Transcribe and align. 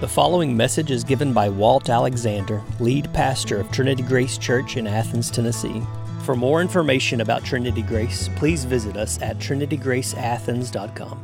The 0.00 0.08
following 0.08 0.56
message 0.56 0.90
is 0.90 1.04
given 1.04 1.34
by 1.34 1.50
Walt 1.50 1.90
Alexander, 1.90 2.62
lead 2.78 3.12
pastor 3.12 3.60
of 3.60 3.70
Trinity 3.70 4.02
Grace 4.02 4.38
Church 4.38 4.78
in 4.78 4.86
Athens, 4.86 5.30
Tennessee. 5.30 5.82
For 6.24 6.34
more 6.34 6.62
information 6.62 7.20
about 7.20 7.44
Trinity 7.44 7.82
Grace, 7.82 8.30
please 8.36 8.64
visit 8.64 8.96
us 8.96 9.20
at 9.20 9.36
trinitygraceathens.com. 9.36 11.22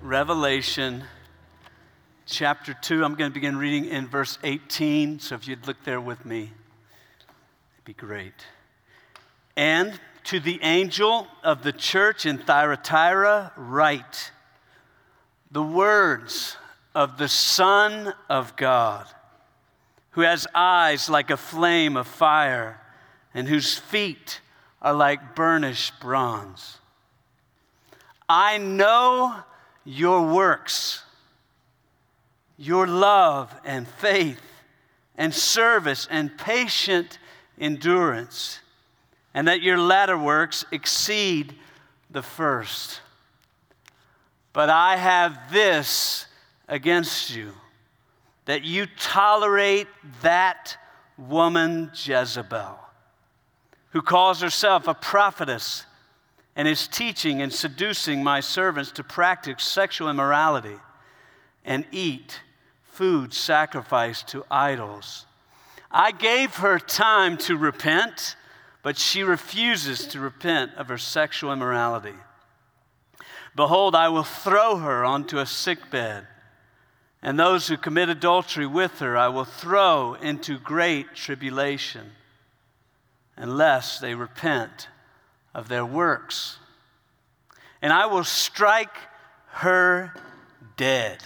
Revelation 0.00 1.02
chapter 2.26 2.74
2. 2.80 3.04
I'm 3.04 3.16
going 3.16 3.32
to 3.32 3.34
begin 3.34 3.56
reading 3.56 3.86
in 3.86 4.06
verse 4.06 4.38
18. 4.44 5.18
So 5.18 5.34
if 5.34 5.48
you'd 5.48 5.66
look 5.66 5.82
there 5.82 6.00
with 6.00 6.24
me, 6.24 6.42
it'd 6.42 7.84
be 7.84 7.92
great. 7.92 8.46
And 9.56 9.98
to 10.26 10.38
the 10.38 10.60
angel 10.62 11.26
of 11.42 11.64
the 11.64 11.72
church 11.72 12.24
in 12.24 12.38
Thyatira, 12.38 13.52
write 13.56 14.30
the 15.50 15.62
words 15.62 16.56
of 16.94 17.18
the 17.18 17.28
Son 17.28 18.12
of 18.28 18.56
God, 18.56 19.06
who 20.12 20.22
has 20.22 20.46
eyes 20.54 21.10
like 21.10 21.30
a 21.30 21.36
flame 21.36 21.96
of 21.96 22.06
fire 22.06 22.80
and 23.34 23.48
whose 23.48 23.76
feet 23.76 24.40
are 24.82 24.94
like 24.94 25.34
burnished 25.34 25.98
bronze. 26.00 26.78
I 28.28 28.58
know 28.58 29.34
your 29.84 30.22
works, 30.32 31.02
your 32.56 32.86
love 32.86 33.52
and 33.64 33.86
faith 33.86 34.40
and 35.16 35.34
service 35.34 36.06
and 36.10 36.36
patient 36.38 37.18
endurance, 37.58 38.60
and 39.34 39.48
that 39.48 39.62
your 39.62 39.78
latter 39.78 40.16
works 40.16 40.64
exceed 40.72 41.54
the 42.10 42.22
first. 42.22 43.00
But 44.52 44.70
I 44.70 44.96
have 44.96 45.52
this 45.52 46.26
against 46.68 47.34
you 47.34 47.52
that 48.46 48.64
you 48.64 48.86
tolerate 48.98 49.86
that 50.22 50.76
woman 51.16 51.90
Jezebel, 51.94 52.78
who 53.90 54.02
calls 54.02 54.40
herself 54.40 54.88
a 54.88 54.94
prophetess 54.94 55.84
and 56.56 56.66
is 56.66 56.88
teaching 56.88 57.40
and 57.42 57.52
seducing 57.52 58.24
my 58.24 58.40
servants 58.40 58.90
to 58.92 59.04
practice 59.04 59.62
sexual 59.62 60.10
immorality 60.10 60.76
and 61.64 61.84
eat 61.92 62.40
food 62.82 63.32
sacrificed 63.32 64.28
to 64.28 64.44
idols. 64.50 65.26
I 65.90 66.12
gave 66.12 66.56
her 66.56 66.78
time 66.78 67.36
to 67.38 67.56
repent, 67.56 68.36
but 68.82 68.96
she 68.96 69.22
refuses 69.22 70.06
to 70.08 70.20
repent 70.20 70.72
of 70.76 70.88
her 70.88 70.98
sexual 70.98 71.52
immorality. 71.52 72.14
Behold, 73.56 73.94
I 73.94 74.08
will 74.08 74.24
throw 74.24 74.76
her 74.76 75.04
onto 75.04 75.38
a 75.38 75.46
sick 75.46 75.90
bed, 75.90 76.26
and 77.22 77.38
those 77.38 77.68
who 77.68 77.76
commit 77.76 78.08
adultery 78.08 78.66
with 78.66 79.00
her 79.00 79.16
I 79.16 79.28
will 79.28 79.44
throw 79.44 80.14
into 80.14 80.58
great 80.58 81.14
tribulation, 81.14 82.12
unless 83.36 83.98
they 83.98 84.14
repent 84.14 84.88
of 85.54 85.68
their 85.68 85.84
works. 85.84 86.58
And 87.82 87.92
I 87.92 88.06
will 88.06 88.24
strike 88.24 88.96
her 89.46 90.14
dead. 90.76 91.18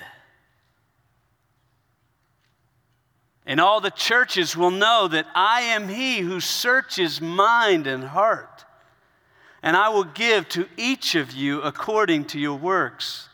And 3.47 3.61
all 3.61 3.81
the 3.81 3.91
churches 3.91 4.57
will 4.57 4.71
know 4.71 5.09
that 5.09 5.27
I 5.35 5.61
am 5.63 5.89
he 5.89 6.21
who 6.21 6.41
searches 6.41 7.21
mind 7.21 7.87
and 7.87 8.05
heart 8.05 8.54
and 9.65 9.79
I 9.79 9.89
will 9.89 10.05
give 10.05 10.47
to 10.51 10.69
each 10.77 11.15
of 11.15 11.33
you 11.33 11.63
according 11.63 12.27
to 12.27 12.39
your 12.39 12.59
works. 12.59 13.31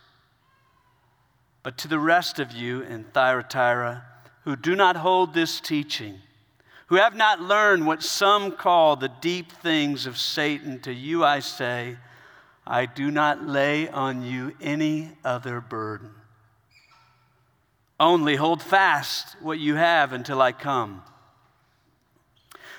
But 1.64 1.77
to 1.78 1.89
the 1.89 1.98
rest 1.98 2.39
of 2.39 2.53
you 2.53 2.83
in 2.83 3.03
Thyatira 3.03 4.05
who 4.45 4.55
do 4.55 4.77
not 4.77 4.95
hold 4.95 5.34
this 5.34 5.61
teaching, 5.61 6.20
who 6.87 6.95
have 6.95 7.17
not 7.17 7.41
learned 7.42 7.84
what 7.84 8.05
some 8.05 8.53
call 8.53 8.94
the 8.94 9.10
deep 9.21 9.50
things 9.50 10.06
of 10.06 10.16
Satan, 10.16 10.78
to 10.82 10.94
you 10.94 11.25
I 11.25 11.41
say, 11.41 11.97
I 12.65 12.87
do 12.87 13.10
not 13.10 13.44
lay 13.44 13.88
on 13.88 14.22
you 14.22 14.54
any 14.60 15.10
other 15.25 15.60
burden. 15.60 16.12
Only 17.99 18.37
hold 18.37 18.62
fast 18.62 19.34
what 19.43 19.59
you 19.59 19.75
have 19.75 20.12
until 20.12 20.41
I 20.41 20.53
come. 20.53 21.03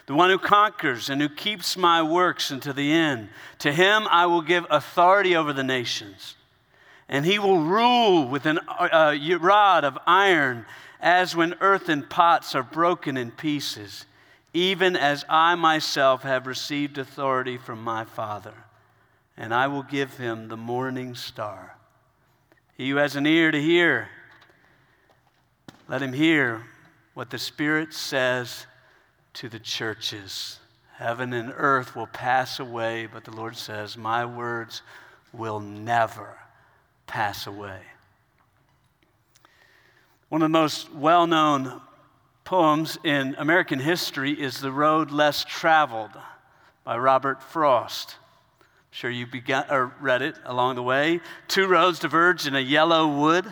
The 0.08 0.16
one 0.16 0.30
who 0.30 0.40
conquers 0.40 1.10
and 1.10 1.22
who 1.22 1.30
keeps 1.30 1.78
my 1.78 2.02
works 2.02 2.52
unto 2.52 2.74
the 2.74 2.92
end, 2.92 3.30
to 3.60 3.72
him 3.72 4.08
I 4.10 4.26
will 4.26 4.42
give 4.42 4.66
authority 4.70 5.36
over 5.36 5.54
the 5.54 5.64
nations. 5.64 6.36
And 7.08 7.26
he 7.26 7.40
will 7.40 7.60
rule 7.60 8.28
with 8.28 8.46
a 8.46 8.60
uh, 8.70 9.38
rod 9.40 9.84
of 9.84 9.98
iron, 10.08 10.66
as 11.00 11.36
when 11.36 11.56
earthen 11.60 12.04
pots 12.04 12.56
are 12.56 12.64
broken 12.64 13.18
in 13.18 13.32
pieces, 13.32 14.06
even 14.54 14.96
as 14.96 15.26
I 15.30 15.56
myself 15.56 16.24
have 16.24 16.48
received 16.48 16.98
authority 16.98 17.58
from 17.58 17.84
my 17.84 18.04
Father. 18.06 18.54
And 19.38 19.54
I 19.54 19.68
will 19.68 19.84
give 19.84 20.18
him 20.18 20.48
the 20.48 20.58
morning 20.58 21.16
star. 21.16 21.76
He 22.78 22.90
who 22.90 22.98
has 22.98 23.16
an 23.16 23.26
ear 23.26 23.52
to 23.52 23.62
hear, 23.62 24.10
let 25.88 26.02
him 26.02 26.14
hear 26.14 26.64
what 27.14 27.30
the 27.30 27.38
Spirit 27.38 27.94
says 27.94 28.66
to 29.34 29.50
the 29.50 29.60
churches. 29.60 30.60
Heaven 30.98 31.34
and 31.34 31.54
earth 31.56 31.96
will 31.96 32.08
pass 32.08 32.60
away, 32.60 33.08
but 33.12 33.24
the 33.24 33.32
Lord 33.32 33.58
says, 33.58 33.98
My 33.98 34.26
words 34.26 34.82
will 35.34 35.60
never 35.60 36.38
pass 37.08 37.48
away. 37.48 37.80
One 40.30 40.42
of 40.42 40.46
the 40.46 40.58
most 40.58 40.94
well 40.94 41.28
known 41.28 41.82
poems 42.44 42.98
in 43.04 43.36
American 43.38 43.80
history 43.80 44.32
is 44.32 44.62
The 44.62 44.72
Road 44.72 45.12
Less 45.12 45.44
Traveled 45.44 46.12
by 46.84 46.98
Robert 46.98 47.42
Frost. 47.42 48.16
I'm 48.60 48.66
sure 48.92 49.10
you 49.10 49.26
began, 49.26 49.66
or 49.70 49.94
read 50.02 50.22
it 50.22 50.36
along 50.46 50.76
the 50.76 50.84
way. 50.84 51.20
Two 51.48 51.68
roads 51.68 52.00
diverged 52.00 52.48
in 52.48 52.56
a 52.56 52.60
yellow 52.60 53.08
wood, 53.08 53.46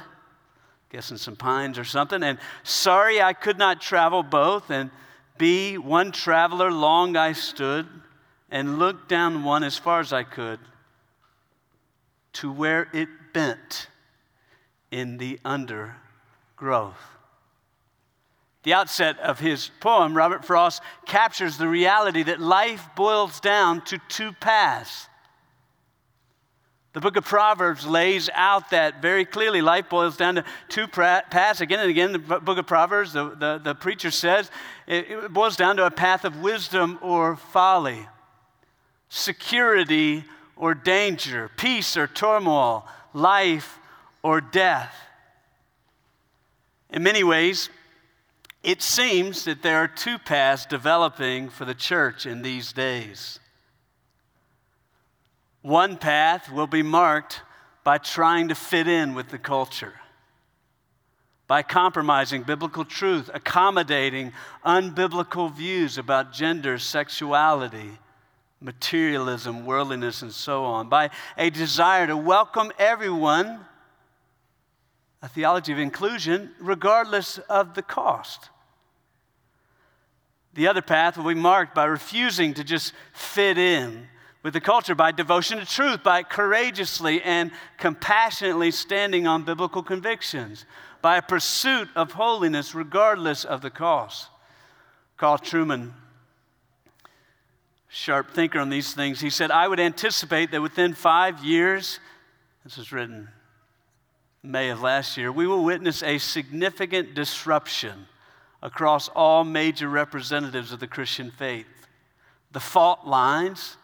guessing 0.89 1.17
some 1.17 1.35
pines 1.35 1.77
or 1.77 1.83
something. 1.83 2.23
And 2.23 2.39
sorry 2.63 3.21
I 3.21 3.33
could 3.33 3.57
not 3.57 3.81
travel 3.81 4.23
both. 4.23 4.69
And 4.69 4.91
be 5.39 5.79
one 5.79 6.11
traveler 6.11 6.71
long 6.71 7.15
I 7.15 7.33
stood 7.33 7.87
and 8.51 8.77
looked 8.77 9.09
down 9.09 9.43
one 9.43 9.63
as 9.63 9.77
far 9.77 9.99
as 9.99 10.13
I 10.13 10.23
could 10.23 10.59
to 12.33 12.51
where 12.51 12.87
it 12.93 13.09
bent 13.33 13.87
in 14.91 15.17
the 15.17 15.39
undergrowth. 15.43 17.01
The 18.63 18.73
outset 18.73 19.17
of 19.19 19.39
his 19.39 19.71
poem, 19.79 20.15
Robert 20.15 20.45
Frost 20.45 20.83
captures 21.05 21.57
the 21.57 21.67
reality 21.67 22.23
that 22.23 22.39
life 22.39 22.87
boils 22.95 23.39
down 23.39 23.81
to 23.85 23.99
two 24.09 24.33
paths 24.33 25.07
the 26.99 27.03
book 27.03 27.15
of 27.15 27.23
Proverbs 27.23 27.87
lays 27.87 28.29
out 28.33 28.71
that 28.71 29.01
very 29.01 29.23
clearly. 29.23 29.61
Life 29.61 29.87
boils 29.87 30.17
down 30.17 30.35
to 30.35 30.43
two 30.67 30.85
paths. 30.85 31.61
Again 31.61 31.79
and 31.79 31.89
again, 31.89 32.11
the 32.11 32.19
book 32.19 32.57
of 32.57 32.67
Proverbs, 32.67 33.13
the, 33.13 33.29
the, 33.29 33.61
the 33.63 33.73
preacher 33.73 34.11
says, 34.11 34.51
it, 34.85 35.09
it 35.09 35.33
boils 35.33 35.55
down 35.55 35.77
to 35.77 35.85
a 35.85 35.91
path 35.91 36.25
of 36.25 36.41
wisdom 36.41 36.99
or 37.01 37.37
folly, 37.37 38.05
security 39.07 40.25
or 40.57 40.73
danger, 40.73 41.49
peace 41.55 41.95
or 41.95 42.05
turmoil, 42.05 42.85
life 43.13 43.79
or 44.21 44.41
death. 44.41 44.93
In 46.89 47.01
many 47.01 47.23
ways, 47.23 47.69
it 48.61 48.81
seems 48.81 49.45
that 49.45 49.61
there 49.61 49.77
are 49.77 49.87
two 49.87 50.17
paths 50.17 50.65
developing 50.65 51.47
for 51.47 51.63
the 51.63 51.73
church 51.73 52.25
in 52.25 52.41
these 52.41 52.73
days. 52.73 53.39
One 55.61 55.97
path 55.97 56.51
will 56.51 56.67
be 56.67 56.83
marked 56.83 57.41
by 57.83 57.97
trying 57.97 58.47
to 58.49 58.55
fit 58.55 58.87
in 58.87 59.13
with 59.13 59.29
the 59.29 59.37
culture, 59.37 59.93
by 61.47 61.63
compromising 61.63 62.43
biblical 62.43 62.85
truth, 62.85 63.29
accommodating 63.33 64.31
unbiblical 64.65 65.51
views 65.51 65.97
about 65.97 66.31
gender, 66.31 66.77
sexuality, 66.77 67.97
materialism, 68.61 69.65
worldliness, 69.65 70.21
and 70.21 70.31
so 70.31 70.63
on, 70.63 70.87
by 70.87 71.09
a 71.37 71.49
desire 71.49 72.07
to 72.07 72.15
welcome 72.15 72.71
everyone, 72.77 73.65
a 75.21 75.27
theology 75.27 75.73
of 75.73 75.79
inclusion, 75.79 76.51
regardless 76.59 77.37
of 77.49 77.73
the 77.73 77.81
cost. 77.81 78.49
The 80.53 80.67
other 80.67 80.81
path 80.81 81.17
will 81.17 81.33
be 81.33 81.39
marked 81.39 81.75
by 81.75 81.85
refusing 81.85 82.53
to 82.55 82.63
just 82.63 82.93
fit 83.13 83.57
in 83.57 84.07
with 84.41 84.53
the 84.53 84.61
culture 84.61 84.95
by 84.95 85.11
devotion 85.11 85.59
to 85.59 85.65
truth, 85.65 86.03
by 86.03 86.23
courageously 86.23 87.21
and 87.21 87.51
compassionately 87.77 88.71
standing 88.71 89.27
on 89.27 89.43
biblical 89.43 89.83
convictions, 89.83 90.65
by 91.01 91.17
a 91.17 91.21
pursuit 91.21 91.89
of 91.95 92.13
holiness 92.13 92.73
regardless 92.73 93.43
of 93.43 93.61
the 93.61 93.69
cost. 93.69 94.29
Carl 95.17 95.37
Trueman, 95.37 95.91
sharp 97.89 98.31
thinker 98.31 98.59
on 98.59 98.69
these 98.69 98.93
things, 98.93 99.19
he 99.19 99.29
said, 99.29 99.51
I 99.51 99.67
would 99.67 99.79
anticipate 99.79 100.51
that 100.51 100.61
within 100.61 100.93
five 100.93 101.43
years, 101.43 101.99
this 102.63 102.77
was 102.77 102.91
written 102.91 103.29
May 104.41 104.69
of 104.69 104.81
last 104.81 105.17
year, 105.17 105.31
we 105.33 105.47
will 105.47 105.65
witness 105.65 106.01
a 106.01 106.17
significant 106.17 107.13
disruption 107.13 108.07
across 108.61 109.09
all 109.09 109.43
major 109.43 109.89
representatives 109.89 110.71
of 110.71 110.79
the 110.79 110.87
Christian 110.87 111.29
faith. 111.29 111.67
The 112.51 112.61
fault 112.61 113.05
lines, 113.05 113.77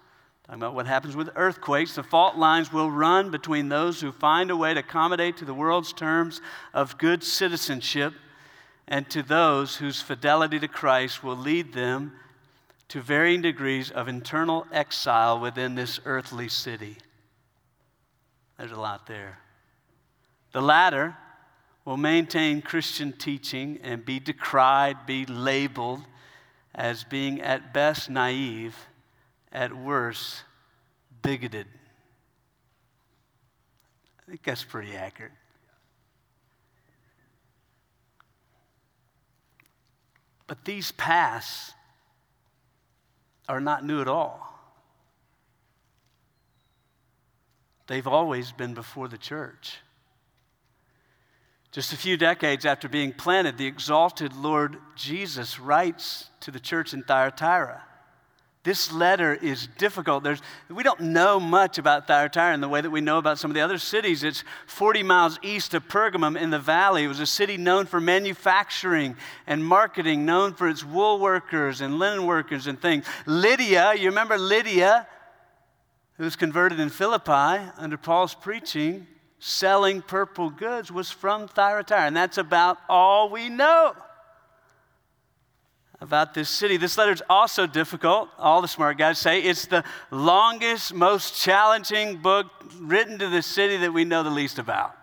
talking 0.45 0.61
about 0.61 0.75
what 0.75 0.85
happens 0.85 1.15
with 1.15 1.29
earthquakes, 1.35 1.95
the 1.95 2.03
fault 2.03 2.35
lines 2.35 2.71
will 2.71 2.91
run 2.91 3.31
between 3.31 3.69
those 3.69 4.01
who 4.01 4.11
find 4.11 4.51
a 4.51 4.55
way 4.55 4.73
to 4.73 4.79
accommodate 4.81 5.37
to 5.37 5.45
the 5.45 5.53
world's 5.53 5.91
terms 5.91 6.39
of 6.73 6.97
good 6.97 7.23
citizenship 7.23 8.13
and 8.87 9.09
to 9.09 9.23
those 9.23 9.77
whose 9.77 10.01
fidelity 10.01 10.59
to 10.59 10.67
Christ 10.67 11.23
will 11.23 11.35
lead 11.35 11.73
them 11.73 12.13
to 12.89 13.01
varying 13.01 13.41
degrees 13.41 13.89
of 13.89 14.07
internal 14.07 14.67
exile 14.71 15.39
within 15.39 15.73
this 15.73 15.99
earthly 16.05 16.47
city. 16.47 16.97
There's 18.59 18.71
a 18.71 18.79
lot 18.79 19.07
there. 19.07 19.39
The 20.51 20.61
latter 20.61 21.17
will 21.83 21.97
maintain 21.97 22.61
Christian 22.61 23.13
teaching 23.13 23.79
and 23.81 24.05
be 24.05 24.19
decried, 24.19 25.07
be 25.07 25.25
labeled 25.25 26.01
as 26.75 27.03
being 27.03 27.41
at 27.41 27.73
best 27.73 28.09
naive, 28.09 28.75
at 29.55 29.73
worst 29.73 30.43
bigoted. 31.21 31.65
I 34.19 34.29
think 34.29 34.43
that's 34.43 34.65
pretty 34.65 34.93
accurate. 34.95 35.31
But 40.45 40.65
these 40.65 40.91
paths 40.91 41.71
are 43.47 43.61
not 43.61 43.85
new 43.85 44.01
at 44.01 44.09
all. 44.09 44.59
They've 47.87 48.05
always 48.05 48.51
been 48.51 48.73
before 48.73 49.07
the 49.07 49.17
church. 49.17 49.77
Just 51.71 51.93
a 51.93 51.97
few 51.97 52.17
decades 52.17 52.65
after 52.65 52.89
being 52.89 53.13
planted, 53.13 53.57
the 53.57 53.67
exalted 53.67 54.33
Lord 54.33 54.77
Jesus 54.95 55.59
writes 55.59 56.29
to 56.41 56.51
the 56.51 56.59
church 56.59 56.93
in 56.93 57.03
Thyatira 57.03 57.83
this 58.65 58.91
letter 58.91 59.35
is 59.35 59.67
difficult. 59.77 60.23
There's, 60.23 60.41
we 60.69 60.81
don't 60.81 60.99
know 60.99 61.39
much 61.39 61.77
about 61.77 62.07
Thyatira 62.07 62.53
in 62.55 62.61
the 62.61 62.67
way 62.67 62.81
that 62.81 62.89
we 62.89 62.99
know 62.99 63.19
about 63.19 63.37
some 63.37 63.51
of 63.51 63.55
the 63.55 63.61
other 63.61 63.77
cities. 63.77 64.23
It's 64.23 64.43
40 64.65 65.03
miles 65.03 65.39
east 65.43 65.75
of 65.75 65.87
Pergamum 65.87 66.35
in 66.35 66.49
the 66.49 66.59
valley. 66.59 67.03
It 67.03 67.07
was 67.07 67.19
a 67.19 67.27
city 67.27 67.57
known 67.57 67.85
for 67.85 68.01
manufacturing 68.01 69.15
and 69.45 69.63
marketing, 69.63 70.25
known 70.25 70.55
for 70.55 70.67
its 70.67 70.83
wool 70.83 71.19
workers 71.19 71.79
and 71.79 71.99
linen 71.99 72.25
workers 72.25 72.65
and 72.65 72.81
things. 72.81 73.05
Lydia, 73.27 73.93
you 73.93 74.09
remember 74.09 74.35
Lydia, 74.35 75.07
who 76.17 76.23
was 76.23 76.35
converted 76.35 76.79
in 76.79 76.89
Philippi 76.89 77.63
under 77.77 77.97
Paul's 77.97 78.33
preaching, 78.33 79.05
selling 79.37 80.01
purple 80.01 80.49
goods, 80.49 80.91
was 80.91 81.11
from 81.11 81.47
Thyatira. 81.47 82.01
And 82.01 82.17
that's 82.17 82.39
about 82.39 82.79
all 82.89 83.29
we 83.29 83.47
know 83.47 83.93
about 86.05 86.35
this 86.35 86.49
city. 86.49 86.77
This 86.77 86.97
letter 86.97 87.11
is 87.11 87.23
also 87.29 87.65
difficult. 87.65 88.29
All 88.37 88.61
the 88.61 88.67
smart 88.67 88.97
guys 88.97 89.17
say 89.17 89.41
it's 89.41 89.65
the 89.65 89.83
longest, 90.11 90.93
most 90.93 91.35
challenging 91.41 92.17
book 92.17 92.45
written 92.79 93.17
to 93.19 93.27
the 93.27 93.41
city 93.41 93.77
that 93.77 93.91
we 93.91 94.05
know 94.05 94.21
the 94.21 94.29
least 94.29 94.59
about. 94.59 94.95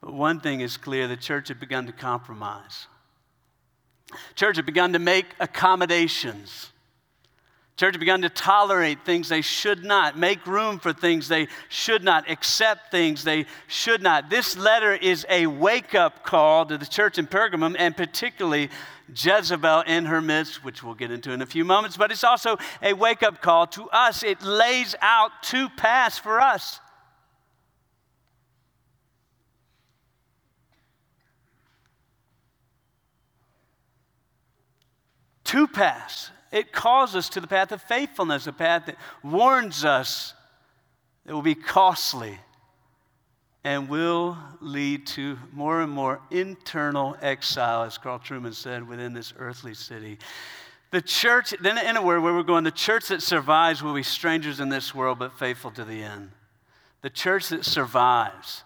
But 0.00 0.14
one 0.14 0.40
thing 0.40 0.60
is 0.60 0.76
clear 0.76 1.08
the 1.08 1.16
church 1.16 1.48
had 1.48 1.58
begun 1.58 1.86
to 1.86 1.92
compromise. 1.92 2.86
Church 4.36 4.56
had 4.56 4.66
begun 4.66 4.92
to 4.92 5.00
make 5.00 5.26
accommodations. 5.40 6.70
Church 7.76 7.98
begun 7.98 8.22
to 8.22 8.30
tolerate 8.30 9.04
things 9.04 9.28
they 9.28 9.42
should 9.42 9.84
not, 9.84 10.16
make 10.16 10.46
room 10.46 10.78
for 10.78 10.94
things 10.94 11.28
they 11.28 11.46
should 11.68 12.02
not, 12.02 12.30
accept 12.30 12.90
things 12.90 13.22
they 13.22 13.44
should 13.66 14.02
not. 14.02 14.30
This 14.30 14.56
letter 14.56 14.94
is 14.94 15.26
a 15.28 15.46
wake 15.46 15.94
up 15.94 16.24
call 16.24 16.64
to 16.66 16.78
the 16.78 16.86
church 16.86 17.18
in 17.18 17.26
Pergamum 17.26 17.76
and 17.78 17.94
particularly 17.94 18.70
Jezebel 19.14 19.82
in 19.82 20.06
her 20.06 20.22
midst, 20.22 20.64
which 20.64 20.82
we'll 20.82 20.94
get 20.94 21.10
into 21.10 21.32
in 21.32 21.42
a 21.42 21.46
few 21.46 21.66
moments, 21.66 21.98
but 21.98 22.10
it's 22.10 22.24
also 22.24 22.56
a 22.82 22.94
wake 22.94 23.22
up 23.22 23.42
call 23.42 23.66
to 23.66 23.90
us. 23.90 24.22
It 24.22 24.40
lays 24.40 24.94
out 25.02 25.30
two 25.42 25.68
paths 25.68 26.18
for 26.18 26.40
us. 26.40 26.80
Two 35.44 35.68
paths 35.68 36.30
it 36.52 36.72
calls 36.72 37.14
us 37.14 37.28
to 37.30 37.40
the 37.40 37.46
path 37.46 37.72
of 37.72 37.82
faithfulness, 37.82 38.46
a 38.46 38.52
path 38.52 38.86
that 38.86 38.96
warns 39.22 39.84
us 39.84 40.34
that 41.24 41.34
will 41.34 41.42
be 41.42 41.54
costly 41.54 42.38
and 43.64 43.88
will 43.88 44.38
lead 44.60 45.06
to 45.08 45.36
more 45.52 45.82
and 45.82 45.90
more 45.90 46.20
internal 46.30 47.16
exile, 47.20 47.82
as 47.82 47.98
Carl 47.98 48.20
Trueman 48.20 48.54
said, 48.54 48.86
within 48.86 49.12
this 49.12 49.34
earthly 49.38 49.74
city. 49.74 50.18
The 50.92 51.02
church, 51.02 51.52
then 51.60 51.76
in 51.78 51.96
a 51.96 52.02
word 52.02 52.20
where 52.20 52.32
we're 52.32 52.44
going, 52.44 52.62
the 52.62 52.70
church 52.70 53.08
that 53.08 53.22
survives 53.22 53.82
will 53.82 53.92
be 53.92 54.04
strangers 54.04 54.60
in 54.60 54.68
this 54.68 54.94
world, 54.94 55.18
but 55.18 55.36
faithful 55.36 55.72
to 55.72 55.84
the 55.84 56.00
end. 56.00 56.30
The 57.02 57.10
church 57.10 57.48
that 57.48 57.64
survives 57.64 58.62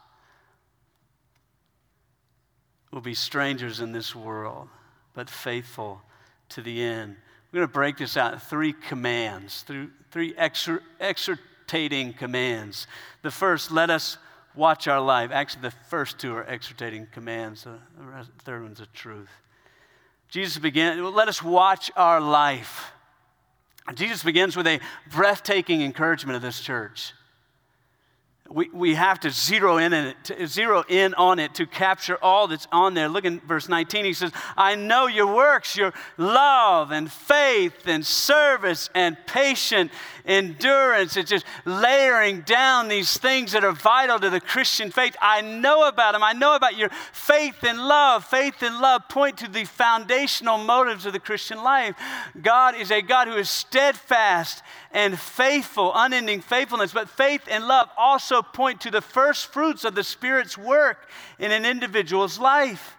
will 2.92 3.00
be 3.00 3.14
strangers 3.14 3.80
in 3.80 3.92
this 3.92 4.14
world, 4.14 4.68
but 5.14 5.30
faithful 5.30 6.02
to 6.50 6.60
the 6.60 6.82
end. 6.82 7.16
We're 7.52 7.58
going 7.58 7.68
to 7.68 7.72
break 7.72 7.96
this 7.98 8.16
out 8.16 8.42
three 8.42 8.72
commands, 8.72 9.64
three 10.10 10.34
exhortating 10.34 12.16
commands. 12.16 12.86
The 13.22 13.30
first, 13.30 13.72
let 13.72 13.90
us 13.90 14.18
watch 14.54 14.86
our 14.86 15.00
life. 15.00 15.30
Actually, 15.32 15.62
the 15.62 15.74
first 15.88 16.18
two 16.18 16.34
are 16.34 16.44
exhortating 16.44 17.10
commands, 17.10 17.64
the 17.64 17.78
third 18.44 18.62
one's 18.62 18.80
a 18.80 18.86
truth. 18.86 19.30
Jesus 20.28 20.58
began, 20.58 21.02
let 21.12 21.26
us 21.26 21.42
watch 21.42 21.90
our 21.96 22.20
life. 22.20 22.92
Jesus 23.94 24.22
begins 24.22 24.56
with 24.56 24.68
a 24.68 24.78
breathtaking 25.10 25.82
encouragement 25.82 26.36
of 26.36 26.42
this 26.42 26.60
church 26.60 27.14
we, 28.52 28.68
we 28.72 28.94
have 28.96 29.20
to 29.20 29.30
zero 29.30 29.78
in, 29.78 29.94
on 29.94 30.06
it, 30.08 30.16
to 30.24 30.46
zero 30.46 30.82
in 30.88 31.14
on 31.14 31.38
it 31.38 31.54
to 31.54 31.66
capture 31.66 32.18
all 32.20 32.48
that's 32.48 32.66
on 32.72 32.94
there. 32.94 33.08
Look 33.08 33.24
in 33.24 33.38
verse 33.40 33.68
19. 33.68 34.04
He 34.04 34.12
says, 34.12 34.32
I 34.56 34.74
know 34.74 35.06
your 35.06 35.32
works, 35.32 35.76
your 35.76 35.92
love 36.18 36.90
and 36.90 37.10
faith 37.10 37.86
and 37.86 38.04
service 38.04 38.90
and 38.92 39.16
patient 39.26 39.92
endurance. 40.26 41.16
It's 41.16 41.30
just 41.30 41.46
layering 41.64 42.40
down 42.40 42.88
these 42.88 43.16
things 43.16 43.52
that 43.52 43.62
are 43.62 43.72
vital 43.72 44.18
to 44.18 44.30
the 44.30 44.40
Christian 44.40 44.90
faith. 44.90 45.16
I 45.22 45.42
know 45.42 45.86
about 45.86 46.12
them. 46.12 46.24
I 46.24 46.32
know 46.32 46.56
about 46.56 46.76
your 46.76 46.90
faith 47.12 47.62
and 47.62 47.78
love. 47.78 48.24
Faith 48.24 48.62
and 48.62 48.80
love 48.80 49.02
point 49.08 49.38
to 49.38 49.48
the 49.48 49.64
foundational 49.64 50.58
motives 50.58 51.06
of 51.06 51.12
the 51.12 51.20
Christian 51.20 51.62
life. 51.62 51.94
God 52.42 52.74
is 52.74 52.90
a 52.90 53.00
God 53.00 53.28
who 53.28 53.36
is 53.36 53.48
steadfast 53.48 54.62
and 54.92 55.18
faithful, 55.18 55.92
unending 55.94 56.40
faithfulness. 56.40 56.92
But 56.92 57.08
faith 57.08 57.42
and 57.50 57.66
love 57.66 57.88
also 57.96 58.42
point 58.42 58.80
to 58.82 58.90
the 58.90 59.00
first 59.00 59.52
fruits 59.52 59.84
of 59.84 59.94
the 59.94 60.04
Spirit's 60.04 60.58
work 60.58 61.08
in 61.38 61.52
an 61.52 61.64
individual's 61.64 62.38
life. 62.38 62.96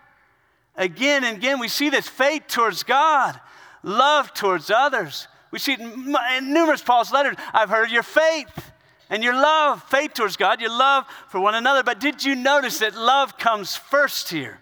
Again 0.76 1.24
and 1.24 1.38
again, 1.38 1.60
we 1.60 1.68
see 1.68 1.90
this 1.90 2.08
faith 2.08 2.44
towards 2.48 2.84
God, 2.84 3.40
love 3.84 4.34
towards 4.34 4.72
others. 4.72 5.28
We 5.52 5.60
see 5.60 5.74
it 5.74 5.80
in 5.82 6.54
numerous 6.54 6.82
Paul's 6.82 7.12
letters. 7.12 7.36
I've 7.54 7.70
heard 7.70 7.92
your 7.92 8.04
faith 8.04 8.72
and 9.10 9.22
your 9.22 9.34
love, 9.34 9.84
faith 9.84 10.14
towards 10.14 10.38
God, 10.38 10.62
your 10.62 10.70
love 10.70 11.06
for 11.28 11.42
one 11.42 11.56
another. 11.56 11.84
But 11.84 12.00
did 12.00 12.24
you 12.24 12.36
notice 12.36 12.80
that 12.80 12.96
love 12.96 13.38
comes 13.38 13.76
first 13.76 14.30
here? 14.30 14.60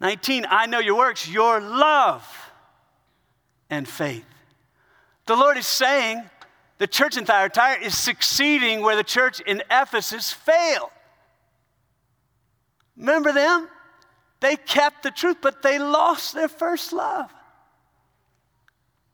19, 0.00 0.46
I 0.48 0.66
know 0.66 0.78
your 0.78 0.96
works, 0.96 1.28
your 1.28 1.60
love 1.60 2.24
and 3.70 3.88
faith. 3.88 4.24
The 5.26 5.36
Lord 5.36 5.56
is 5.56 5.66
saying 5.66 6.22
the 6.78 6.86
church 6.86 7.16
in 7.16 7.24
Thyatira 7.24 7.80
is 7.80 7.96
succeeding 7.96 8.82
where 8.82 8.96
the 8.96 9.04
church 9.04 9.40
in 9.40 9.62
Ephesus 9.70 10.32
failed. 10.32 10.90
Remember 12.96 13.32
them? 13.32 13.68
They 14.40 14.56
kept 14.56 15.02
the 15.02 15.10
truth, 15.10 15.38
but 15.40 15.62
they 15.62 15.78
lost 15.78 16.34
their 16.34 16.48
first 16.48 16.92
love. 16.92 17.30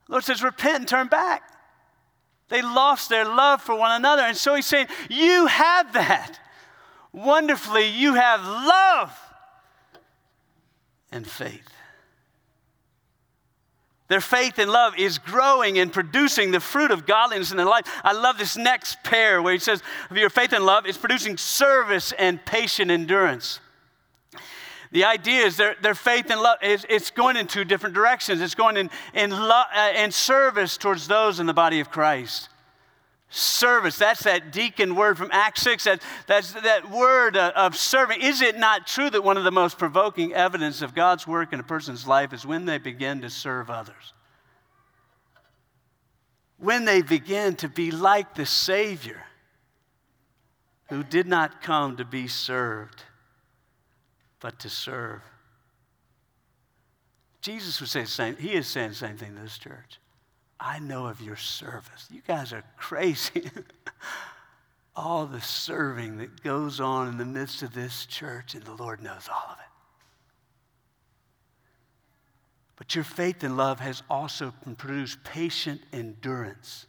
The 0.07 0.13
Lord 0.13 0.25
says, 0.25 0.43
repent 0.43 0.81
and 0.81 0.89
turn 0.89 1.07
back. 1.07 1.43
They 2.49 2.63
lost 2.63 3.09
their 3.09 3.25
love 3.25 3.63
for 3.63 3.77
one 3.77 3.93
another. 3.93 4.23
And 4.23 4.37
so 4.37 4.55
he's 4.55 4.67
saying, 4.67 4.89
You 5.09 5.47
have 5.47 5.93
that. 5.93 6.39
Wonderfully, 7.13 7.87
you 7.87 8.15
have 8.15 8.45
love 8.45 9.17
and 11.11 11.27
faith. 11.27 11.69
Their 14.11 14.21
faith 14.21 14.59
and 14.59 14.73
love 14.73 14.99
is 14.99 15.19
growing 15.19 15.79
and 15.79 15.93
producing 15.93 16.51
the 16.51 16.59
fruit 16.59 16.91
of 16.91 17.07
godliness 17.07 17.53
in 17.53 17.57
their 17.57 17.65
life. 17.65 17.85
I 18.03 18.13
love 18.13 18.39
this 18.39 18.57
next 18.57 19.05
pair 19.05 19.41
where 19.41 19.53
he 19.53 19.61
says, 19.61 19.85
Your 20.13 20.31
faith 20.31 20.53
and 20.53 20.67
love 20.67 20.85
is 20.85 20.97
producing 20.97 21.37
service 21.37 22.13
and 22.19 22.45
patient 22.45 22.91
endurance. 22.91 23.61
The 24.91 25.05
idea 25.05 25.47
is 25.47 25.57
their, 25.57 25.77
their 25.81 25.95
faith 25.95 26.29
and 26.29 26.41
love 26.41 26.59
is 26.61 26.85
it's 26.91 27.13
going 27.13 27.37
in 27.37 27.47
two 27.47 27.65
different 27.65 27.95
directions. 27.95 28.41
It's 28.41 28.57
going 28.57 28.77
in, 28.77 28.91
in, 29.15 29.31
love, 29.31 29.67
uh, 29.73 29.93
in 29.95 30.11
service 30.11 30.77
towards 30.77 31.07
those 31.07 31.39
in 31.39 31.47
the 31.47 31.55
body 31.55 31.79
of 31.79 31.93
Christ. 31.93 32.49
Service. 33.31 33.97
That's 33.97 34.25
that 34.25 34.53
deacon 34.53 34.97
word 34.97 35.17
from 35.17 35.31
Acts 35.33 35.63
6. 35.63 35.85
That, 35.85 36.03
that's 36.27 36.53
that 36.53 36.91
word 36.91 37.37
uh, 37.37 37.53
of 37.55 37.77
serving. 37.77 38.21
Is 38.21 38.43
it 38.43 38.59
not 38.59 38.87
true 38.87 39.09
that 39.09 39.23
one 39.23 39.37
of 39.37 39.45
the 39.45 39.53
most 39.53 39.79
provoking 39.79 40.35
evidence 40.35 40.83
of 40.83 40.95
God's 40.95 41.27
work 41.27 41.53
in 41.53 41.61
a 41.61 41.65
person's 41.65 42.07
life 42.07 42.33
is 42.33 42.45
when 42.45 42.67
they 42.67 42.79
begin 42.79 43.21
to 43.23 43.31
serve 43.31 43.71
others? 43.71 44.13
When 46.59 46.85
they 46.85 47.01
begin 47.01 47.57
to 47.57 47.69
be 47.69 47.91
like 47.91 48.35
the 48.35 48.45
Savior 48.45 49.23
who 50.89 51.05
did 51.05 51.27
not 51.27 51.63
come 51.63 51.97
to 51.97 52.05
be 52.05 52.27
served, 52.27 53.05
but 54.41 54.59
to 54.59 54.69
serve. 54.69 55.23
Jesus 57.41 57.81
would 57.81 57.89
say 57.89 58.03
the 58.03 58.07
same, 58.07 58.37
he 58.37 58.53
is 58.53 58.67
saying 58.67 58.91
the 58.91 58.95
same 58.97 59.17
thing 59.17 59.35
to 59.37 59.43
this 59.43 59.57
church. 59.57 60.01
I 60.61 60.79
know 60.79 61.07
of 61.07 61.21
your 61.21 61.37
service. 61.37 62.07
You 62.11 62.21
guys 62.27 62.53
are 62.53 62.65
crazy. 62.77 63.51
all 64.97 65.25
the 65.27 65.41
serving 65.41 66.19
that 66.19 66.43
goes 66.43 66.81
on 66.81 67.09
in 67.09 67.17
the 67.17 67.25
midst 67.25 67.63
of 67.63 67.73
this 67.73 68.05
church, 68.07 68.55
and 68.55 68.63
the 68.65 68.75
Lord 68.75 69.03
knows 69.03 69.29
all 69.29 69.53
of 69.53 69.59
it. 69.59 69.65
But 72.77 72.95
your 72.95 73.05
faith 73.05 73.43
and 73.43 73.57
love 73.57 73.81
has 73.81 74.03
also 74.11 74.53
produced 74.77 75.23
patient 75.25 75.81
endurance 75.93 76.87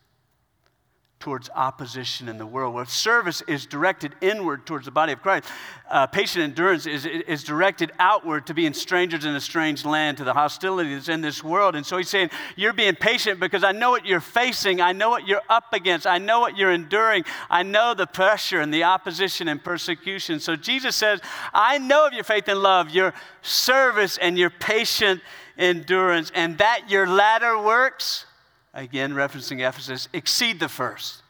towards 1.22 1.50
opposition 1.56 2.28
in 2.28 2.38
the 2.38 2.46
world. 2.46 2.74
Where 2.74 2.84
service 2.86 3.42
is 3.48 3.66
directed 3.66 4.16
inward 4.20 4.66
towards 4.66 4.86
the 4.86 4.92
body 4.92 5.14
of 5.14 5.22
Christ, 5.22 5.48
uh, 5.90 6.08
patient 6.08 6.44
endurance 6.44 6.86
is, 6.86 7.06
is 7.06 7.44
directed 7.44 7.92
outward 8.00 8.48
to 8.48 8.54
being 8.54 8.74
strangers 8.74 9.24
in 9.24 9.34
a 9.36 9.40
strange 9.40 9.86
land, 9.86 10.18
to 10.18 10.24
the 10.24 10.34
hostility 10.34 10.94
that's 10.94 11.08
in 11.08 11.22
this 11.22 11.44
world. 11.44 11.76
And 11.76 11.86
so 11.86 11.98
he's 11.98 12.10
saying, 12.10 12.32
You're 12.56 12.74
being 12.74 12.96
patient 12.96 13.40
because 13.40 13.64
I 13.64 13.72
know 13.72 13.92
what 13.92 14.06
you're 14.06 14.20
facing, 14.20 14.82
I 14.82 14.92
know 14.92 15.10
what 15.10 15.28
you're 15.28 15.44
up 15.48 15.74
against, 15.74 16.08
I 16.08 16.18
know 16.18 16.40
what 16.40 16.58
you're 16.58 16.72
enduring, 16.72 17.24
I 17.50 17.64
know 17.64 17.94
the 17.94 18.08
pressure 18.08 18.60
and 18.60 18.74
the 18.74 18.84
opposition 18.84 19.48
and 19.48 19.64
persecution. 19.64 20.40
So 20.40 20.56
Jesus 20.56 20.96
says, 20.96 21.22
I 21.54 21.78
know 21.78 22.08
of 22.08 22.14
your 22.14 22.24
faith 22.24 22.48
and 22.48 22.62
love, 22.62 22.90
your 22.90 23.14
service 23.42 24.18
and 24.18 24.38
your 24.38 24.50
patient 24.50 25.22
endurance, 25.58 26.32
and 26.34 26.58
that 26.58 26.90
your 26.90 27.08
latter 27.08 27.62
works 27.62 28.26
again 28.74 29.14
referencing 29.14 29.68
Ephesus, 29.68 30.08
exceed 30.14 30.60
the 30.60 30.70
first. 30.70 31.24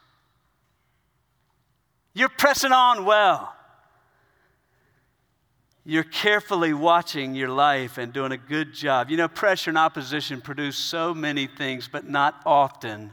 You're 2.13 2.29
pressing 2.29 2.71
on 2.71 3.05
well. 3.05 3.55
You're 5.83 6.03
carefully 6.03 6.73
watching 6.73 7.33
your 7.33 7.49
life 7.49 7.97
and 7.97 8.13
doing 8.13 8.31
a 8.31 8.37
good 8.37 8.73
job. 8.73 9.09
You 9.09 9.17
know, 9.17 9.27
pressure 9.27 9.71
and 9.71 9.77
opposition 9.77 10.39
produce 10.39 10.77
so 10.77 11.13
many 11.13 11.47
things, 11.47 11.89
but 11.91 12.07
not 12.07 12.39
often 12.45 13.11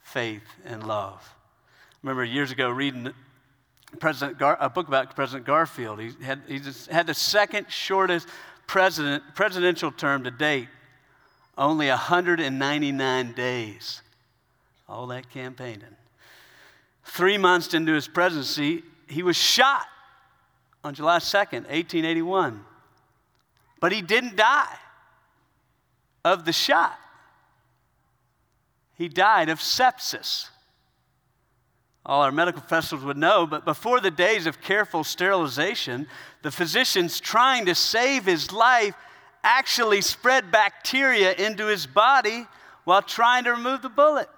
faith 0.00 0.44
and 0.64 0.86
love. 0.86 1.34
I 1.92 1.96
remember 2.02 2.24
years 2.24 2.50
ago 2.50 2.70
reading 2.70 3.12
President 3.98 4.38
Gar- 4.38 4.56
a 4.60 4.70
book 4.70 4.88
about 4.88 5.14
President 5.14 5.46
Garfield. 5.46 6.00
He 6.00 6.12
had, 6.22 6.42
he 6.46 6.60
had 6.90 7.06
the 7.06 7.14
second 7.14 7.66
shortest 7.68 8.28
president, 8.66 9.22
presidential 9.34 9.90
term 9.90 10.24
to 10.24 10.30
date 10.30 10.68
only 11.60 11.88
199 11.88 13.32
days. 13.32 14.02
All 14.88 15.06
that 15.08 15.30
campaigning. 15.30 15.94
Three 17.04 17.38
months 17.38 17.74
into 17.74 17.92
his 17.92 18.08
presidency, 18.08 18.82
he 19.06 19.22
was 19.22 19.36
shot 19.36 19.84
on 20.82 20.94
July 20.94 21.18
2nd, 21.18 21.68
1881. 21.68 22.64
But 23.78 23.92
he 23.92 24.00
didn't 24.00 24.36
die 24.36 24.78
of 26.24 26.44
the 26.44 26.52
shot. 26.52 26.98
He 28.96 29.08
died 29.08 29.48
of 29.48 29.60
sepsis. 29.60 30.48
All 32.06 32.22
our 32.22 32.32
medical 32.32 32.62
professionals 32.62 33.04
would 33.04 33.18
know, 33.18 33.46
but 33.46 33.66
before 33.66 34.00
the 34.00 34.10
days 34.10 34.46
of 34.46 34.62
careful 34.62 35.04
sterilization, 35.04 36.06
the 36.42 36.50
physicians 36.50 37.20
trying 37.20 37.66
to 37.66 37.74
save 37.74 38.24
his 38.24 38.50
life 38.50 38.94
actually 39.42 40.00
spread 40.00 40.50
bacteria 40.50 41.32
into 41.32 41.66
his 41.66 41.86
body 41.86 42.46
while 42.84 43.02
trying 43.02 43.44
to 43.44 43.52
remove 43.52 43.82
the 43.82 43.88
bullet. 43.88 44.28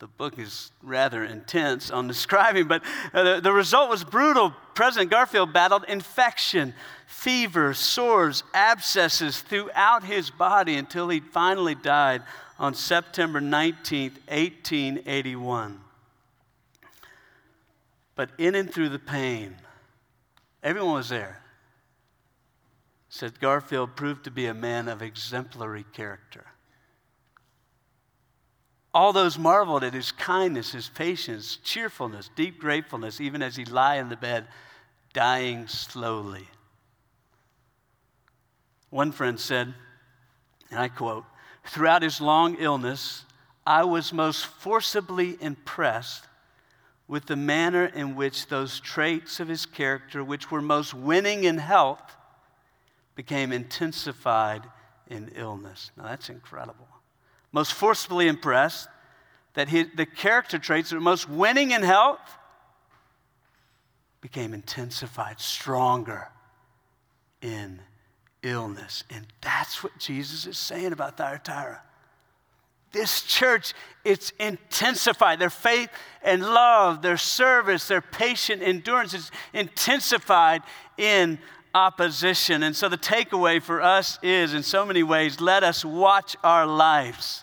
The 0.00 0.06
book 0.08 0.38
is 0.38 0.70
rather 0.82 1.24
intense 1.24 1.90
on 1.90 2.08
describing, 2.08 2.66
but 2.66 2.82
uh, 3.12 3.22
the, 3.22 3.40
the 3.40 3.52
result 3.52 3.90
was 3.90 4.04
brutal. 4.04 4.52
President 4.74 5.10
Garfield 5.10 5.52
battled 5.52 5.84
infection, 5.88 6.74
fever, 7.06 7.74
sores, 7.74 8.42
abscesses 8.52 9.40
throughout 9.40 10.04
his 10.04 10.30
body 10.30 10.76
until 10.76 11.08
he 11.08 11.20
finally 11.20 11.74
died 11.74 12.22
on 12.58 12.74
September 12.74 13.40
19, 13.40 14.10
1881. 14.28 15.80
But 18.16 18.30
in 18.38 18.54
and 18.54 18.72
through 18.72 18.90
the 18.90 18.98
pain, 18.98 19.56
everyone 20.62 20.94
was 20.94 21.08
there 21.08 21.43
said 23.14 23.38
Garfield 23.38 23.94
proved 23.94 24.24
to 24.24 24.30
be 24.32 24.46
a 24.46 24.52
man 24.52 24.88
of 24.88 25.00
exemplary 25.00 25.84
character. 25.92 26.46
All 28.92 29.12
those 29.12 29.38
marveled 29.38 29.84
at 29.84 29.94
his 29.94 30.10
kindness, 30.10 30.72
his 30.72 30.88
patience, 30.88 31.58
cheerfulness, 31.62 32.28
deep 32.34 32.58
gratefulness, 32.58 33.20
even 33.20 33.40
as 33.40 33.54
he 33.54 33.64
lay 33.64 34.00
in 34.00 34.08
the 34.08 34.16
bed, 34.16 34.48
dying 35.12 35.68
slowly. 35.68 36.48
One 38.90 39.12
friend 39.12 39.38
said, 39.38 39.72
and 40.72 40.80
I 40.80 40.88
quote, 40.88 41.24
throughout 41.64 42.02
his 42.02 42.20
long 42.20 42.56
illness, 42.58 43.26
I 43.64 43.84
was 43.84 44.12
most 44.12 44.44
forcibly 44.44 45.38
impressed 45.40 46.24
with 47.06 47.26
the 47.26 47.36
manner 47.36 47.84
in 47.84 48.16
which 48.16 48.48
those 48.48 48.80
traits 48.80 49.38
of 49.38 49.46
his 49.46 49.66
character, 49.66 50.24
which 50.24 50.50
were 50.50 50.60
most 50.60 50.94
winning 50.94 51.44
in 51.44 51.58
health, 51.58 52.16
became 53.14 53.52
intensified 53.52 54.62
in 55.08 55.30
illness. 55.36 55.90
Now 55.96 56.04
that's 56.04 56.28
incredible. 56.28 56.88
Most 57.52 57.72
forcibly 57.72 58.26
impressed 58.26 58.88
that 59.54 59.68
his, 59.68 59.86
the 59.94 60.06
character 60.06 60.58
traits 60.58 60.90
that 60.90 60.96
are 60.96 61.00
most 61.00 61.28
winning 61.28 61.70
in 61.70 61.82
health 61.82 62.38
became 64.20 64.52
intensified, 64.54 65.38
stronger 65.38 66.28
in 67.40 67.80
illness. 68.42 69.04
And 69.10 69.26
that's 69.40 69.82
what 69.82 69.98
Jesus 69.98 70.46
is 70.46 70.58
saying 70.58 70.92
about 70.92 71.16
Thyatira. 71.16 71.82
This 72.90 73.22
church, 73.22 73.74
it's 74.04 74.30
intensified. 74.38 75.40
Their 75.40 75.50
faith 75.50 75.90
and 76.22 76.42
love, 76.42 77.02
their 77.02 77.16
service, 77.16 77.88
their 77.88 78.00
patient 78.00 78.62
endurance 78.62 79.14
is 79.14 79.30
intensified 79.52 80.62
in 80.96 81.38
opposition. 81.74 82.62
And 82.62 82.74
so 82.74 82.88
the 82.88 82.96
takeaway 82.96 83.60
for 83.60 83.82
us 83.82 84.18
is, 84.22 84.54
in 84.54 84.62
so 84.62 84.86
many 84.86 85.02
ways, 85.02 85.40
let 85.40 85.64
us 85.64 85.84
watch 85.84 86.36
our 86.44 86.66
lives. 86.66 87.42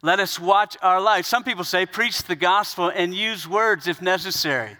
Let 0.00 0.20
us 0.20 0.40
watch 0.40 0.76
our 0.80 1.00
lives. 1.00 1.28
Some 1.28 1.44
people 1.44 1.64
say, 1.64 1.84
preach 1.84 2.22
the 2.22 2.36
gospel 2.36 2.90
and 2.94 3.14
use 3.14 3.46
words 3.46 3.86
if 3.86 4.00
necessary. 4.00 4.76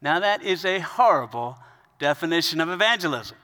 Now, 0.00 0.20
that 0.20 0.42
is 0.42 0.64
a 0.64 0.80
horrible 0.80 1.56
definition 1.98 2.60
of 2.60 2.68
evangelism. 2.68 3.36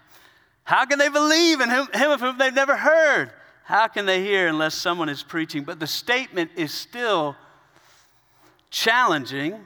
How 0.64 0.84
can 0.84 0.98
they 0.98 1.08
believe 1.08 1.60
in 1.60 1.70
him, 1.70 1.88
of 1.94 2.20
whom 2.20 2.36
they've 2.36 2.52
never 2.52 2.76
heard? 2.76 3.30
How 3.64 3.86
can 3.86 4.06
they 4.06 4.22
hear 4.22 4.48
unless 4.48 4.74
someone 4.74 5.08
is 5.08 5.22
preaching? 5.22 5.62
But 5.62 5.78
the 5.78 5.86
statement 5.86 6.50
is 6.56 6.74
still 6.74 7.36
challenging 8.70 9.60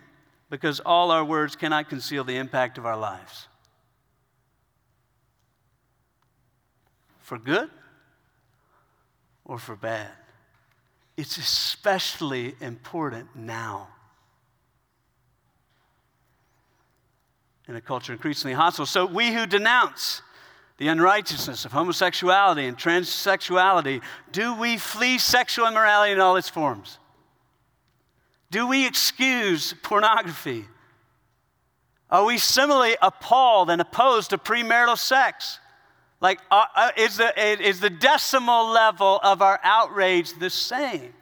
because 0.53 0.81
all 0.81 1.11
our 1.11 1.25
words 1.25 1.57
cannot 1.57 1.89
conceal 1.89 2.25
the 2.25 2.37
impact 2.37 2.77
of 2.77 2.85
our 2.85 2.99
lives. 2.99 3.49
For 7.21 7.39
good 7.39 7.71
or 9.47 9.59
for 9.59 9.77
bad. 9.77 10.11
It's 11.17 11.39
especially 11.39 12.55
important 12.61 13.35
now. 13.35 13.89
In 17.67 17.75
a 17.75 17.81
culture 17.81 18.13
increasingly 18.13 18.53
hostile. 18.53 18.85
So, 18.85 19.07
we 19.07 19.33
who 19.33 19.47
denounce 19.47 20.21
the 20.77 20.89
unrighteousness 20.89 21.65
of 21.65 21.73
homosexuality 21.73 22.67
and 22.67 22.77
transsexuality, 22.77 24.03
do 24.33 24.55
we 24.55 24.77
flee 24.77 25.17
sexual 25.17 25.67
immorality 25.67 26.13
in 26.13 26.21
all 26.21 26.37
its 26.37 26.51
forms? 26.51 26.99
Do 28.53 28.67
we 28.67 28.87
excuse 28.87 29.75
pornography? 29.83 30.67
Are 32.11 32.27
we 32.27 32.37
similarly 32.37 32.97
appalled 33.01 33.71
and 33.71 33.81
opposed 33.81 34.31
to 34.31 34.39
premarital 34.39 34.99
sex? 34.99 35.59
Like, 36.21 36.39
uh, 36.51 36.91
is, 36.99 37.17
the, 37.17 37.33
is 37.67 37.81
the 37.81 37.89
decimal 37.89 38.69
level 38.69 39.19
of 39.23 39.41
our 39.41 39.59
outrage 39.65 40.39
the 40.39 40.51
same? 40.51 41.15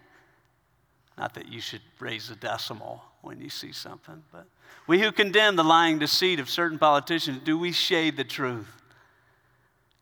Not 1.17 1.35
that 1.35 1.47
you 1.47 1.61
should 1.61 1.83
raise 2.01 2.29
the 2.29 2.35
decimal 2.35 3.01
when 3.23 3.41
you 3.41 3.49
see 3.49 3.71
something, 3.71 4.25
but 4.33 4.47
we 4.89 5.01
who 5.01 5.13
condemn 5.13 5.55
the 5.55 5.63
lying 5.63 6.01
deceit 6.01 6.41
of 6.41 6.51
certain 6.51 6.79
politicians, 6.81 7.43
do 7.45 7.57
we 7.57 7.71
shade 7.71 8.17
the 8.17 8.25
truth? 8.25 8.80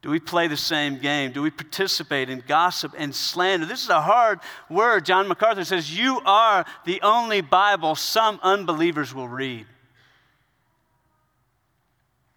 Do 0.01 0.11
we 0.11 0.21
play 0.21 0.47
the 0.47 0.57
same 0.57 0.99
game? 0.99 1.33
Do 1.33 1.43
we 1.43 1.51
participate 1.51 2.31
in 2.31 2.43
gossip 2.47 2.95
and 2.97 3.13
slander? 3.13 3.67
This 3.67 3.83
is 3.83 3.89
a 3.89 4.01
hard 4.01 4.39
word. 4.71 5.05
John 5.05 5.27
MacArthur 5.27 5.65
says, 5.65 5.97
You 5.97 6.21
are 6.25 6.65
the 6.85 7.03
only 7.03 7.41
Bible 7.41 7.97
some 7.97 8.39
unbelievers 8.43 9.13
will 9.13 9.29
read. 9.29 9.67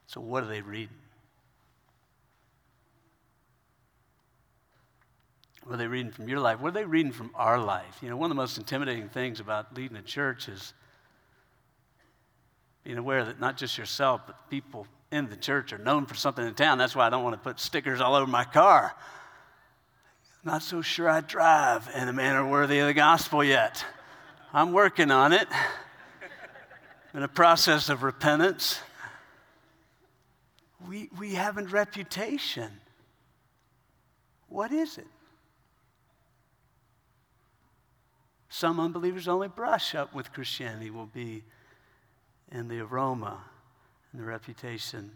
So, 0.07 0.21
what 0.21 0.43
are 0.43 0.47
they 0.47 0.61
reading? 0.61 0.95
What 5.63 5.75
are 5.75 5.77
they 5.77 5.87
reading 5.87 6.11
from 6.11 6.27
your 6.27 6.39
life? 6.39 6.59
What 6.59 6.69
are 6.69 6.79
they 6.79 6.85
reading 6.85 7.11
from 7.11 7.29
our 7.35 7.59
life? 7.59 7.99
You 8.01 8.09
know, 8.09 8.17
one 8.17 8.31
of 8.31 8.35
the 8.35 8.41
most 8.41 8.57
intimidating 8.57 9.07
things 9.07 9.39
about 9.39 9.77
leading 9.77 9.95
a 9.95 10.01
church 10.01 10.49
is 10.49 10.73
being 12.83 12.97
aware 12.97 13.23
that 13.23 13.39
not 13.39 13.55
just 13.55 13.77
yourself, 13.77 14.21
but 14.25 14.49
people 14.49 14.87
in 15.11 15.29
the 15.29 15.35
church 15.35 15.73
are 15.73 15.77
known 15.77 16.05
for 16.05 16.15
something 16.15 16.45
in 16.45 16.53
town. 16.53 16.77
That's 16.77 16.95
why 16.95 17.05
I 17.05 17.09
don't 17.09 17.23
want 17.23 17.35
to 17.35 17.41
put 17.41 17.59
stickers 17.59 17.99
all 17.99 18.15
over 18.15 18.29
my 18.29 18.45
car. 18.45 18.95
Not 20.43 20.63
so 20.63 20.81
sure 20.81 21.09
I 21.09 21.21
drive 21.21 21.89
in 21.95 22.07
a 22.07 22.13
manner 22.13 22.47
worthy 22.47 22.79
of 22.79 22.87
the 22.87 22.93
gospel 22.93 23.43
yet. 23.43 23.85
I'm 24.53 24.71
working 24.71 25.11
on 25.11 25.33
it. 25.33 25.47
In 27.13 27.23
a 27.23 27.27
process 27.27 27.89
of 27.89 28.03
repentance. 28.03 28.79
We, 30.87 31.09
we 31.19 31.33
have 31.35 31.57
a 31.57 31.63
reputation. 31.63 32.71
What 34.47 34.71
is 34.71 34.97
it? 34.97 35.07
Some 38.49 38.79
unbelievers 38.79 39.27
only 39.27 39.49
brush 39.49 39.93
up 39.93 40.13
with 40.13 40.33
Christianity 40.33 40.89
will 40.89 41.05
be 41.05 41.43
in 42.51 42.67
the 42.67 42.79
aroma 42.79 43.41
and 44.11 44.21
the 44.21 44.25
reputation 44.25 45.11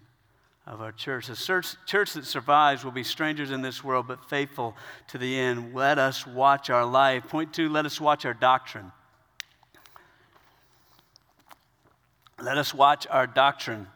of 0.65 0.81
our 0.81 0.91
church. 0.91 1.29
A 1.29 1.35
church, 1.35 1.75
church 1.85 2.13
that 2.13 2.25
survives 2.25 2.83
will 2.83 2.91
be 2.91 3.03
strangers 3.03 3.51
in 3.51 3.61
this 3.61 3.83
world, 3.83 4.07
but 4.07 4.29
faithful 4.29 4.75
to 5.09 5.17
the 5.17 5.37
end. 5.37 5.75
Let 5.75 5.99
us 5.99 6.25
watch 6.25 6.69
our 6.69 6.85
life. 6.85 7.27
Point 7.27 7.53
two, 7.53 7.69
let 7.69 7.85
us 7.85 8.01
watch 8.01 8.25
our 8.25 8.33
doctrine. 8.33 8.91
Let 12.41 12.57
us 12.57 12.73
watch 12.73 13.05
our 13.09 13.27
doctrine. 13.27 13.87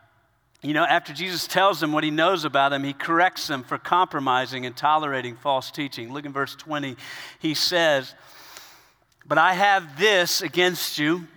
You 0.61 0.73
know, 0.73 0.83
after 0.83 1.13
Jesus 1.13 1.47
tells 1.47 1.79
them 1.79 1.93
what 1.93 2.03
he 2.03 2.11
knows 2.11 2.43
about 2.43 2.69
them, 2.69 2.83
he 2.83 2.93
corrects 2.93 3.47
them 3.47 3.63
for 3.63 3.77
compromising 3.77 4.65
and 4.65 4.75
tolerating 4.75 5.37
false 5.37 5.71
teaching. 5.71 6.11
Look 6.11 6.25
in 6.25 6.33
verse 6.33 6.55
20. 6.55 6.97
He 7.39 7.53
says, 7.53 8.13
But 9.25 9.37
I 9.37 9.53
have 9.53 9.97
this 9.97 10.41
against 10.41 10.99
you 10.99 11.27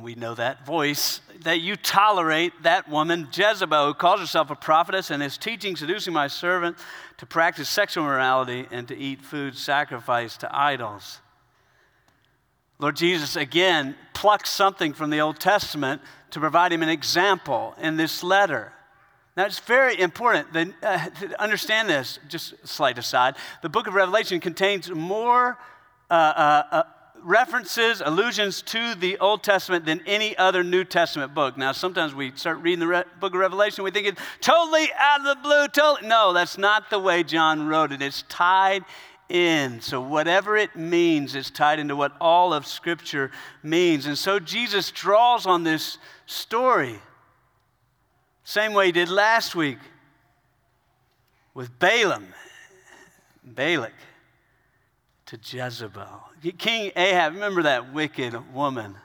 we 0.00 0.14
know 0.14 0.34
that 0.34 0.64
voice, 0.64 1.20
that 1.42 1.60
you 1.60 1.76
tolerate 1.76 2.52
that 2.62 2.88
woman, 2.88 3.28
Jezebel, 3.32 3.86
who 3.86 3.94
calls 3.94 4.20
herself 4.20 4.50
a 4.50 4.54
prophetess 4.54 5.10
and 5.10 5.22
is 5.22 5.36
teaching, 5.36 5.76
seducing 5.76 6.12
my 6.12 6.28
servant 6.28 6.76
to 7.18 7.26
practice 7.26 7.68
sexual 7.68 8.04
morality 8.04 8.66
and 8.70 8.88
to 8.88 8.96
eat 8.96 9.22
food 9.22 9.56
sacrificed 9.56 10.40
to 10.40 10.56
idols. 10.56 11.20
Lord 12.78 12.96
Jesus 12.96 13.36
again 13.36 13.94
plucks 14.12 14.50
something 14.50 14.92
from 14.92 15.10
the 15.10 15.20
Old 15.20 15.38
Testament 15.38 16.02
to 16.30 16.40
provide 16.40 16.72
him 16.72 16.82
an 16.82 16.88
example 16.88 17.74
in 17.80 17.96
this 17.96 18.24
letter. 18.24 18.72
Now, 19.36 19.46
it's 19.46 19.60
very 19.60 19.98
important 19.98 20.52
that, 20.52 20.68
uh, 20.82 21.08
to 21.20 21.42
understand 21.42 21.88
this, 21.88 22.18
just 22.28 22.66
slight 22.66 22.98
aside. 22.98 23.36
The 23.62 23.68
book 23.68 23.86
of 23.86 23.94
Revelation 23.94 24.40
contains 24.40 24.90
more 24.90 25.58
uh, 26.10 26.14
uh, 26.14 26.62
uh 26.70 26.82
references, 27.24 28.02
allusions 28.04 28.62
to 28.62 28.94
the 28.94 29.18
Old 29.18 29.42
Testament 29.42 29.84
than 29.84 30.00
any 30.06 30.36
other 30.36 30.62
New 30.64 30.84
Testament 30.84 31.34
book. 31.34 31.56
Now, 31.56 31.72
sometimes 31.72 32.14
we 32.14 32.32
start 32.34 32.58
reading 32.58 32.80
the 32.80 32.86
Re- 32.86 33.04
book 33.20 33.34
of 33.34 33.40
Revelation, 33.40 33.84
we 33.84 33.90
think 33.90 34.06
it's 34.06 34.20
totally 34.40 34.88
out 34.98 35.20
of 35.20 35.26
the 35.26 35.42
blue. 35.42 35.68
Totally. 35.68 36.08
No, 36.08 36.32
that's 36.32 36.58
not 36.58 36.90
the 36.90 36.98
way 36.98 37.22
John 37.22 37.66
wrote 37.66 37.92
it. 37.92 38.02
It's 38.02 38.22
tied 38.28 38.84
in. 39.28 39.80
So, 39.80 40.00
whatever 40.00 40.56
it 40.56 40.76
means, 40.76 41.34
it's 41.34 41.50
tied 41.50 41.78
into 41.78 41.96
what 41.96 42.12
all 42.20 42.52
of 42.52 42.66
Scripture 42.66 43.30
means. 43.62 44.06
And 44.06 44.18
so, 44.18 44.38
Jesus 44.38 44.90
draws 44.90 45.46
on 45.46 45.64
this 45.64 45.98
story, 46.26 46.98
same 48.44 48.72
way 48.72 48.86
he 48.86 48.92
did 48.92 49.08
last 49.08 49.54
week 49.54 49.78
with 51.54 51.78
Balaam, 51.78 52.28
Balak 53.44 53.92
to 55.26 55.38
Jezebel. 55.42 56.31
King 56.50 56.90
Ahab, 56.96 57.34
remember 57.34 57.62
that 57.62 57.92
wicked 57.92 58.52
woman? 58.52 58.96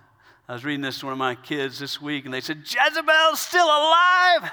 I 0.50 0.54
was 0.54 0.66
reading 0.66 0.82
this 0.82 1.00
to 1.00 1.06
one 1.06 1.14
of 1.14 1.20
my 1.20 1.36
kids 1.36 1.78
this 1.78 2.02
week, 2.02 2.26
and 2.26 2.34
they 2.34 2.42
said, 2.42 2.60
Jezebel's 2.60 3.40
still 3.40 3.68
alive. 3.68 4.52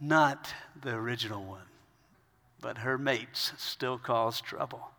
Not 0.00 0.54
the 0.80 0.94
original 0.94 1.44
one, 1.44 1.66
but 2.60 2.78
her 2.78 2.96
mates 2.96 3.52
still 3.58 3.98
cause 3.98 4.40
trouble. 4.40 4.92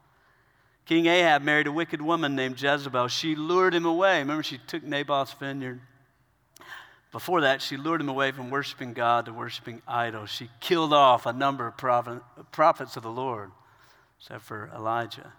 King 0.86 1.06
Ahab 1.06 1.42
married 1.42 1.68
a 1.68 1.72
wicked 1.72 2.02
woman 2.02 2.36
named 2.36 2.62
Jezebel. 2.62 3.08
She 3.08 3.36
lured 3.36 3.74
him 3.74 3.86
away. 3.86 4.20
Remember, 4.20 4.44
she 4.44 4.60
took 4.60 4.84
Naboth's 4.84 5.34
vineyard. 5.34 5.80
Before 7.12 7.42
that, 7.42 7.62
she 7.62 7.78
lured 7.78 8.02
him 8.02 8.10
away 8.10 8.32
from 8.32 8.50
worshiping 8.50 8.94
God 8.94 9.26
to 9.26 9.34
worshiping 9.34 9.82
idols. 9.88 10.30
She 10.30 10.50
killed 10.60 10.94
off 10.94 11.26
a 11.26 11.34
number 11.34 11.68
of 11.68 11.78
prophets 11.78 12.96
of 12.96 13.04
the 13.04 13.10
Lord, 13.10 13.52
except 14.22 14.44
for 14.44 14.70
Elijah, 14.76 15.34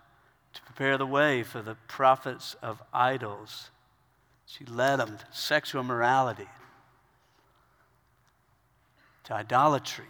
to 0.52 0.62
prepare 0.62 0.98
the 0.98 1.06
way 1.06 1.44
for 1.44 1.62
the 1.62 1.76
prophets 1.86 2.56
of 2.62 2.82
idols. 2.92 3.70
She 4.44 4.64
led 4.64 4.96
them 4.96 5.18
to 5.18 5.24
sexual 5.30 5.84
morality, 5.84 6.48
to 9.24 9.34
idolatry. 9.34 10.08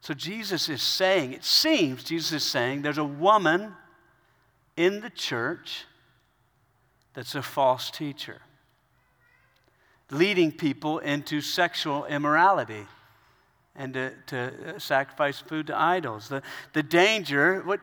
So 0.00 0.14
Jesus 0.14 0.68
is 0.68 0.82
saying, 0.82 1.32
it 1.32 1.44
seems 1.44 2.02
Jesus 2.02 2.32
is 2.32 2.42
saying, 2.42 2.82
there's 2.82 2.98
a 2.98 3.04
woman 3.04 3.72
in 4.76 5.00
the 5.00 5.10
church 5.10 5.84
that's 7.14 7.36
a 7.36 7.42
false 7.42 7.88
teacher 7.90 8.40
leading 10.10 10.52
people 10.52 10.98
into 10.98 11.40
sexual 11.40 12.04
immorality 12.06 12.86
and 13.78 13.94
to, 13.94 14.12
to 14.26 14.74
uh, 14.74 14.78
sacrifice 14.78 15.38
food 15.38 15.66
to 15.68 15.78
idols. 15.78 16.28
The, 16.28 16.42
the 16.72 16.82
danger, 16.82 17.62
what, 17.62 17.80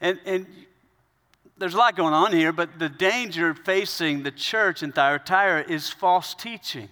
and, 0.00 0.18
and 0.24 0.46
there's 1.58 1.74
a 1.74 1.78
lot 1.78 1.96
going 1.96 2.14
on 2.14 2.32
here, 2.32 2.52
but 2.52 2.78
the 2.78 2.88
danger 2.88 3.54
facing 3.54 4.22
the 4.22 4.30
church 4.30 4.82
in 4.82 4.92
Thyatira 4.92 5.64
is 5.68 5.88
false 5.88 6.34
teaching. 6.34 6.88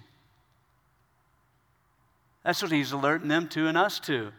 That's 2.44 2.62
what 2.62 2.72
he's 2.72 2.92
alerting 2.92 3.28
them 3.28 3.48
to 3.48 3.66
and 3.66 3.76
us 3.76 3.98
to. 4.00 4.32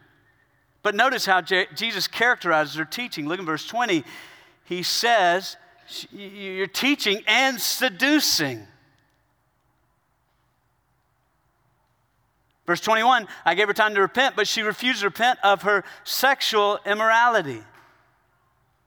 But 0.82 0.94
notice 0.94 1.26
how 1.26 1.40
Je- 1.40 1.66
Jesus 1.74 2.06
characterizes 2.06 2.74
their 2.74 2.84
teaching. 2.84 3.26
Look 3.28 3.40
in 3.40 3.46
verse 3.46 3.66
20. 3.66 4.04
He 4.64 4.82
says, 4.82 5.56
You're 6.10 6.66
teaching 6.66 7.22
and 7.26 7.60
seducing. 7.60 8.66
Verse 12.68 12.82
21 12.82 13.26
I 13.46 13.54
gave 13.54 13.66
her 13.66 13.72
time 13.72 13.94
to 13.94 14.02
repent, 14.02 14.36
but 14.36 14.46
she 14.46 14.60
refused 14.60 15.00
to 15.00 15.06
repent 15.06 15.38
of 15.42 15.62
her 15.62 15.84
sexual 16.04 16.78
immorality. 16.84 17.62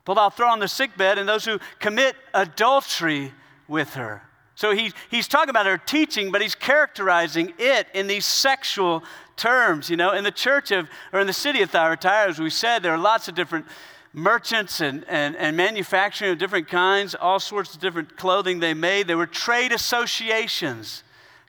But 0.06 0.20
I'll 0.20 0.30
throw 0.30 0.50
on 0.50 0.60
the 0.60 0.68
sickbed 0.68 1.18
and 1.18 1.28
those 1.28 1.46
who 1.46 1.58
commit 1.80 2.16
adultery 2.32 3.34
with 3.68 3.96
her. 3.96 4.22
So 4.54 4.76
he, 4.76 4.92
he's 5.10 5.28
talking 5.28 5.50
about 5.50 5.66
her 5.66 5.80
teaching, 5.80 6.32
but 6.32 6.44
he's 6.44 6.54
characterizing 6.54 7.54
it 7.58 7.88
in 7.96 8.06
these 8.06 8.28
sexual 8.28 9.04
terms. 9.36 9.90
You 9.90 9.98
know, 9.98 10.12
in 10.12 10.24
the 10.24 10.32
church 10.32 10.70
of, 10.70 10.88
or 11.12 11.20
in 11.20 11.26
the 11.26 11.34
city 11.34 11.64
of 11.64 11.72
Thyatira, 11.72 12.30
as 12.30 12.38
we 12.38 12.52
said, 12.52 12.84
there 12.84 12.94
are 12.94 13.00
lots 13.00 13.28
of 13.28 13.34
different 13.34 13.66
merchants 14.14 14.80
and, 14.80 15.06
and, 15.08 15.36
and 15.36 15.58
manufacturing 15.58 16.34
of 16.34 16.38
different 16.38 16.68
kinds, 16.68 17.16
all 17.16 17.40
sorts 17.40 17.74
of 17.74 17.82
different 17.82 18.16
clothing 18.16 18.60
they 18.60 18.76
made. 18.76 19.08
There 19.08 19.18
were 19.18 19.26
trade 19.26 19.72
associations 19.72 21.02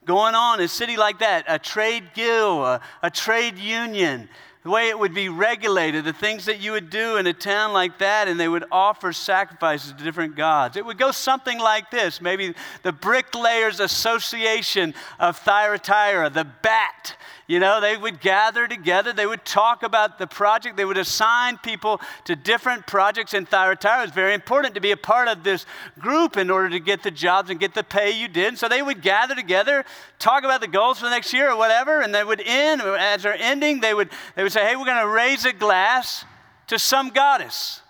going 0.04 0.34
on 0.34 0.60
in 0.60 0.64
a 0.64 0.68
city 0.68 0.96
like 0.96 1.18
that 1.20 1.44
a 1.48 1.58
trade 1.58 2.04
guild, 2.14 2.64
a, 2.64 2.80
a 3.02 3.10
trade 3.10 3.58
union, 3.58 4.28
the 4.62 4.70
way 4.70 4.88
it 4.88 4.98
would 4.98 5.12
be 5.12 5.28
regulated, 5.28 6.04
the 6.04 6.12
things 6.12 6.44
that 6.44 6.60
you 6.60 6.72
would 6.72 6.88
do 6.88 7.16
in 7.16 7.26
a 7.26 7.32
town 7.32 7.72
like 7.72 7.98
that, 7.98 8.28
and 8.28 8.38
they 8.38 8.48
would 8.48 8.64
offer 8.70 9.12
sacrifices 9.12 9.92
to 9.92 10.04
different 10.04 10.36
gods. 10.36 10.76
It 10.76 10.84
would 10.84 10.98
go 10.98 11.10
something 11.10 11.58
like 11.58 11.90
this 11.90 12.20
maybe 12.20 12.54
the 12.82 12.92
Bricklayers 12.92 13.80
Association 13.80 14.94
of 15.18 15.36
Thyatira, 15.38 16.30
the 16.30 16.44
BAT. 16.44 17.16
You 17.48 17.58
know, 17.58 17.80
they 17.80 17.96
would 17.96 18.20
gather 18.20 18.68
together, 18.68 19.12
they 19.12 19.26
would 19.26 19.44
talk 19.44 19.82
about 19.82 20.18
the 20.18 20.28
project, 20.28 20.76
they 20.76 20.84
would 20.84 20.96
assign 20.96 21.58
people 21.58 22.00
to 22.24 22.36
different 22.36 22.86
projects 22.86 23.34
in 23.34 23.46
Thyatira. 23.46 24.04
It's 24.04 24.14
very 24.14 24.32
important 24.32 24.74
to 24.76 24.80
be 24.80 24.92
a 24.92 24.96
part 24.96 25.26
of 25.28 25.42
this 25.42 25.66
group 25.98 26.36
in 26.36 26.50
order 26.50 26.70
to 26.70 26.78
get 26.78 27.02
the 27.02 27.10
jobs 27.10 27.50
and 27.50 27.58
get 27.58 27.74
the 27.74 27.82
pay 27.82 28.12
you 28.12 28.28
did. 28.28 28.58
So 28.58 28.68
they 28.68 28.80
would 28.80 29.02
gather 29.02 29.34
together, 29.34 29.84
talk 30.20 30.44
about 30.44 30.60
the 30.60 30.68
goals 30.68 31.00
for 31.00 31.06
the 31.06 31.10
next 31.10 31.32
year 31.32 31.50
or 31.50 31.56
whatever, 31.56 32.00
and 32.00 32.14
they 32.14 32.22
would 32.22 32.40
end, 32.40 32.80
as 32.80 33.24
they're 33.24 33.36
ending, 33.36 33.80
they 33.80 33.92
would, 33.92 34.10
they 34.36 34.44
would 34.44 34.51
say, 34.52 34.66
hey, 34.66 34.76
we're 34.76 34.84
going 34.84 35.02
to 35.02 35.08
raise 35.08 35.44
a 35.44 35.52
glass 35.52 36.24
to 36.68 36.78
some 36.78 37.08
goddess. 37.08 37.80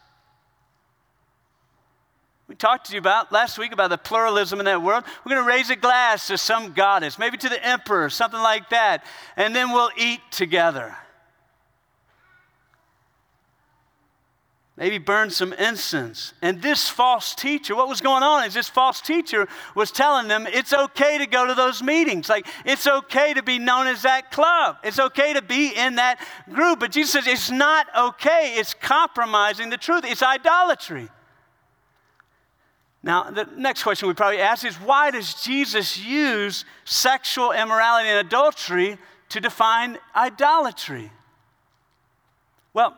We 2.48 2.54
talked 2.54 2.86
to 2.86 2.92
you 2.92 2.98
about 2.98 3.32
last 3.32 3.58
week 3.58 3.72
about 3.72 3.90
the 3.90 3.98
pluralism 3.98 4.58
in 4.58 4.66
that 4.66 4.82
world. 4.82 5.04
We're 5.24 5.30
going 5.34 5.42
to 5.42 5.48
raise 5.48 5.70
a 5.70 5.76
glass 5.76 6.26
to 6.26 6.36
some 6.36 6.72
goddess, 6.72 7.18
maybe 7.18 7.36
to 7.38 7.48
the 7.48 7.64
emperor, 7.64 8.10
something 8.10 8.40
like 8.40 8.70
that, 8.70 9.04
and 9.36 9.56
then 9.56 9.72
we'll 9.72 9.90
eat 9.96 10.20
together. 10.30 10.94
Maybe 14.76 14.98
burn 14.98 15.30
some 15.30 15.52
incense. 15.52 16.32
And 16.40 16.62
this 16.62 16.88
false 16.88 17.34
teacher, 17.34 17.76
what 17.76 17.88
was 17.88 18.00
going 18.00 18.22
on 18.22 18.44
is 18.44 18.54
this 18.54 18.68
false 18.68 19.00
teacher 19.00 19.46
was 19.74 19.90
telling 19.90 20.28
them 20.28 20.46
it's 20.46 20.72
okay 20.72 21.18
to 21.18 21.26
go 21.26 21.46
to 21.46 21.54
those 21.54 21.82
meetings. 21.82 22.28
Like, 22.28 22.46
it's 22.64 22.86
okay 22.86 23.34
to 23.34 23.42
be 23.42 23.58
known 23.58 23.86
as 23.86 24.02
that 24.02 24.30
club. 24.30 24.78
It's 24.82 24.98
okay 24.98 25.34
to 25.34 25.42
be 25.42 25.68
in 25.68 25.96
that 25.96 26.18
group. 26.50 26.80
But 26.80 26.92
Jesus 26.92 27.12
says 27.12 27.26
it's 27.26 27.50
not 27.50 27.86
okay. 27.96 28.54
It's 28.56 28.74
compromising 28.74 29.70
the 29.70 29.76
truth, 29.76 30.04
it's 30.06 30.22
idolatry. 30.22 31.08
Now, 33.04 33.30
the 33.30 33.48
next 33.56 33.82
question 33.82 34.06
we 34.06 34.14
probably 34.14 34.38
ask 34.38 34.64
is 34.64 34.76
why 34.76 35.10
does 35.10 35.34
Jesus 35.42 35.98
use 35.98 36.64
sexual 36.84 37.50
immorality 37.50 38.08
and 38.08 38.24
adultery 38.24 38.96
to 39.30 39.40
define 39.40 39.98
idolatry? 40.14 41.10
Well, 42.72 42.96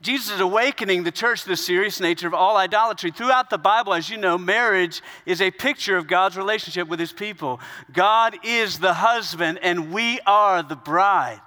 Jesus 0.00 0.30
is 0.32 0.40
awakening 0.40 1.02
the 1.02 1.10
church 1.10 1.42
to 1.42 1.48
the 1.48 1.56
serious 1.56 2.00
nature 2.00 2.26
of 2.26 2.32
all 2.32 2.56
idolatry. 2.56 3.10
Throughout 3.10 3.50
the 3.50 3.58
Bible, 3.58 3.92
as 3.92 4.08
you 4.08 4.16
know, 4.16 4.38
marriage 4.38 5.02
is 5.26 5.42
a 5.42 5.50
picture 5.50 5.98
of 5.98 6.06
God's 6.06 6.38
relationship 6.38 6.88
with 6.88 6.98
his 6.98 7.12
people. 7.12 7.60
God 7.92 8.38
is 8.42 8.78
the 8.78 8.94
husband, 8.94 9.58
and 9.62 9.92
we 9.92 10.18
are 10.26 10.62
the 10.62 10.76
bride. 10.76 11.40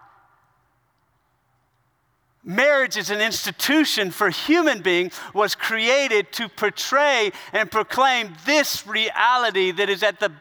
Marriage 2.44 2.98
is 2.98 3.10
an 3.10 3.22
institution 3.22 4.12
for 4.12 4.30
human 4.30 4.82
beings, 4.82 5.18
was 5.34 5.56
created 5.56 6.32
to 6.34 6.48
portray 6.50 7.32
and 7.54 7.72
proclaim 7.72 8.36
this 8.46 8.86
reality 8.86 9.72
that 9.72 9.90
is 9.90 10.04
at 10.04 10.20
the 10.20 10.32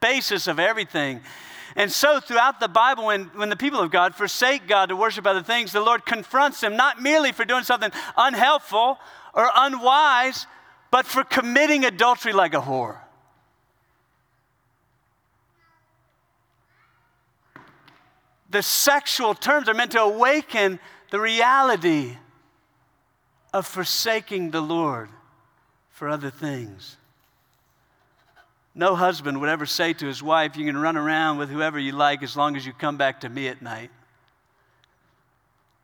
basis 0.00 0.48
of 0.48 0.58
everything. 0.58 1.20
And 1.76 1.90
so, 1.90 2.20
throughout 2.20 2.60
the 2.60 2.68
Bible, 2.68 3.06
when, 3.06 3.26
when 3.34 3.48
the 3.48 3.56
people 3.56 3.80
of 3.80 3.90
God 3.90 4.14
forsake 4.14 4.66
God 4.66 4.88
to 4.88 4.96
worship 4.96 5.26
other 5.26 5.42
things, 5.42 5.72
the 5.72 5.80
Lord 5.80 6.04
confronts 6.04 6.60
them 6.60 6.76
not 6.76 7.00
merely 7.00 7.32
for 7.32 7.44
doing 7.44 7.64
something 7.64 7.92
unhelpful 8.16 8.98
or 9.34 9.50
unwise, 9.54 10.46
but 10.90 11.06
for 11.06 11.22
committing 11.22 11.84
adultery 11.84 12.32
like 12.32 12.54
a 12.54 12.60
whore. 12.60 12.98
The 18.50 18.62
sexual 18.62 19.34
terms 19.34 19.68
are 19.68 19.74
meant 19.74 19.92
to 19.92 20.00
awaken 20.00 20.80
the 21.10 21.20
reality 21.20 22.16
of 23.52 23.66
forsaking 23.66 24.50
the 24.50 24.60
Lord 24.60 25.08
for 25.90 26.08
other 26.08 26.30
things. 26.30 26.96
No 28.80 28.96
husband 28.96 29.38
would 29.42 29.50
ever 29.50 29.66
say 29.66 29.92
to 29.92 30.06
his 30.06 30.22
wife, 30.22 30.56
You 30.56 30.64
can 30.64 30.78
run 30.78 30.96
around 30.96 31.36
with 31.36 31.50
whoever 31.50 31.78
you 31.78 31.92
like 31.92 32.22
as 32.22 32.34
long 32.34 32.56
as 32.56 32.64
you 32.64 32.72
come 32.72 32.96
back 32.96 33.20
to 33.20 33.28
me 33.28 33.46
at 33.46 33.60
night. 33.60 33.90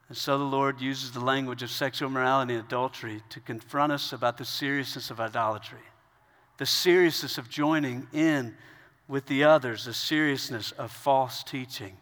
And 0.09 0.17
so 0.17 0.39
the 0.39 0.43
Lord 0.43 0.81
uses 0.81 1.11
the 1.11 1.19
language 1.19 1.61
of 1.61 1.69
sexual 1.69 2.09
immorality 2.09 2.55
and 2.55 2.65
adultery 2.65 3.21
to 3.29 3.39
confront 3.39 3.91
us 3.91 4.13
about 4.13 4.39
the 4.39 4.45
seriousness 4.45 5.11
of 5.11 5.19
idolatry, 5.19 5.85
the 6.57 6.65
seriousness 6.65 7.37
of 7.37 7.51
joining 7.51 8.07
in 8.13 8.55
with 9.07 9.27
the 9.27 9.43
others, 9.43 9.85
the 9.85 9.93
seriousness 9.93 10.71
of 10.71 10.91
false 10.91 11.43
teaching. 11.43 11.95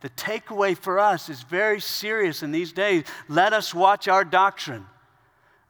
The 0.00 0.10
takeaway 0.10 0.76
for 0.76 0.98
us 0.98 1.28
is 1.28 1.42
very 1.42 1.80
serious 1.80 2.42
in 2.42 2.50
these 2.50 2.72
days. 2.72 3.04
Let 3.28 3.52
us 3.52 3.72
watch 3.72 4.08
our 4.08 4.24
doctrine. 4.24 4.84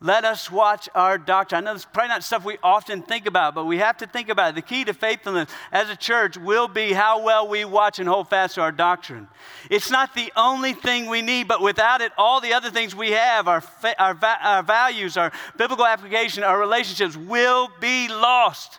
Let 0.02 0.24
us 0.24 0.50
watch 0.50 0.88
our 0.94 1.18
doctrine. 1.18 1.62
I 1.62 1.70
know 1.70 1.74
is 1.74 1.84
probably 1.84 2.08
not 2.08 2.24
stuff 2.24 2.42
we 2.42 2.56
often 2.62 3.02
think 3.02 3.26
about, 3.26 3.54
but 3.54 3.66
we 3.66 3.76
have 3.78 3.98
to 3.98 4.06
think 4.06 4.30
about 4.30 4.50
it. 4.50 4.54
The 4.54 4.62
key 4.62 4.82
to 4.84 4.94
faithfulness 4.94 5.50
as 5.70 5.90
a 5.90 5.96
church 5.96 6.38
will 6.38 6.68
be 6.68 6.92
how 6.92 7.22
well 7.22 7.46
we 7.46 7.66
watch 7.66 7.98
and 7.98 8.08
hold 8.08 8.30
fast 8.30 8.54
to 8.54 8.62
our 8.62 8.72
doctrine. 8.72 9.28
It's 9.68 9.90
not 9.90 10.14
the 10.14 10.32
only 10.36 10.72
thing 10.72 11.10
we 11.10 11.20
need, 11.20 11.48
but 11.48 11.60
without 11.60 12.00
it, 12.00 12.12
all 12.16 12.40
the 12.40 12.54
other 12.54 12.70
things 12.70 12.96
we 12.96 13.10
have, 13.10 13.46
our, 13.46 13.62
our, 13.98 14.18
our 14.42 14.62
values, 14.62 15.18
our 15.18 15.32
biblical 15.58 15.84
application, 15.84 16.44
our 16.44 16.58
relationships, 16.58 17.14
will 17.14 17.68
be 17.78 18.08
lost. 18.08 18.78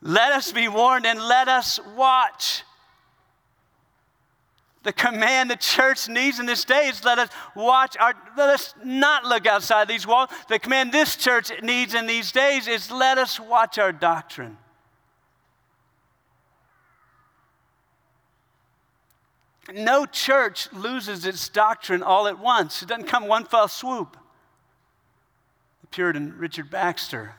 Let 0.00 0.32
us 0.32 0.50
be 0.50 0.68
warned 0.68 1.04
and 1.04 1.20
let 1.20 1.46
us 1.48 1.78
watch. 1.94 2.62
The 4.88 4.92
command 4.94 5.50
the 5.50 5.56
church 5.56 6.08
needs 6.08 6.40
in 6.40 6.46
this 6.46 6.64
day 6.64 6.88
is 6.88 7.04
let 7.04 7.18
us 7.18 7.28
watch 7.54 7.94
our, 7.98 8.14
let 8.38 8.48
us 8.48 8.72
not 8.82 9.26
look 9.26 9.46
outside 9.46 9.86
these 9.86 10.06
walls. 10.06 10.30
The 10.48 10.58
command 10.58 10.92
this 10.92 11.14
church 11.14 11.52
needs 11.62 11.92
in 11.92 12.06
these 12.06 12.32
days 12.32 12.66
is 12.66 12.90
let 12.90 13.18
us 13.18 13.38
watch 13.38 13.78
our 13.78 13.92
doctrine. 13.92 14.56
No 19.74 20.06
church 20.06 20.72
loses 20.72 21.26
its 21.26 21.50
doctrine 21.50 22.02
all 22.02 22.26
at 22.26 22.38
once. 22.38 22.80
It 22.80 22.88
doesn't 22.88 23.08
come 23.08 23.28
one 23.28 23.44
fell 23.44 23.68
swoop. 23.68 24.16
The 25.82 25.86
Puritan 25.88 26.34
Richard 26.38 26.70
Baxter 26.70 27.34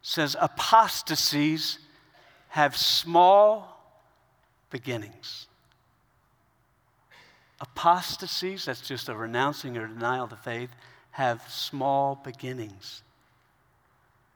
says 0.00 0.36
apostasies 0.40 1.80
have 2.50 2.76
small 2.76 3.84
beginnings. 4.70 5.48
Apostasies, 7.60 8.64
that's 8.64 8.86
just 8.86 9.08
a 9.08 9.14
renouncing 9.14 9.76
or 9.76 9.86
denial 9.86 10.24
of 10.24 10.30
the 10.30 10.36
faith, 10.36 10.70
have 11.12 11.42
small 11.48 12.16
beginnings. 12.16 13.02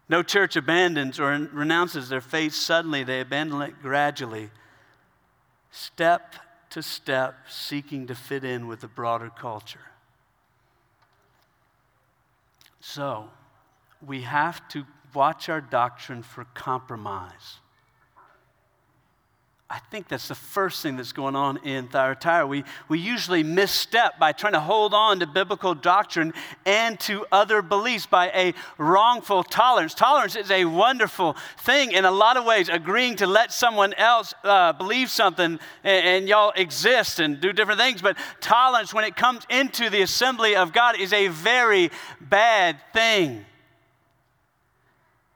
No 0.08 0.22
church 0.22 0.56
abandons 0.56 1.20
or 1.20 1.48
renounces 1.52 2.08
their 2.08 2.20
faith 2.20 2.54
suddenly, 2.54 3.04
they 3.04 3.20
abandon 3.20 3.60
it 3.62 3.82
gradually, 3.82 4.50
step 5.70 6.34
to 6.70 6.82
step, 6.82 7.34
seeking 7.48 8.06
to 8.06 8.14
fit 8.14 8.44
in 8.44 8.66
with 8.66 8.80
the 8.80 8.88
broader 8.88 9.30
culture. 9.30 9.90
So, 12.80 13.30
we 14.06 14.22
have 14.22 14.66
to 14.68 14.86
watch 15.14 15.48
our 15.48 15.60
doctrine 15.60 16.22
for 16.22 16.44
compromise. 16.54 17.58
I 19.70 19.80
think 19.90 20.08
that's 20.08 20.28
the 20.28 20.34
first 20.34 20.82
thing 20.82 20.96
that's 20.96 21.12
going 21.12 21.36
on 21.36 21.58
in 21.58 21.88
Thyatira. 21.88 22.46
We, 22.46 22.64
we 22.88 22.98
usually 22.98 23.42
misstep 23.42 24.18
by 24.18 24.32
trying 24.32 24.54
to 24.54 24.60
hold 24.60 24.94
on 24.94 25.20
to 25.20 25.26
biblical 25.26 25.74
doctrine 25.74 26.32
and 26.64 26.98
to 27.00 27.26
other 27.30 27.60
beliefs 27.60 28.06
by 28.06 28.28
a 28.28 28.54
wrongful 28.78 29.44
tolerance. 29.44 29.92
Tolerance 29.92 30.36
is 30.36 30.50
a 30.50 30.64
wonderful 30.64 31.36
thing 31.58 31.92
in 31.92 32.06
a 32.06 32.10
lot 32.10 32.38
of 32.38 32.46
ways, 32.46 32.70
agreeing 32.70 33.16
to 33.16 33.26
let 33.26 33.52
someone 33.52 33.92
else 33.94 34.32
uh, 34.42 34.72
believe 34.72 35.10
something 35.10 35.58
and, 35.84 36.06
and 36.06 36.28
y'all 36.28 36.52
exist 36.56 37.20
and 37.20 37.38
do 37.38 37.52
different 37.52 37.78
things. 37.78 38.00
But 38.00 38.16
tolerance, 38.40 38.94
when 38.94 39.04
it 39.04 39.16
comes 39.16 39.44
into 39.50 39.90
the 39.90 40.00
assembly 40.00 40.56
of 40.56 40.72
God, 40.72 40.98
is 40.98 41.12
a 41.12 41.28
very 41.28 41.90
bad 42.22 42.78
thing. 42.94 43.44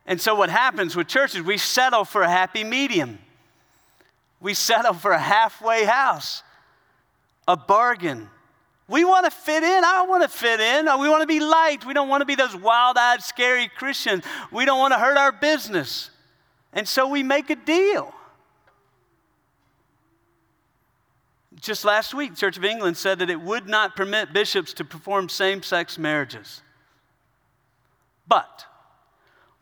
And 0.07 0.19
so, 0.19 0.35
what 0.35 0.49
happens 0.49 0.97
with 0.97 1.07
churches, 1.07 1.43
we 1.43 1.59
settle 1.59 2.07
for 2.07 2.23
a 2.23 2.31
happy 2.31 2.65
medium. 2.65 3.19
We 4.43 4.55
settle 4.55 4.93
for 4.93 5.13
a 5.13 5.21
halfway 5.21 5.85
house, 5.85 6.43
a 7.47 7.57
bargain. 7.57 8.29
We 8.89 9.05
want 9.05 9.25
to 9.25 9.31
fit 9.31 9.63
in. 9.63 9.85
I 9.85 10.05
want 10.09 10.25
to 10.25 10.29
fit 10.29 10.59
in. 10.59 10.87
We 11.01 11.09
want 11.09 11.23
to 11.23 11.29
be 11.29 11.39
liked. 11.39 11.87
We 11.87 11.95
don't 11.95 12.09
want 12.09 12.23
to 12.23 12.27
be 12.27 12.35
those 12.35 12.57
wild 12.57 12.99
eyed, 12.99 13.23
scary 13.23 13.69
Christians. 13.69 14.25
We 14.51 14.65
don't 14.65 14.81
want 14.81 14.93
to 14.95 14.99
hurt 14.99 15.17
our 15.17 15.31
business. 15.31 16.11
And 16.73 16.89
so 16.89 17.07
we 17.07 17.23
make 17.23 17.51
a 17.51 17.57
deal. 17.57 18.13
Just 21.61 21.85
last 21.85 22.13
week, 22.13 22.35
Church 22.35 22.57
of 22.57 22.65
England 22.65 22.97
said 22.97 23.21
that 23.21 23.31
it 23.31 23.41
would 23.41 23.69
not 23.69 23.95
permit 23.95 24.33
bishops 24.33 24.73
to 24.75 24.85
perform 24.85 25.29
same 25.29 25.63
sex 25.63 25.97
marriages, 25.97 26.63
but 28.27 28.67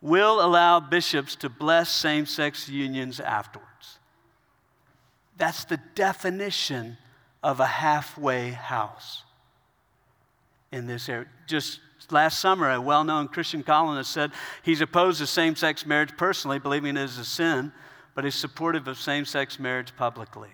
will 0.01 0.43
allow 0.43 0.79
bishops 0.79 1.35
to 1.35 1.49
bless 1.49 1.91
same 1.91 2.25
sex 2.25 2.67
unions 2.67 3.19
afterwards. 3.19 3.70
That's 5.37 5.65
the 5.65 5.79
definition 5.95 6.97
of 7.43 7.59
a 7.59 7.65
halfway 7.65 8.51
house 8.51 9.23
in 10.71 10.87
this 10.87 11.09
area. 11.09 11.27
Just 11.47 11.79
last 12.09 12.39
summer, 12.39 12.69
a 12.69 12.81
well 12.81 13.03
known 13.03 13.27
Christian 13.27 13.63
columnist 13.63 14.11
said 14.11 14.31
he's 14.63 14.81
opposed 14.81 15.19
to 15.19 15.27
same 15.27 15.55
sex 15.55 15.85
marriage 15.85 16.15
personally, 16.17 16.59
believing 16.59 16.97
it 16.97 17.03
is 17.03 17.17
a 17.17 17.25
sin, 17.25 17.71
but 18.15 18.23
he's 18.23 18.35
supportive 18.35 18.87
of 18.87 18.97
same 18.97 19.25
sex 19.25 19.59
marriage 19.59 19.95
publicly. 19.95 20.49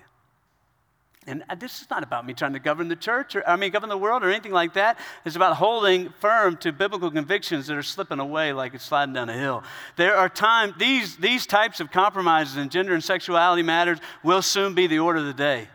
And 1.27 1.43
uh, 1.49 1.55
this 1.55 1.81
is 1.81 1.89
not 1.89 2.03
about 2.03 2.25
me 2.25 2.33
trying 2.33 2.53
to 2.53 2.59
govern 2.59 2.87
the 2.87 2.95
church 2.95 3.35
or, 3.35 3.47
I 3.47 3.57
mean, 3.57 3.71
govern 3.71 3.89
the 3.89 3.97
world 3.97 4.23
or 4.23 4.29
anything 4.29 4.53
like 4.53 4.73
that. 4.75 4.97
It's 5.25 5.35
about 5.35 5.57
holding 5.57 6.09
firm 6.21 6.55
to 6.57 6.71
biblical 6.71 7.11
convictions 7.11 7.67
that 7.67 7.75
are 7.75 7.83
slipping 7.83 8.19
away 8.19 8.53
like 8.53 8.73
it's 8.73 8.85
sliding 8.85 9.13
down 9.13 9.29
a 9.29 9.33
hill. 9.33 9.61
There 9.97 10.15
are 10.15 10.29
times, 10.29 10.75
these, 10.79 11.17
these 11.17 11.45
types 11.45 11.81
of 11.81 11.91
compromises 11.91 12.55
in 12.55 12.69
gender 12.69 12.93
and 12.93 13.03
sexuality 13.03 13.61
matters 13.61 13.99
will 14.23 14.41
soon 14.41 14.73
be 14.73 14.87
the 14.87 14.99
order 14.99 15.19
of 15.19 15.25
the 15.25 15.33
day. 15.33 15.67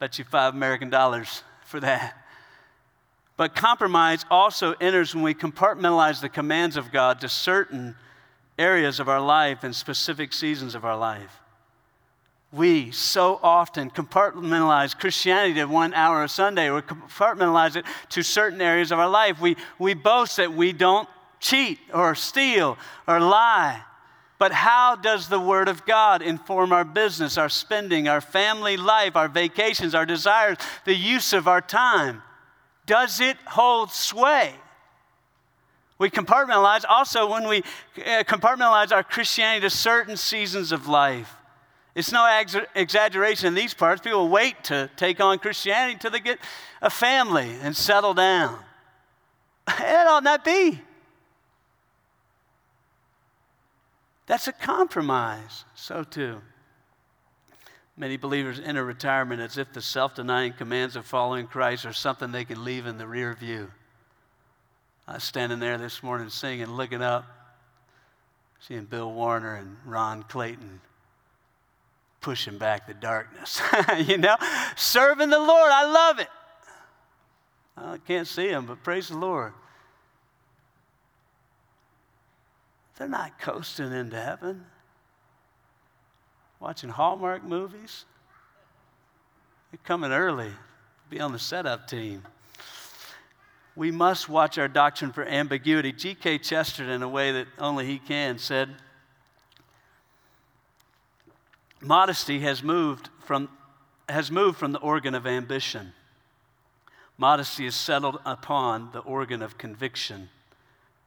Bet 0.00 0.18
you 0.18 0.24
five 0.24 0.52
American 0.52 0.90
dollars 0.90 1.44
for 1.64 1.78
that. 1.78 2.16
But 3.36 3.54
compromise 3.54 4.24
also 4.28 4.72
enters 4.80 5.14
when 5.14 5.22
we 5.22 5.34
compartmentalize 5.34 6.20
the 6.20 6.28
commands 6.28 6.76
of 6.76 6.90
God 6.90 7.20
to 7.20 7.28
certain 7.28 7.94
areas 8.58 8.98
of 8.98 9.08
our 9.08 9.20
life 9.20 9.62
and 9.62 9.74
specific 9.74 10.32
seasons 10.32 10.74
of 10.74 10.84
our 10.84 10.96
life. 10.96 11.40
We 12.54 12.92
so 12.92 13.40
often 13.42 13.90
compartmentalize 13.90 14.96
Christianity 14.96 15.54
to 15.54 15.64
one 15.64 15.92
hour 15.92 16.22
a 16.22 16.28
Sunday 16.28 16.70
or 16.70 16.82
compartmentalize 16.82 17.74
it 17.74 17.84
to 18.10 18.22
certain 18.22 18.60
areas 18.60 18.92
of 18.92 19.00
our 19.00 19.08
life. 19.08 19.40
We, 19.40 19.56
we 19.76 19.94
boast 19.94 20.36
that 20.36 20.52
we 20.52 20.72
don't 20.72 21.08
cheat 21.40 21.80
or 21.92 22.14
steal 22.14 22.78
or 23.08 23.18
lie. 23.18 23.82
But 24.38 24.52
how 24.52 24.94
does 24.94 25.28
the 25.28 25.40
Word 25.40 25.66
of 25.66 25.84
God 25.84 26.22
inform 26.22 26.72
our 26.72 26.84
business, 26.84 27.36
our 27.36 27.48
spending, 27.48 28.06
our 28.06 28.20
family 28.20 28.76
life, 28.76 29.16
our 29.16 29.28
vacations, 29.28 29.92
our 29.92 30.06
desires, 30.06 30.58
the 30.84 30.94
use 30.94 31.32
of 31.32 31.48
our 31.48 31.60
time? 31.60 32.22
Does 32.86 33.20
it 33.20 33.36
hold 33.46 33.90
sway? 33.90 34.54
We 35.98 36.08
compartmentalize 36.08 36.84
also 36.88 37.28
when 37.28 37.48
we 37.48 37.64
uh, 37.98 38.22
compartmentalize 38.24 38.92
our 38.92 39.02
Christianity 39.02 39.62
to 39.62 39.70
certain 39.70 40.16
seasons 40.16 40.70
of 40.70 40.86
life. 40.86 41.34
It's 41.94 42.10
no 42.10 42.26
ex- 42.26 42.56
exaggeration 42.74 43.48
in 43.48 43.54
these 43.54 43.72
parts. 43.72 44.00
People 44.02 44.28
wait 44.28 44.64
to 44.64 44.90
take 44.96 45.20
on 45.20 45.38
Christianity 45.38 45.94
until 45.94 46.10
they 46.10 46.20
get 46.20 46.38
a 46.82 46.90
family 46.90 47.54
and 47.62 47.76
settle 47.76 48.14
down. 48.14 48.58
It 49.68 50.06
ought 50.06 50.24
not 50.24 50.44
be. 50.44 50.80
That's 54.26 54.48
a 54.48 54.52
compromise. 54.52 55.64
So 55.74 56.02
too. 56.02 56.40
Many 57.96 58.16
believers 58.16 58.60
enter 58.62 58.84
retirement 58.84 59.40
as 59.40 59.56
if 59.56 59.72
the 59.72 59.80
self 59.80 60.16
denying 60.16 60.52
commands 60.54 60.96
of 60.96 61.06
following 61.06 61.46
Christ 61.46 61.86
are 61.86 61.92
something 61.92 62.32
they 62.32 62.44
can 62.44 62.64
leave 62.64 62.86
in 62.86 62.98
the 62.98 63.06
rear 63.06 63.34
view. 63.34 63.70
I 65.06 65.14
was 65.14 65.24
standing 65.24 65.60
there 65.60 65.78
this 65.78 66.02
morning 66.02 66.28
singing, 66.28 66.66
looking 66.66 67.02
up, 67.02 67.24
seeing 68.58 68.84
Bill 68.84 69.12
Warner 69.12 69.54
and 69.54 69.76
Ron 69.84 70.24
Clayton 70.24 70.80
pushing 72.24 72.56
back 72.56 72.86
the 72.86 72.94
darkness. 72.94 73.60
you 74.06 74.16
know, 74.16 74.34
serving 74.76 75.28
the 75.28 75.38
Lord. 75.38 75.70
I 75.70 75.84
love 75.84 76.18
it. 76.18 76.28
I 77.76 77.98
can't 77.98 78.26
see 78.26 78.48
them, 78.48 78.64
but 78.64 78.82
praise 78.82 79.08
the 79.08 79.18
Lord. 79.18 79.52
They're 82.96 83.08
not 83.08 83.38
coasting 83.38 83.92
into 83.92 84.18
heaven, 84.18 84.64
watching 86.60 86.88
Hallmark 86.88 87.44
movies. 87.44 88.06
They're 89.70 89.80
coming 89.84 90.10
early, 90.10 90.52
be 91.10 91.20
on 91.20 91.32
the 91.32 91.38
setup 91.38 91.86
team. 91.86 92.22
We 93.76 93.90
must 93.90 94.30
watch 94.30 94.56
our 94.56 94.68
doctrine 94.68 95.12
for 95.12 95.26
ambiguity. 95.26 95.92
G.K. 95.92 96.38
Chesterton, 96.38 96.90
in 96.90 97.02
a 97.02 97.08
way 97.08 97.32
that 97.32 97.48
only 97.58 97.84
he 97.84 97.98
can, 97.98 98.38
said, 98.38 98.70
Modesty 101.84 102.40
has 102.40 102.62
moved 102.62 103.10
from, 103.26 103.48
has 104.08 104.30
moved 104.30 104.58
from 104.58 104.72
the 104.72 104.78
organ 104.78 105.14
of 105.14 105.26
ambition. 105.26 105.92
Modesty 107.18 107.66
is 107.66 107.74
settled 107.74 108.18
upon 108.24 108.90
the 108.92 109.00
organ 109.00 109.42
of 109.42 109.58
conviction, 109.58 110.30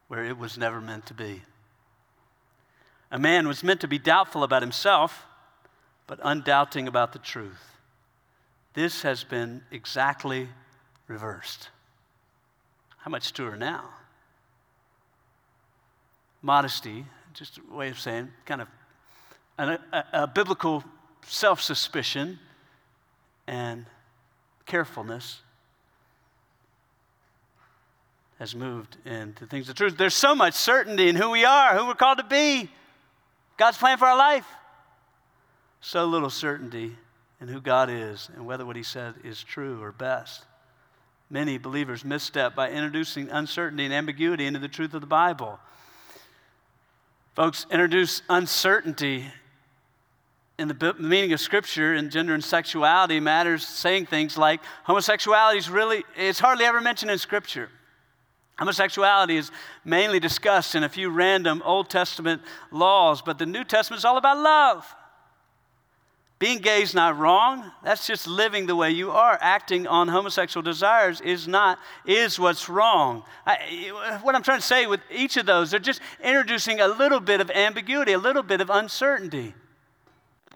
where 0.06 0.24
it 0.24 0.38
was 0.38 0.56
never 0.56 0.80
meant 0.80 1.04
to 1.06 1.14
be. 1.14 1.42
A 3.10 3.18
man 3.18 3.48
was 3.48 3.64
meant 3.64 3.80
to 3.80 3.88
be 3.88 3.98
doubtful 3.98 4.42
about 4.42 4.62
himself, 4.62 5.26
but 6.06 6.20
undoubting 6.22 6.86
about 6.86 7.12
the 7.12 7.18
truth. 7.18 7.76
This 8.74 9.02
has 9.02 9.24
been 9.24 9.62
exactly 9.70 10.48
reversed. 11.08 11.70
How 12.98 13.10
much 13.10 13.32
truer 13.32 13.56
now? 13.56 13.84
Modesty, 16.40 17.04
just 17.34 17.58
a 17.58 17.74
way 17.74 17.88
of 17.88 17.98
saying, 17.98 18.28
kind 18.44 18.60
of 18.60 18.68
a, 19.58 20.04
a, 20.12 20.26
biblical 20.26 20.84
self 21.26 21.60
suspicion 21.60 22.38
and 23.46 23.86
carefulness 24.66 25.40
has 28.38 28.54
moved 28.54 28.96
into 29.04 29.46
things 29.46 29.68
of 29.68 29.74
truth. 29.74 29.96
There's 29.96 30.14
so 30.14 30.34
much 30.34 30.54
certainty 30.54 31.08
in 31.08 31.16
who 31.16 31.30
we 31.30 31.44
are, 31.44 31.76
who 31.76 31.86
we're 31.86 31.94
called 31.94 32.18
to 32.18 32.24
be. 32.24 32.70
God's 33.56 33.76
plan 33.76 33.98
for 33.98 34.06
our 34.06 34.16
life. 34.16 34.46
So 35.80 36.06
little 36.06 36.30
certainty 36.30 36.96
in 37.40 37.48
who 37.48 37.60
God 37.60 37.90
is 37.90 38.30
and 38.34 38.46
whether 38.46 38.64
what 38.64 38.76
He 38.76 38.82
said 38.84 39.14
is 39.24 39.42
true 39.42 39.82
or 39.82 39.90
best. 39.90 40.44
Many 41.30 41.58
believers 41.58 42.04
misstep 42.04 42.54
by 42.54 42.70
introducing 42.70 43.28
uncertainty 43.28 43.84
and 43.84 43.92
ambiguity 43.92 44.46
into 44.46 44.60
the 44.60 44.68
truth 44.68 44.94
of 44.94 45.00
the 45.00 45.06
Bible. 45.06 45.58
Folks, 47.34 47.66
introduce 47.70 48.22
uncertainty 48.28 49.26
in 50.58 50.66
the 50.66 50.94
meaning 50.98 51.32
of 51.32 51.40
Scripture 51.40 51.94
in 51.94 52.10
gender 52.10 52.34
and 52.34 52.42
sexuality 52.42 53.20
matters, 53.20 53.64
saying 53.64 54.06
things 54.06 54.36
like 54.36 54.60
homosexuality 54.84 55.58
is 55.58 55.70
really, 55.70 56.04
it's 56.16 56.40
hardly 56.40 56.64
ever 56.64 56.80
mentioned 56.80 57.10
in 57.10 57.18
Scripture. 57.18 57.70
Homosexuality 58.58 59.36
is 59.36 59.52
mainly 59.84 60.18
discussed 60.18 60.74
in 60.74 60.82
a 60.82 60.88
few 60.88 61.10
random 61.10 61.62
Old 61.64 61.88
Testament 61.88 62.42
laws, 62.72 63.22
but 63.22 63.38
the 63.38 63.46
New 63.46 63.62
Testament 63.62 63.98
is 63.98 64.04
all 64.04 64.16
about 64.16 64.38
love. 64.38 64.94
Being 66.40 66.58
gay 66.58 66.82
is 66.82 66.94
not 66.94 67.16
wrong. 67.18 67.70
That's 67.84 68.06
just 68.06 68.26
living 68.26 68.66
the 68.66 68.74
way 68.74 68.90
you 68.90 69.10
are. 69.12 69.38
Acting 69.40 69.86
on 69.86 70.08
homosexual 70.08 70.62
desires 70.62 71.20
is 71.20 71.46
not, 71.46 71.78
is 72.04 72.38
what's 72.38 72.68
wrong. 72.68 73.24
I, 73.46 74.18
what 74.22 74.34
I'm 74.34 74.42
trying 74.42 74.60
to 74.60 74.66
say 74.66 74.86
with 74.86 75.00
each 75.10 75.36
of 75.36 75.46
those, 75.46 75.70
they're 75.70 75.80
just 75.80 76.00
introducing 76.22 76.80
a 76.80 76.88
little 76.88 77.20
bit 77.20 77.40
of 77.40 77.50
ambiguity, 77.50 78.12
a 78.12 78.18
little 78.18 78.44
bit 78.44 78.60
of 78.60 78.70
uncertainty. 78.70 79.54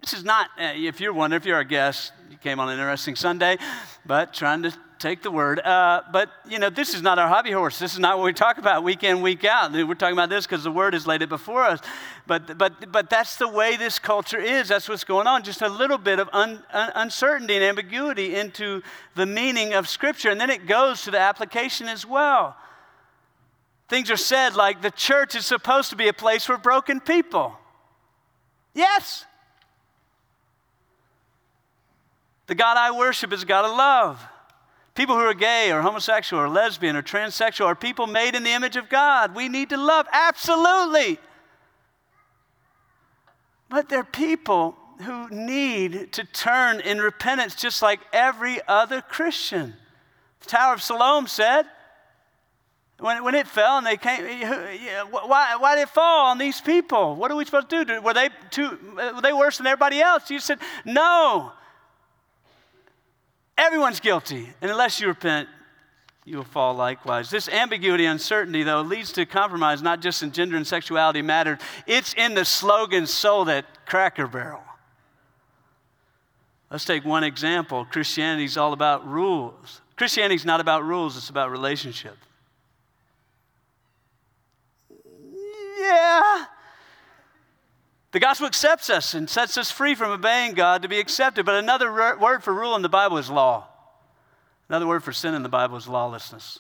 This 0.03 0.15
is 0.15 0.25
not, 0.25 0.51
uh, 0.59 0.73
if 0.75 1.01
you're 1.01 1.13
wondering, 1.13 1.41
if 1.41 1.47
you're 1.47 1.61
a 1.61 1.65
guest, 1.65 2.13
you 2.29 2.37
came 2.37 2.59
on 2.59 2.69
an 2.69 2.75
interesting 2.77 3.15
Sunday, 3.15 3.57
but 4.05 4.35
trying 4.35 4.65
to 4.65 4.75
take 4.99 5.23
the 5.23 5.31
word. 5.31 5.61
Uh, 5.61 6.03
but, 6.13 6.29
you 6.49 6.59
know, 6.59 6.71
this 6.71 6.93
is 6.93 7.03
not 7.03 7.21
our 7.21 7.29
hobby 7.29 7.53
horse. 7.53 7.79
This 7.79 7.93
is 7.93 8.01
not 8.01 8.19
what 8.19 8.25
we 8.25 8.33
talk 8.33 8.59
about 8.59 8.83
week 8.83 9.05
in, 9.05 9.23
week 9.23 9.45
out. 9.45 9.71
We're 9.71 9.95
talking 9.95 10.15
about 10.15 10.29
this 10.29 10.45
because 10.45 10.65
the 10.65 10.73
word 10.73 10.95
has 10.95 11.07
laid 11.07 11.23
it 11.23 11.29
before 11.29 11.63
us. 11.63 11.79
But, 12.27 12.59
but, 12.59 12.91
but 12.91 13.11
that's 13.11 13.37
the 13.37 13.47
way 13.47 13.77
this 13.77 14.01
culture 14.01 14.41
is. 14.41 14.69
That's 14.69 14.89
what's 14.89 15.05
going 15.05 15.29
on. 15.29 15.45
Just 15.45 15.63
a 15.63 15.69
little 15.69 15.99
bit 15.99 16.19
of 16.19 16.29
un, 16.33 16.65
un, 16.73 16.91
uncertainty 16.97 17.55
and 17.55 17.63
ambiguity 17.63 18.35
into 18.35 18.83
the 19.15 19.27
meaning 19.27 19.73
of 19.73 19.89
Scripture. 19.89 20.31
And 20.31 20.41
then 20.41 20.51
it 20.51 20.67
goes 20.67 21.03
to 21.03 21.13
the 21.13 21.21
application 21.21 21.87
as 21.87 22.05
well. 22.05 22.57
Things 23.89 24.11
are 24.11 24.17
said 24.17 24.57
like 24.57 24.83
the 24.83 24.91
church 24.91 25.37
is 25.37 25.47
supposed 25.47 25.91
to 25.91 25.97
be 25.97 26.09
a 26.09 26.13
place 26.13 26.45
for 26.45 26.57
broken 26.57 26.99
people. 26.99 27.57
Yes. 28.75 29.27
The 32.53 32.57
God 32.57 32.77
I 32.77 32.91
worship 32.91 33.33
is 33.33 33.45
a 33.45 33.47
God 33.47 33.65
of 33.65 33.75
love. 33.75 34.23
People 34.95 35.15
who 35.15 35.23
are 35.23 35.33
gay 35.33 35.73
or 35.73 35.81
homosexual 35.81 36.43
or 36.43 36.51
lesbian 36.51 36.97
or 36.97 37.03
transsexual 37.03 37.65
are 37.65 37.75
people 37.75 38.07
made 38.07 38.35
in 38.35 38.43
the 38.43 38.51
image 38.51 38.77
of 38.77 38.91
God. 38.91 39.35
We 39.35 39.49
need 39.49 39.71
to 39.71 39.79
love, 39.79 40.07
absolutely. 40.13 41.19
But 43.71 43.89
they're 43.89 44.05
people 44.05 44.77
who 45.01 45.31
need 45.31 46.13
to 46.13 46.25
turn 46.25 46.81
in 46.81 46.99
repentance 46.99 47.55
just 47.55 47.81
like 47.81 48.01
every 48.13 48.61
other 48.69 49.01
Christian. 49.01 49.73
The 50.41 50.51
Tower 50.51 50.75
of 50.75 50.83
Siloam 50.83 51.29
said, 51.29 51.63
when, 52.99 53.25
when 53.25 53.35
it 53.35 53.49
fell 53.49 53.79
and 53.79 53.87
they 53.87 53.97
came, 53.97 54.27
why, 55.11 55.57
why 55.57 55.77
did 55.77 55.85
it 55.85 55.89
fall 55.89 56.27
on 56.27 56.37
these 56.37 56.61
people? 56.61 57.17
What 57.17 57.31
are 57.31 57.35
we 57.35 57.47
supposed 57.47 57.71
to 57.71 57.87
do? 57.87 58.03
Were 58.03 58.13
they, 58.13 58.29
too, 58.51 58.79
were 58.95 59.23
they 59.23 59.33
worse 59.33 59.57
than 59.57 59.67
everybody 59.67 60.03
else? 60.03 60.29
You 60.29 60.39
said, 60.39 60.59
no. 60.85 61.53
Everyone's 63.57 64.01
guilty. 64.01 64.49
And 64.61 64.71
unless 64.71 65.01
you 65.01 65.09
repent, 65.09 65.49
you 66.25 66.37
will 66.37 66.45
fall 66.45 66.75
likewise. 66.75 67.31
This 67.31 67.49
ambiguity, 67.49 68.07
uncertainty, 68.07 68.63
though, 68.63 68.83
leads 68.83 69.13
to 69.13 69.27
compromise, 69.27 69.83
not 69.83 70.01
just 70.01 70.23
in 70.23 70.33
gender 70.33 70.57
and 70.57 70.67
sexuality 70.67 71.23
matter. 71.23 71.59
It's 71.87 72.15
in 72.15 72.35
the 72.35 72.45
slogan 72.45 73.07
sold 73.07 73.49
at 73.49 73.87
Cracker 73.87 74.27
Barrel. 74.27 74.63
Let's 76.71 76.85
take 76.85 77.05
one 77.05 77.25
example. 77.25 77.85
Christianity 77.85 78.45
is 78.45 78.57
all 78.57 78.73
about 78.73 79.07
rules. 79.07 79.83
Christianity 79.97 80.37
is 80.37 80.45
not 80.45 80.61
about 80.61 80.85
rules, 80.85 81.17
it's 81.17 81.29
about 81.29 81.51
relationship. 81.51 82.17
Yeah, 85.79 86.45
the 88.13 88.21
gospel 88.21 88.47
accepts 88.47 88.91
us 88.91 89.15
and 89.15 89.29
sets 89.29 89.57
us 89.57 89.71
free 89.71 89.95
from 89.95 90.11
obeying 90.11 90.53
God 90.53 90.83
to 90.83 90.89
be 90.89 91.01
accepted. 91.01 91.45
But 91.45 91.57
another 91.57 91.93
word 91.93 92.43
for 92.43 92.53
rule 92.55 92.77
in 92.77 92.83
the 92.83 92.89
Bible 92.89 93.19
is 93.19 93.31
law. 93.31 93.69
Another 94.69 94.87
word 94.87 95.03
for 95.03 95.13
sin 95.13 95.35
in 95.35 95.43
the 95.43 95.49
Bible 95.49 95.77
is 95.77 95.89
lawlessness. 95.89 96.59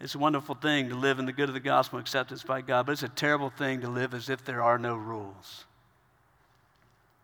It's 0.00 0.14
a 0.14 0.18
wonderful 0.18 0.54
thing 0.54 0.90
to 0.90 0.94
live 0.94 1.18
in 1.18 1.26
the 1.26 1.32
good 1.32 1.48
of 1.48 1.54
the 1.54 1.60
gospel 1.60 1.98
acceptance 1.98 2.44
by 2.44 2.60
God, 2.60 2.86
but 2.86 2.92
it's 2.92 3.02
a 3.02 3.08
terrible 3.08 3.50
thing 3.50 3.80
to 3.80 3.88
live 3.88 4.14
as 4.14 4.28
if 4.28 4.44
there 4.44 4.62
are 4.62 4.78
no 4.78 4.94
rules. 4.94 5.64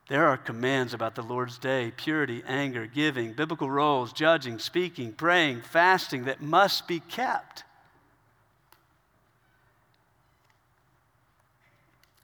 There 0.09 0.27
are 0.27 0.37
commands 0.37 0.93
about 0.93 1.15
the 1.15 1.23
Lord's 1.23 1.57
day 1.57 1.93
purity, 1.97 2.43
anger, 2.47 2.87
giving, 2.87 3.33
biblical 3.33 3.71
roles, 3.71 4.13
judging, 4.13 4.59
speaking, 4.59 5.13
praying, 5.13 5.63
fasting 5.63 6.25
that 6.25 6.43
must 6.43 6.89
be 6.89 7.01
kept. 7.01 7.65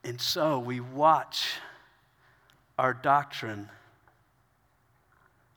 And 0.04 0.20
so 0.20 0.58
we 0.58 0.80
watch 0.80 1.50
our 2.78 2.94
doctrine 2.94 3.68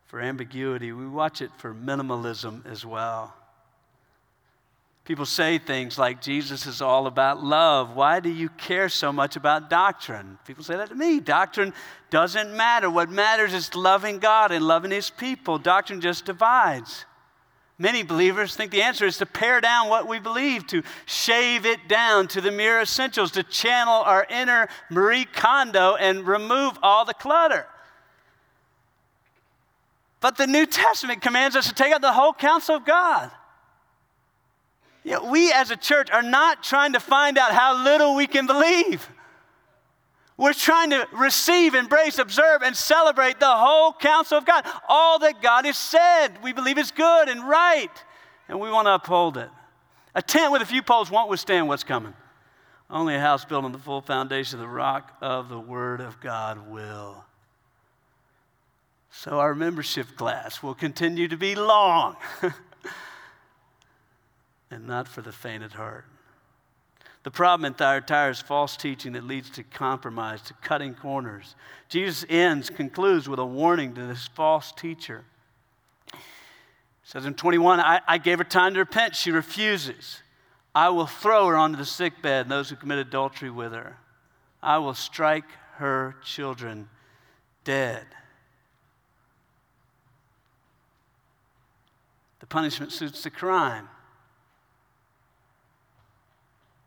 for 0.05 0.21
ambiguity, 0.21 0.91
we 0.91 1.07
watch 1.07 1.41
it 1.41 1.49
for 1.57 1.73
minimalism 1.73 2.65
as 2.67 2.85
well. 2.85 3.33
People 5.05 5.25
say 5.25 5.57
things 5.57 5.97
like, 5.97 6.21
Jesus 6.21 6.65
is 6.65 6.81
all 6.81 7.07
about 7.07 7.43
love. 7.43 7.95
Why 7.95 8.21
do 8.21 8.29
you 8.29 8.47
care 8.49 8.87
so 8.87 9.11
much 9.11 9.35
about 9.35 9.69
doctrine? 9.69 10.37
People 10.45 10.63
say 10.63 10.77
that 10.77 10.89
to 10.89 10.95
me. 10.95 11.19
Doctrine 11.19 11.73
doesn't 12.09 12.55
matter. 12.55 12.89
What 12.89 13.09
matters 13.09 13.53
is 13.53 13.75
loving 13.75 14.19
God 14.19 14.53
and 14.53 14.65
loving 14.65 14.91
His 14.91 15.09
people. 15.09 15.57
Doctrine 15.57 15.99
just 15.99 16.25
divides. 16.25 17.05
Many 17.79 18.03
believers 18.03 18.55
think 18.55 18.71
the 18.71 18.83
answer 18.83 19.05
is 19.05 19.17
to 19.17 19.25
pare 19.25 19.59
down 19.59 19.89
what 19.89 20.07
we 20.07 20.19
believe, 20.19 20.67
to 20.67 20.83
shave 21.05 21.65
it 21.65 21.87
down 21.87 22.27
to 22.29 22.41
the 22.41 22.51
mere 22.51 22.81
essentials, 22.81 23.31
to 23.31 23.43
channel 23.43 24.03
our 24.05 24.25
inner 24.29 24.69
Marie 24.89 25.25
Kondo 25.25 25.95
and 25.95 26.25
remove 26.25 26.77
all 26.83 27.03
the 27.03 27.15
clutter. 27.15 27.65
But 30.21 30.37
the 30.37 30.47
New 30.47 30.65
Testament 30.65 31.21
commands 31.21 31.55
us 31.55 31.67
to 31.67 31.73
take 31.73 31.91
out 31.91 32.01
the 32.01 32.13
whole 32.13 32.33
counsel 32.33 32.75
of 32.75 32.85
God. 32.85 33.31
Know, 35.03 35.25
we 35.25 35.51
as 35.51 35.69
a 35.69 35.75
church 35.75 36.09
are 36.11 36.23
not 36.23 36.63
trying 36.63 36.93
to 36.93 36.99
find 36.99 37.37
out 37.37 37.51
how 37.51 37.83
little 37.83 38.15
we 38.15 38.27
can 38.27 38.47
believe. 38.47 39.09
We're 40.43 40.51
trying 40.51 40.89
to 40.89 41.07
receive, 41.13 41.73
embrace, 41.73 42.19
observe, 42.19 42.63
and 42.63 42.75
celebrate 42.75 43.39
the 43.39 43.49
whole 43.49 43.93
counsel 43.93 44.37
of 44.37 44.45
God. 44.45 44.65
All 44.89 45.17
that 45.19 45.41
God 45.41 45.63
has 45.63 45.77
said, 45.77 46.31
we 46.43 46.51
believe 46.51 46.77
is 46.77 46.91
good 46.91 47.29
and 47.29 47.47
right, 47.47 47.87
and 48.49 48.59
we 48.59 48.69
want 48.69 48.87
to 48.87 48.95
uphold 48.95 49.37
it. 49.37 49.47
A 50.13 50.21
tent 50.21 50.51
with 50.51 50.61
a 50.61 50.65
few 50.65 50.81
poles 50.81 51.09
won't 51.09 51.29
withstand 51.29 51.69
what's 51.69 51.85
coming. 51.85 52.13
Only 52.89 53.15
a 53.15 53.21
house 53.21 53.45
built 53.45 53.63
on 53.63 53.71
the 53.71 53.77
full 53.77 54.01
foundation 54.01 54.59
of 54.59 54.65
the 54.65 54.67
rock 54.67 55.15
of 55.21 55.47
the 55.47 55.61
Word 55.61 56.01
of 56.01 56.19
God 56.19 56.67
will. 56.69 57.23
So 59.11 59.39
our 59.39 59.55
membership 59.55 60.17
class 60.17 60.61
will 60.61 60.75
continue 60.75 61.29
to 61.29 61.37
be 61.37 61.55
long. 61.55 62.17
and 64.69 64.85
not 64.87 65.07
for 65.07 65.21
the 65.21 65.31
faint 65.31 65.63
at 65.63 65.71
heart. 65.71 66.03
The 67.23 67.31
problem 67.31 67.65
in 67.65 67.73
Thyatira 67.73 68.31
is 68.31 68.41
false 68.41 68.75
teaching 68.75 69.13
that 69.13 69.23
leads 69.23 69.49
to 69.51 69.63
compromise, 69.63 70.41
to 70.43 70.53
cutting 70.55 70.93
corners. 70.93 71.55
Jesus 71.87 72.25
ends, 72.27 72.69
concludes 72.69 73.29
with 73.29 73.39
a 73.39 73.45
warning 73.45 73.93
to 73.93 74.05
this 74.05 74.27
false 74.27 74.73
teacher. 74.73 75.23
He 76.11 76.19
says 77.03 77.25
in 77.25 77.33
21, 77.33 77.79
I, 77.79 78.01
I 78.07 78.17
gave 78.17 78.39
her 78.39 78.43
time 78.43 78.73
to 78.73 78.79
repent. 78.79 79.15
She 79.15 79.31
refuses. 79.31 80.21
I 80.75 80.89
will 80.89 81.05
throw 81.05 81.47
her 81.47 81.55
onto 81.55 81.77
the 81.77 81.85
sick 81.85 82.21
bed 82.21 82.45
and 82.45 82.51
those 82.51 82.69
who 82.69 82.75
commit 82.75 82.97
adultery 82.97 83.49
with 83.49 83.71
her. 83.71 83.97
I 84.61 84.79
will 84.79 84.93
strike 84.93 85.49
her 85.75 86.15
children 86.25 86.89
dead. 87.63 88.05
The 92.41 92.47
punishment 92.47 92.91
suits 92.91 93.23
the 93.23 93.29
crime 93.29 93.87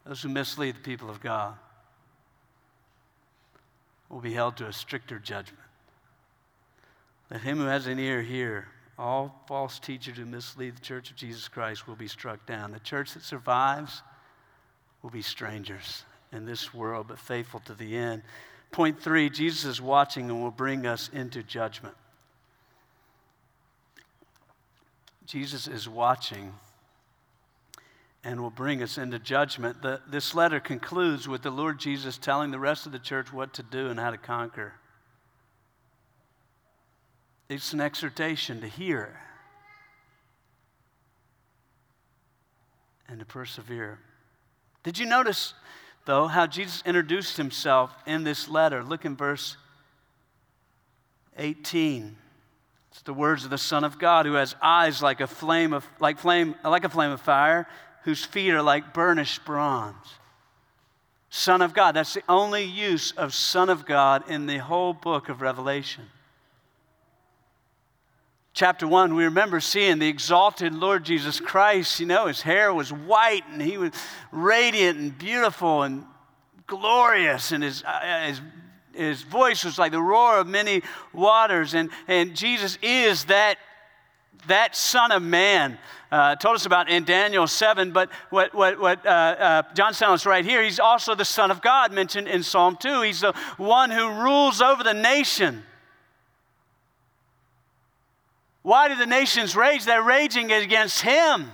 those 0.07 0.23
who 0.23 0.29
mislead 0.29 0.77
the 0.77 0.81
people 0.81 1.11
of 1.11 1.21
God 1.21 1.55
will 4.09 4.21
be 4.21 4.33
held 4.33 4.57
to 4.59 4.67
a 4.67 4.73
stricter 4.73 5.19
judgment. 5.19 5.63
Let 7.31 7.41
him 7.41 7.59
who 7.59 7.65
has 7.65 7.87
an 7.87 7.99
ear 7.99 8.23
hear. 8.23 8.69
All 8.99 9.43
false 9.49 9.79
teachers 9.79 10.17
who 10.17 10.25
mislead 10.25 10.77
the 10.77 10.81
church 10.81 11.11
of 11.11 11.17
Jesus 11.17 11.49
Christ 11.49 11.89
will 11.89 11.97
be 11.97 12.07
struck 12.07 12.47
down. 12.47 12.71
The 12.71 12.79
church 12.79 13.15
that 13.15 13.25
survives 13.25 14.03
will 15.03 15.11
be 15.11 15.23
strangers 15.23 16.05
in 16.33 16.45
this 16.45 16.73
world, 16.73 17.09
but 17.09 17.19
faithful 17.19 17.61
to 17.61 17.75
the 17.75 17.97
end. 17.97 18.23
Point 18.71 19.03
three 19.03 19.29
Jesus 19.29 19.65
is 19.65 19.83
watching 19.83 20.31
and 20.31 20.41
will 20.41 20.51
bring 20.51 20.87
us 20.87 21.11
into 21.13 21.43
judgment. 21.43 21.95
Jesus 25.27 25.67
is 25.67 25.89
watching 25.89 26.53
and 28.27 28.41
will 28.41 28.51
bring 28.51 28.83
us 28.83 28.99
into 28.99 29.21
judgment. 29.21 29.81
The, 29.83 30.01
this 30.09 30.35
letter 30.35 30.59
concludes 30.59 31.29
with 31.29 31.43
the 31.43 31.51
Lord 31.51 31.79
Jesus 31.79 32.19
telling 32.19 32.51
the 32.51 32.59
rest 32.59 32.85
of 32.85 32.91
the 32.91 32.99
church 32.99 33.33
what 33.33 33.55
to 33.55 33.63
do 33.63 33.87
and 33.87 34.01
how 34.01 34.11
to 34.11 34.19
conquer. 34.19 34.75
It's 37.49 37.73
an 37.73 37.81
exhortation 37.81 38.61
to 38.63 38.67
hear 38.67 39.21
and 43.09 43.21
to 43.21 43.25
persevere. 43.25 44.01
Did 44.83 44.99
you 44.99 45.07
notice, 45.07 45.55
though, 46.05 46.27
how 46.27 46.49
Jesus 46.49 46.83
introduced 46.85 47.37
himself 47.37 47.95
in 48.07 48.25
this 48.25 48.49
letter? 48.49 48.83
Look 48.83 49.05
in 49.05 49.15
verse 49.15 49.57
18. 51.39 52.17
It's 52.91 53.03
the 53.03 53.15
words 53.15 53.45
of 53.45 53.51
the 53.51 53.59
Son 53.59 53.85
of 53.85 54.01
God 54.01 54.27
who 54.27 54.33
has 54.33 54.57
eyes 54.61 55.01
like 55.01 55.21
a 55.21 55.29
flame 55.29 55.73
of 55.73 55.87
like 56.01 56.19
flame 56.19 56.57
like 56.65 56.83
a 56.83 56.89
flame 56.89 57.13
of 57.13 57.21
fire 57.21 57.69
whose 58.07 58.25
feet 58.25 58.53
are 58.53 58.63
like 58.63 58.95
burnished 58.95 59.45
bronze. 59.45 59.97
Son 61.29 61.61
of 61.61 61.75
God. 61.75 61.97
That's 61.97 62.15
the 62.15 62.23
only 62.29 62.63
use 62.63 63.11
of 63.11 63.35
Son 63.35 63.69
of 63.69 63.85
God 63.85 64.31
in 64.31 64.47
the 64.47 64.59
whole 64.59 64.95
book 64.95 65.29
of 65.29 65.43
Revelation. 65.43 66.05
Chapter 68.55 68.87
1, 68.87 69.15
we 69.17 69.25
remember 69.25 69.59
seeing 69.59 69.99
the 69.99 70.07
exalted 70.07 70.73
Lord 70.73 71.05
Jesus 71.05 71.41
Christ. 71.41 71.99
You 71.99 72.07
know, 72.07 72.29
his 72.29 72.43
hair 72.43 72.73
was 72.73 72.93
white 72.93 73.43
and 73.51 73.61
he 73.61 73.77
was 73.77 73.91
radiant 74.31 74.99
and 74.99 75.19
beautiful 75.19 75.83
and 75.83 76.05
glorious, 76.69 77.51
and 77.51 77.65
his, 77.65 77.83
uh, 77.83 78.27
his, 78.29 78.41
his 78.93 79.23
voice 79.23 79.65
was 79.65 79.81
like 79.81 79.91
the 79.91 80.01
roar 80.01 80.39
of 80.39 80.47
many 80.47 80.83
waters. 81.13 81.75
And, 81.75 81.91
and 82.07 82.37
Jesus 82.37 82.79
is 82.83 83.25
that 83.25 83.59
that 84.49 84.77
Son 84.77 85.13
of 85.13 85.23
Man. 85.23 85.79
Uh, 86.11 86.37
told 86.37 86.55
us 86.55 86.67
about 86.67 86.89
in 86.89 87.05
Daniel 87.05 87.49
7, 87.49 87.91
but 87.91 88.11
what, 88.31 88.55
what, 88.55 88.79
what 88.79 89.05
uh, 89.05 89.09
uh, 89.09 89.63
John 89.75 89.93
us 89.93 90.25
right 90.25 90.45
here, 90.45 90.63
he's 90.63 90.79
also 90.79 91.17
the 91.17 91.25
Son 91.25 91.51
of 91.51 91.61
God 91.61 91.93
mentioned 91.93 92.29
in 92.29 92.45
Psalm 92.45 92.77
2. 92.81 93.03
He's 93.03 93.21
the 93.21 93.33
one 93.57 93.91
who 93.91 94.09
rules 94.23 94.63
over 94.63 94.85
the 94.85 94.95
nation. 94.95 95.65
Why 98.63 98.89
do 98.89 98.95
the 98.95 99.07
nations 99.07 99.57
rage? 99.57 99.85
They're 99.85 100.03
raging 100.03 100.53
against 100.53 101.01
him. 101.01 101.51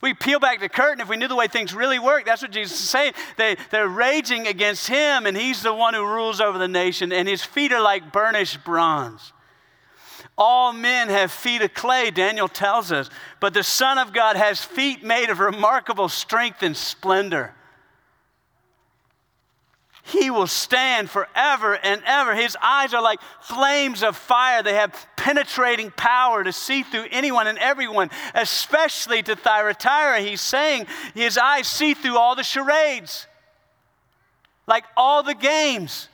We 0.00 0.14
peel 0.14 0.40
back 0.40 0.60
the 0.60 0.68
curtain, 0.68 1.00
if 1.00 1.08
we 1.08 1.16
knew 1.16 1.28
the 1.28 1.36
way 1.36 1.46
things 1.46 1.74
really 1.74 1.98
work, 1.98 2.24
that's 2.24 2.42
what 2.42 2.52
Jesus 2.52 2.80
is 2.80 2.88
saying. 2.88 3.12
They, 3.36 3.56
they're 3.70 3.88
raging 3.88 4.46
against 4.46 4.88
him, 4.88 5.26
and 5.26 5.36
he's 5.36 5.62
the 5.62 5.74
one 5.74 5.92
who 5.94 6.04
rules 6.04 6.40
over 6.40 6.58
the 6.58 6.68
nation, 6.68 7.12
and 7.12 7.28
his 7.28 7.42
feet 7.42 7.72
are 7.72 7.82
like 7.82 8.12
burnished 8.12 8.64
bronze. 8.64 9.32
All 10.42 10.72
men 10.72 11.10
have 11.10 11.30
feet 11.30 11.60
of 11.60 11.74
clay, 11.74 12.10
Daniel 12.10 12.48
tells 12.48 12.90
us, 12.90 13.10
but 13.40 13.52
the 13.52 13.62
Son 13.62 13.98
of 13.98 14.14
God 14.14 14.36
has 14.36 14.64
feet 14.64 15.04
made 15.04 15.28
of 15.28 15.38
remarkable 15.38 16.08
strength 16.08 16.62
and 16.62 16.74
splendor. 16.74 17.54
He 20.02 20.30
will 20.30 20.46
stand 20.46 21.10
forever 21.10 21.78
and 21.82 22.02
ever. 22.06 22.34
His 22.34 22.56
eyes 22.62 22.94
are 22.94 23.02
like 23.02 23.20
flames 23.42 24.02
of 24.02 24.16
fire. 24.16 24.62
They 24.62 24.72
have 24.74 25.06
penetrating 25.14 25.90
power 25.90 26.42
to 26.42 26.52
see 26.52 26.84
through 26.84 27.08
anyone 27.10 27.46
and 27.46 27.58
everyone, 27.58 28.10
especially 28.34 29.22
to 29.24 29.36
Thyatira. 29.36 30.22
He's 30.22 30.40
saying 30.40 30.86
his 31.14 31.36
eyes 31.36 31.68
see 31.68 31.92
through 31.92 32.16
all 32.16 32.34
the 32.34 32.42
charades, 32.42 33.26
like 34.66 34.84
all 34.96 35.22
the 35.22 35.34
games, 35.34 36.08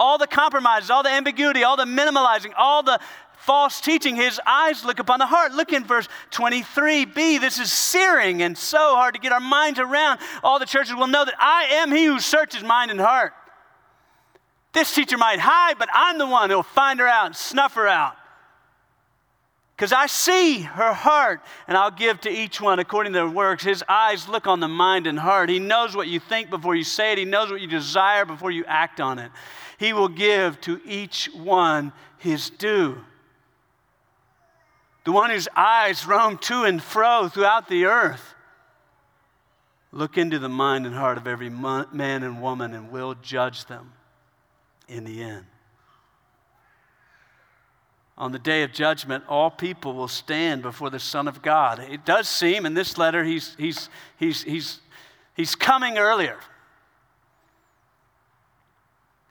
all 0.00 0.18
the 0.18 0.26
compromises, 0.26 0.90
all 0.90 1.04
the 1.04 1.10
ambiguity, 1.10 1.62
all 1.62 1.76
the 1.76 1.84
minimalizing, 1.84 2.52
all 2.56 2.82
the 2.82 2.98
false 3.38 3.80
teaching, 3.80 4.16
his 4.16 4.40
eyes 4.46 4.84
look 4.84 4.98
upon 4.98 5.18
the 5.18 5.26
heart. 5.26 5.52
Look 5.52 5.72
in 5.72 5.84
verse 5.84 6.08
23b. 6.32 7.40
This 7.40 7.58
is 7.58 7.72
searing 7.72 8.42
and 8.42 8.56
so 8.56 8.94
hard 8.94 9.14
to 9.14 9.20
get 9.20 9.32
our 9.32 9.40
minds 9.40 9.78
around. 9.78 10.20
All 10.42 10.58
the 10.58 10.66
churches 10.66 10.94
will 10.94 11.06
know 11.06 11.24
that 11.24 11.34
I 11.38 11.64
am 11.76 11.90
he 11.90 12.04
who 12.04 12.20
searches 12.20 12.62
mind 12.62 12.90
and 12.90 13.00
heart. 13.00 13.32
This 14.72 14.94
teacher 14.94 15.16
might 15.16 15.38
hide, 15.38 15.78
but 15.78 15.88
I'm 15.92 16.18
the 16.18 16.26
one 16.26 16.50
who 16.50 16.56
will 16.56 16.62
find 16.62 17.00
her 17.00 17.08
out 17.08 17.26
and 17.26 17.36
snuff 17.36 17.74
her 17.74 17.88
out. 17.88 18.16
Because 19.74 19.92
I 19.92 20.06
see 20.06 20.60
her 20.60 20.92
heart, 20.92 21.40
and 21.68 21.76
I'll 21.76 21.92
give 21.92 22.20
to 22.22 22.30
each 22.30 22.60
one 22.60 22.80
according 22.80 23.12
to 23.12 23.18
their 23.20 23.28
works. 23.28 23.62
His 23.62 23.84
eyes 23.88 24.28
look 24.28 24.48
on 24.48 24.58
the 24.58 24.68
mind 24.68 25.06
and 25.06 25.18
heart. 25.18 25.48
He 25.48 25.60
knows 25.60 25.94
what 25.94 26.08
you 26.08 26.18
think 26.18 26.50
before 26.50 26.74
you 26.74 26.82
say 26.82 27.12
it, 27.12 27.18
He 27.18 27.24
knows 27.24 27.50
what 27.50 27.60
you 27.60 27.68
desire 27.68 28.24
before 28.24 28.50
you 28.50 28.64
act 28.66 29.00
on 29.00 29.20
it. 29.20 29.30
He 29.78 29.92
will 29.92 30.08
give 30.08 30.60
to 30.62 30.80
each 30.84 31.30
one 31.32 31.92
his 32.18 32.50
due 32.50 33.04
the 35.08 35.12
one 35.12 35.30
whose 35.30 35.48
eyes 35.56 36.06
roam 36.06 36.36
to 36.36 36.64
and 36.64 36.82
fro 36.82 37.30
throughout 37.30 37.66
the 37.66 37.86
earth. 37.86 38.34
Look 39.90 40.18
into 40.18 40.38
the 40.38 40.50
mind 40.50 40.84
and 40.84 40.94
heart 40.94 41.16
of 41.16 41.26
every 41.26 41.48
man 41.48 42.22
and 42.22 42.42
woman 42.42 42.74
and 42.74 42.90
will 42.90 43.14
judge 43.22 43.64
them 43.64 43.94
in 44.86 45.04
the 45.04 45.22
end. 45.22 45.46
on 48.18 48.32
the 48.32 48.38
day 48.38 48.64
of 48.64 48.72
judgment, 48.74 49.24
all 49.30 49.50
people 49.50 49.94
will 49.94 50.08
stand 50.08 50.60
before 50.60 50.90
the 50.90 50.98
Son 50.98 51.26
of 51.26 51.40
God. 51.40 51.78
It 51.78 52.04
does 52.04 52.28
seem 52.28 52.66
in 52.66 52.74
this 52.74 52.98
letter 52.98 53.24
he's, 53.24 53.54
he's, 53.58 53.88
he's, 54.18 54.42
he's, 54.42 54.80
he's 55.34 55.54
coming 55.54 55.96
earlier 55.96 56.36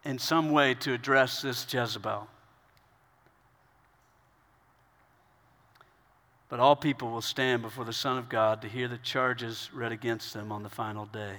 in 0.03 0.17
some 0.17 0.49
way 0.49 0.73
to 0.73 0.93
address 0.93 1.43
this 1.43 1.71
Jezebel. 1.71 2.27
But 6.49 6.59
all 6.59 6.75
people 6.75 7.11
will 7.11 7.21
stand 7.21 7.61
before 7.61 7.83
the 7.83 7.93
Son 7.93 8.17
of 8.17 8.29
God 8.29 8.61
to 8.61 8.69
hear 8.69 8.87
the 8.87 8.97
charges 8.97 9.69
read 9.73 9.91
against 9.91 10.33
them 10.33 10.51
on 10.51 10.63
the 10.63 10.69
final 10.69 11.05
day. 11.05 11.35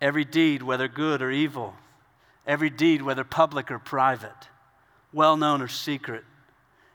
Every 0.00 0.24
deed, 0.24 0.62
whether 0.62 0.86
good 0.86 1.22
or 1.22 1.30
evil, 1.30 1.74
every 2.46 2.70
deed, 2.70 3.02
whether 3.02 3.24
public 3.24 3.70
or 3.70 3.78
private, 3.78 4.48
well 5.12 5.36
known 5.36 5.60
or 5.60 5.68
secret, 5.68 6.24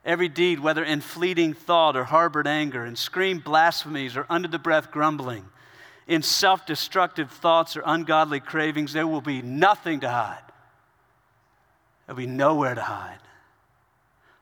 every 0.06 0.30
deed, 0.30 0.60
whether 0.60 0.84
in 0.84 1.02
fleeting 1.02 1.54
thought 1.54 1.98
or 1.98 2.06
harbored 2.06 2.48
anger, 2.48 2.86
in 2.86 2.96
screamed 2.96 3.44
blasphemies 3.44 4.16
or 4.16 4.26
under 4.30 4.48
the 4.48 4.60
breath 4.60 4.92
grumbling, 4.92 5.46
in 6.08 6.22
self 6.22 6.66
destructive 6.66 7.30
thoughts 7.30 7.76
or 7.76 7.84
ungodly 7.86 8.40
cravings, 8.40 8.94
there 8.94 9.08
will 9.08 9.22
be 9.22 9.42
nothing 9.42 10.00
to 10.00 10.10
hide. 10.10 10.44
There'll 12.06 12.18
be 12.18 12.26
nowhere 12.26 12.76
to 12.76 12.82
hide 12.82 13.20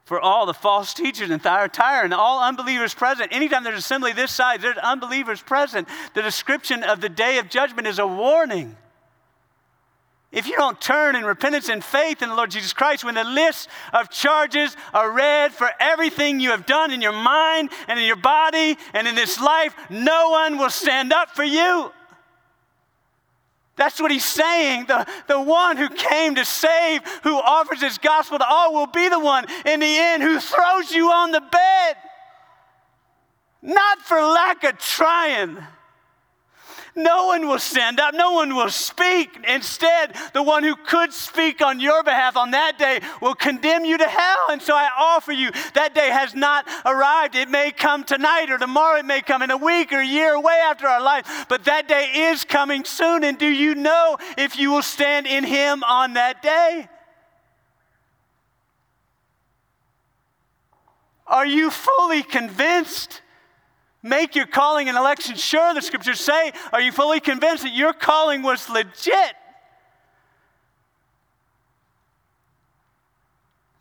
for 0.08 0.22
all 0.22 0.46
the 0.46 0.54
false 0.54 0.94
teachers 0.94 1.30
in 1.30 1.40
Thyatira 1.40 2.06
and 2.06 2.14
all 2.14 2.42
unbelievers 2.42 2.94
present. 2.94 3.34
Anytime 3.34 3.66
there's 3.66 3.80
assembly 3.80 4.14
this 4.14 4.32
size, 4.32 4.62
there's 4.62 4.78
unbelievers 4.78 5.42
present. 5.42 5.86
The 6.14 6.22
description 6.22 6.82
of 6.82 7.02
the 7.02 7.10
day 7.10 7.40
of 7.40 7.50
judgment 7.50 7.90
is 7.90 8.00
a 8.00 8.08
warning. 8.08 8.78
If 10.32 10.48
you 10.48 10.56
don't 10.56 10.80
turn 10.80 11.18
in 11.18 11.26
repentance 11.26 11.68
and 11.68 11.84
faith 11.84 12.22
in 12.22 12.30
the 12.30 12.36
Lord 12.36 12.52
Jesus 12.52 12.72
Christ, 12.72 13.04
when 13.04 13.16
the 13.16 13.26
list 13.26 13.68
of 13.92 14.10
charges 14.10 14.78
are 14.94 15.12
read 15.12 15.52
for 15.52 15.70
everything 15.78 16.40
you 16.40 16.52
have 16.52 16.66
done 16.66 16.92
in 16.92 17.02
your 17.02 17.12
mind 17.12 17.70
and 17.90 18.00
in 18.00 18.06
your 18.06 18.16
body 18.16 18.78
and 18.94 19.10
in 19.10 19.16
this 19.16 19.42
life, 19.42 19.76
no 19.90 20.30
one 20.30 20.58
will 20.58 20.70
stand 20.70 21.12
up 21.12 21.32
for 21.32 21.44
you. 21.44 21.92
That's 23.78 24.02
what 24.02 24.12
he's 24.12 24.26
saying. 24.26 24.88
The, 24.88 25.08
the 25.28 25.40
one 25.40 25.78
who 25.78 25.88
came 25.88 26.36
to 26.36 26.44
save, 26.44 27.02
who 27.24 27.36
offers 27.36 27.80
his 27.80 27.98
gospel 28.00 28.40
to 28.40 28.46
all, 28.46 28.74
will 28.74 28.88
be 28.88 29.08
the 29.08 29.20
one 29.20 29.46
in 29.66 29.80
the 29.80 29.98
end 29.98 30.24
who 30.24 30.40
throws 30.40 30.92
you 30.92 31.12
on 31.12 31.32
the 31.32 31.42
bed. 31.42 31.96
Not 33.62 34.02
for 34.02 34.22
lack 34.22 34.64
of 34.64 34.78
trying 34.80 35.58
no 36.98 37.28
one 37.28 37.48
will 37.48 37.60
stand 37.60 38.00
up, 38.00 38.14
no 38.14 38.34
one 38.34 38.56
will 38.56 38.70
speak. 38.70 39.38
Instead, 39.48 40.16
the 40.34 40.44
one 40.44 40.64
who 40.64 40.76
could 40.76 41.14
speak 41.14 41.62
on 41.62 41.80
your 41.80 42.04
behalf 42.04 42.36
on 42.36 42.52
that 42.52 42.78
day 42.78 43.00
will 43.22 43.36
condemn 43.36 43.86
you 43.86 43.98
to 43.98 44.08
hell. 44.08 44.38
And 44.52 44.62
so 44.62 44.76
I 44.76 44.90
offer 44.98 45.32
you 45.32 45.52
that 45.74 45.94
day 45.94 46.10
has 46.10 46.34
not 46.36 46.68
arrived. 46.86 47.36
It 47.36 47.50
may 47.50 47.72
come 47.72 48.04
tonight 48.04 48.50
or 48.50 48.58
tomorrow, 48.58 49.00
it 49.00 49.06
may 49.06 49.22
come 49.22 49.42
in 49.42 49.52
a 49.52 49.58
week 49.58 49.94
or 49.94 50.00
a 50.00 50.06
year, 50.06 50.40
way 50.40 50.60
after 50.66 50.88
our 50.88 51.02
life, 51.02 51.46
but 51.48 51.66
that 51.66 51.88
day 51.88 52.10
is 52.32 52.44
coming 52.44 52.84
soon. 52.84 53.24
And 53.24 53.38
do 53.38 53.48
you 53.48 53.76
know 53.76 54.18
if 54.38 54.58
you 54.58 54.72
will 54.72 54.82
stand 54.82 55.28
in 55.28 55.44
Him 55.44 55.84
on 55.84 56.14
that 56.14 56.42
day? 56.42 56.90
Are 61.28 61.46
you 61.46 61.70
fully 61.70 62.24
convinced? 62.24 63.22
Make 64.04 64.36
your 64.36 64.46
calling 64.46 64.90
and 64.90 64.98
election 64.98 65.36
sure, 65.36 65.74
the 65.74 65.82
scriptures 65.82 66.20
say. 66.20 66.52
Are 66.72 66.82
you 66.82 66.92
fully 66.92 67.20
convinced 67.20 67.64
that 67.64 67.74
your 67.74 67.94
calling 67.94 68.44
was 68.44 68.70
legit? 68.70 69.34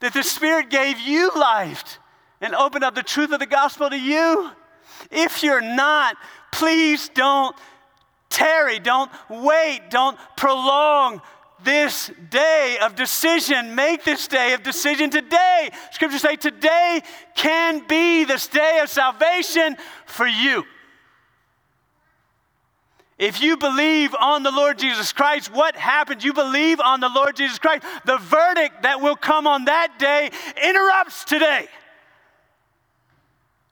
That 0.00 0.14
the 0.14 0.22
Spirit 0.22 0.70
gave 0.70 0.98
you 0.98 1.30
life 1.34 1.98
and 2.40 2.54
opened 2.54 2.84
up 2.84 2.94
the 2.94 3.02
truth 3.02 3.32
of 3.32 3.40
the 3.40 3.46
gospel 3.46 3.90
to 3.90 3.98
you? 3.98 4.50
If 5.10 5.42
you're 5.42 5.60
not, 5.60 6.16
please 6.52 7.08
don't 7.10 7.56
tarry, 8.28 8.78
don't 8.78 9.10
wait, 9.28 9.82
don't 9.90 10.18
prolong 10.36 11.22
this 11.64 12.10
day 12.30 12.78
of 12.82 12.94
decision. 12.94 13.74
Make 13.74 14.04
this 14.04 14.28
day 14.28 14.52
of 14.52 14.62
decision 14.62 15.10
today. 15.10 15.70
Scriptures 15.92 16.22
say 16.22 16.36
today 16.36 17.02
can 17.34 17.86
be 17.86 18.24
this 18.24 18.46
day 18.46 18.80
of 18.82 18.88
salvation 18.88 19.76
for 20.06 20.26
you. 20.26 20.64
If 23.18 23.40
you 23.40 23.56
believe 23.56 24.14
on 24.14 24.42
the 24.42 24.50
Lord 24.50 24.78
Jesus 24.78 25.12
Christ, 25.12 25.52
what 25.52 25.74
happens? 25.74 26.22
You 26.22 26.34
believe 26.34 26.80
on 26.80 27.00
the 27.00 27.08
Lord 27.08 27.36
Jesus 27.36 27.58
Christ. 27.58 27.82
The 28.04 28.18
verdict 28.18 28.82
that 28.82 29.00
will 29.00 29.16
come 29.16 29.46
on 29.46 29.64
that 29.64 29.98
day 29.98 30.30
interrupts 30.62 31.24
today. 31.24 31.66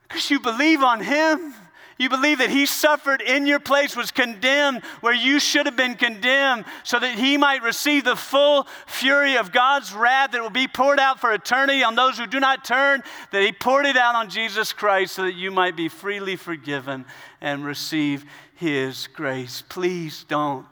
Because 0.07 0.31
you 0.31 0.39
believe 0.39 0.81
on 0.81 0.99
Him. 0.99 1.53
You 1.97 2.09
believe 2.09 2.39
that 2.39 2.49
he 2.49 2.65
suffered 2.65 3.21
in 3.21 3.45
your 3.45 3.59
place, 3.59 3.95
was 3.95 4.11
condemned 4.11 4.83
where 4.99 5.13
you 5.13 5.39
should 5.39 5.65
have 5.65 5.77
been 5.77 5.95
condemned, 5.95 6.65
so 6.83 6.99
that 6.99 7.17
he 7.17 7.37
might 7.37 7.63
receive 7.63 8.03
the 8.03 8.17
full 8.17 8.67
fury 8.85 9.37
of 9.37 9.53
God's 9.53 9.93
wrath 9.93 10.31
that 10.31 10.41
will 10.41 10.49
be 10.49 10.67
poured 10.67 10.99
out 10.99 11.21
for 11.21 11.33
eternity 11.33 11.83
on 11.83 11.95
those 11.95 12.17
who 12.17 12.27
do 12.27 12.41
not 12.41 12.65
turn, 12.65 13.01
that 13.31 13.41
he 13.41 13.53
poured 13.53 13.85
it 13.85 13.95
out 13.95 14.15
on 14.15 14.29
Jesus 14.29 14.73
Christ 14.73 15.15
so 15.15 15.23
that 15.23 15.35
you 15.35 15.51
might 15.51 15.77
be 15.77 15.87
freely 15.87 16.35
forgiven 16.35 17.05
and 17.39 17.63
receive 17.63 18.25
his 18.55 19.07
grace. 19.07 19.63
Please 19.67 20.25
don't 20.27 20.65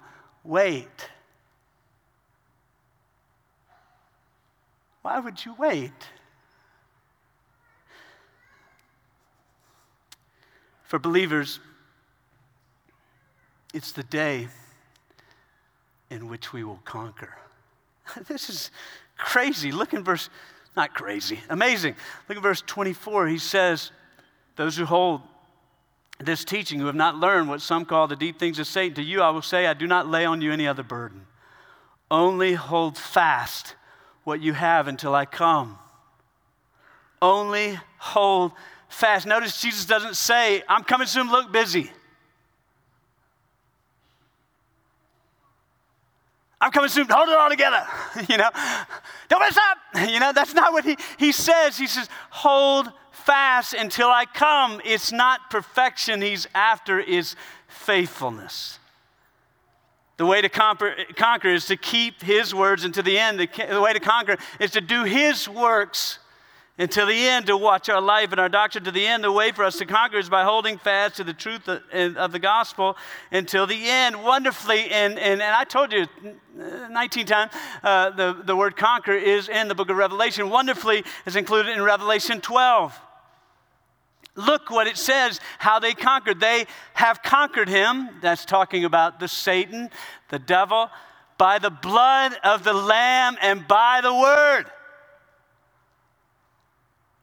wait. 0.43 1.09
Why 5.03 5.19
would 5.19 5.45
you 5.45 5.53
wait? 5.53 5.91
For 10.94 11.00
believers, 11.00 11.60
it's 13.74 13.94
the 13.94 14.04
day 14.04 14.48
in 16.12 16.30
which 16.30 16.54
we 16.54 16.64
will 16.64 16.82
conquer. 16.86 17.34
this 18.28 18.48
is 18.48 18.70
crazy. 19.18 19.72
Look 19.72 19.96
in 19.96 20.04
verse, 20.04 20.30
not 20.78 20.94
crazy, 20.94 21.39
amazing. 21.50 21.96
Look 22.30 22.38
at 22.38 22.44
verse 22.44 22.62
24. 22.68 23.26
He 23.26 23.39
says, 23.39 23.89
Those 24.56 24.78
who 24.78 24.86
hold 24.86 25.24
this 26.20 26.46
teaching, 26.46 26.80
who 26.80 26.86
have 26.86 26.94
not 26.94 27.16
learned 27.16 27.50
what 27.50 27.62
some 27.62 27.86
call 27.86 28.06
the 28.06 28.16
deep 28.16 28.38
things 28.38 28.60
of 28.60 28.68
Satan, 28.68 28.94
to 28.98 29.02
you 29.02 29.24
I 29.24 29.32
will 29.32 29.41
say, 29.41 29.66
I 29.66 29.74
do 29.74 29.88
not 29.88 30.08
lay 30.08 30.26
on 30.26 30.44
you 30.44 30.52
any 30.52 30.68
other 30.68 30.84
burden. 30.84 31.26
Only 32.12 32.54
hold 32.54 33.00
fast 33.00 33.74
what 34.26 34.41
you 34.41 34.54
have 34.54 34.88
until 34.88 35.16
I 35.16 35.26
come. 35.26 35.80
Only 37.20 37.80
hold 37.98 38.52
fast. 38.94 39.26
Notice 39.26 39.62
Jesus 39.62 39.86
doesn't 39.86 40.16
say, 40.16 40.64
I'm 40.68 40.84
coming 40.84 41.08
soon, 41.08 41.30
look 41.30 41.52
busy. 41.52 41.91
I'm 46.62 46.72
coming 46.72 46.89
soon, 46.89 47.08
hold 47.10 47.28
it 47.28 47.36
all 47.36 47.50
together. 47.50 47.86
you 48.30 48.38
know, 48.38 48.50
don't 49.28 49.39
mess 49.39 49.58
up. 49.58 49.78
You 50.10 50.20
know, 50.20 50.34
that's 50.34 50.56
not 50.56 50.74
what 50.74 50.86
he, 50.86 50.98
he 51.18 51.32
says. 51.32 51.78
He 51.78 51.86
says, 51.86 52.10
hold 52.32 52.91
fast 53.12 53.74
until 53.74 54.08
I 54.08 54.26
come. 54.26 54.82
It's 54.84 55.12
not 55.12 55.52
perfection 55.52 56.22
he's 56.22 56.48
after, 56.56 57.00
is 57.00 57.36
faithfulness. 57.68 58.80
The 60.18 60.26
way 60.26 60.41
to 60.41 60.50
conquer, 60.50 61.50
is 61.50 61.66
to 61.68 61.78
keep 61.78 62.22
his 62.22 62.56
words 62.56 62.86
until 62.86 63.04
the 63.04 63.18
end. 63.18 63.39
The 63.39 63.82
way 63.82 63.94
to 63.94 64.00
conquer 64.00 64.38
is 64.60 64.72
to 64.72 64.82
do 64.82 65.04
his 65.04 65.48
works 65.50 66.20
until 66.78 67.05
the 67.05 67.28
end 67.28 67.45
to 67.45 67.55
watch 67.55 67.88
our 67.88 68.01
life 68.01 68.32
and 68.32 68.39
our 68.39 68.49
doctrine 68.49 68.84
to 68.84 68.91
the 68.91 69.05
end. 69.05 69.24
The 69.24 69.32
way 69.32 69.51
for 69.51 69.63
us 69.63 69.78
to 69.78 69.86
conquer 69.86 70.17
is 70.17 70.30
by 70.30 70.43
holding 70.43 70.78
fast 70.78 71.17
to 71.17 71.24
the 71.24 71.34
truth 71.34 71.67
of 71.67 72.32
the 72.32 72.39
gospel 72.39 72.97
until 73.32 73.67
the 73.67 73.89
end. 73.89 74.24
Wonderfully, 74.24 74.89
and, 74.89 75.19
and, 75.19 75.41
and 75.41 75.55
I 75.55 75.63
told 75.65 75.93
you 75.93 76.07
19 76.89 77.26
times 77.26 77.51
uh, 77.84 78.09
the, 78.11 78.41
the 78.43 78.55
word 78.55 78.76
conquer 78.76 79.13
is 79.13 79.49
in 79.49 79.67
the 79.67 79.76
book 79.76 79.89
of 79.89 79.97
Revelation. 79.97 80.49
Wonderfully 80.49 81.03
is 81.26 81.36
included 81.36 81.76
in 81.78 81.84
Revelation 81.84 82.41
12. 82.41 82.99
Look 84.36 84.71
what 84.71 84.88
it 84.88 84.97
says, 84.97 85.39
how 85.59 85.78
they 85.78 85.93
conquered. 85.93 86.39
They 86.39 86.65
have 86.95 87.21
conquered 87.21 87.69
him. 87.69 88.09
That's 88.19 88.45
talking 88.45 88.84
about 88.84 89.19
the 89.19 89.28
Satan, 89.28 89.91
the 90.30 90.39
devil, 90.39 90.89
by 91.38 91.59
the 91.59 91.69
blood 91.69 92.34
of 92.43 92.63
the 92.63 92.74
Lamb 92.74 93.38
and 93.43 93.67
by 93.67 94.01
the 94.01 94.11
word 94.11 94.65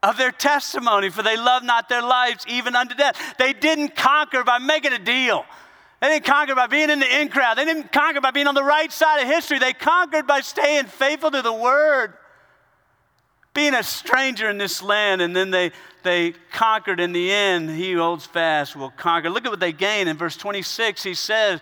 of 0.03 0.17
their 0.17 0.33
testimony, 0.33 1.11
for 1.11 1.23
they 1.23 1.37
love 1.37 1.63
not 1.63 1.89
their 1.89 2.03
lives 2.03 2.45
even 2.49 2.75
unto 2.75 2.95
death. 2.95 3.17
They 3.39 3.53
didn't 3.53 3.97
conquer 3.97 4.43
by 4.45 4.59
making 4.59 4.93
a 4.93 4.99
deal. 4.99 5.45
They 6.01 6.09
didn't 6.09 6.25
conquer 6.25 6.55
by 6.55 6.67
being 6.67 6.89
in 6.89 6.99
the 7.01 7.21
in 7.21 7.29
crowd. 7.29 7.59
They 7.59 7.67
didn't 7.67 7.93
conquer 7.93 8.23
by 8.23 8.31
being 8.31 8.47
on 8.47 8.55
the 8.55 8.65
right 8.65 8.91
side 8.91 9.21
of 9.21 9.29
history. 9.29 9.59
They 9.59 9.75
conquered 9.75 10.27
by 10.27 10.41
staying 10.41 10.87
faithful 10.87 11.31
to 11.31 11.43
the 11.43 11.53
word, 11.53 12.15
being 13.53 13.75
a 13.75 13.83
stranger 13.83 14.49
in 14.49 14.57
this 14.57 14.83
land, 14.83 15.21
and 15.21 15.37
then 15.37 15.51
they, 15.51 15.73
they 16.03 16.33
conquered 16.51 17.01
in 17.01 17.13
the 17.13 17.31
end. 17.31 17.69
He 17.69 17.93
who 17.93 17.99
holds 17.99 18.25
fast 18.25 18.75
will 18.75 18.91
conquer. 18.91 19.29
Look 19.29 19.45
at 19.45 19.51
what 19.51 19.61
they 19.61 19.73
gain. 19.73 20.09
In 20.09 20.17
verse 20.17 20.37
26, 20.39 21.03
he 21.03 21.13
says, 21.13 21.61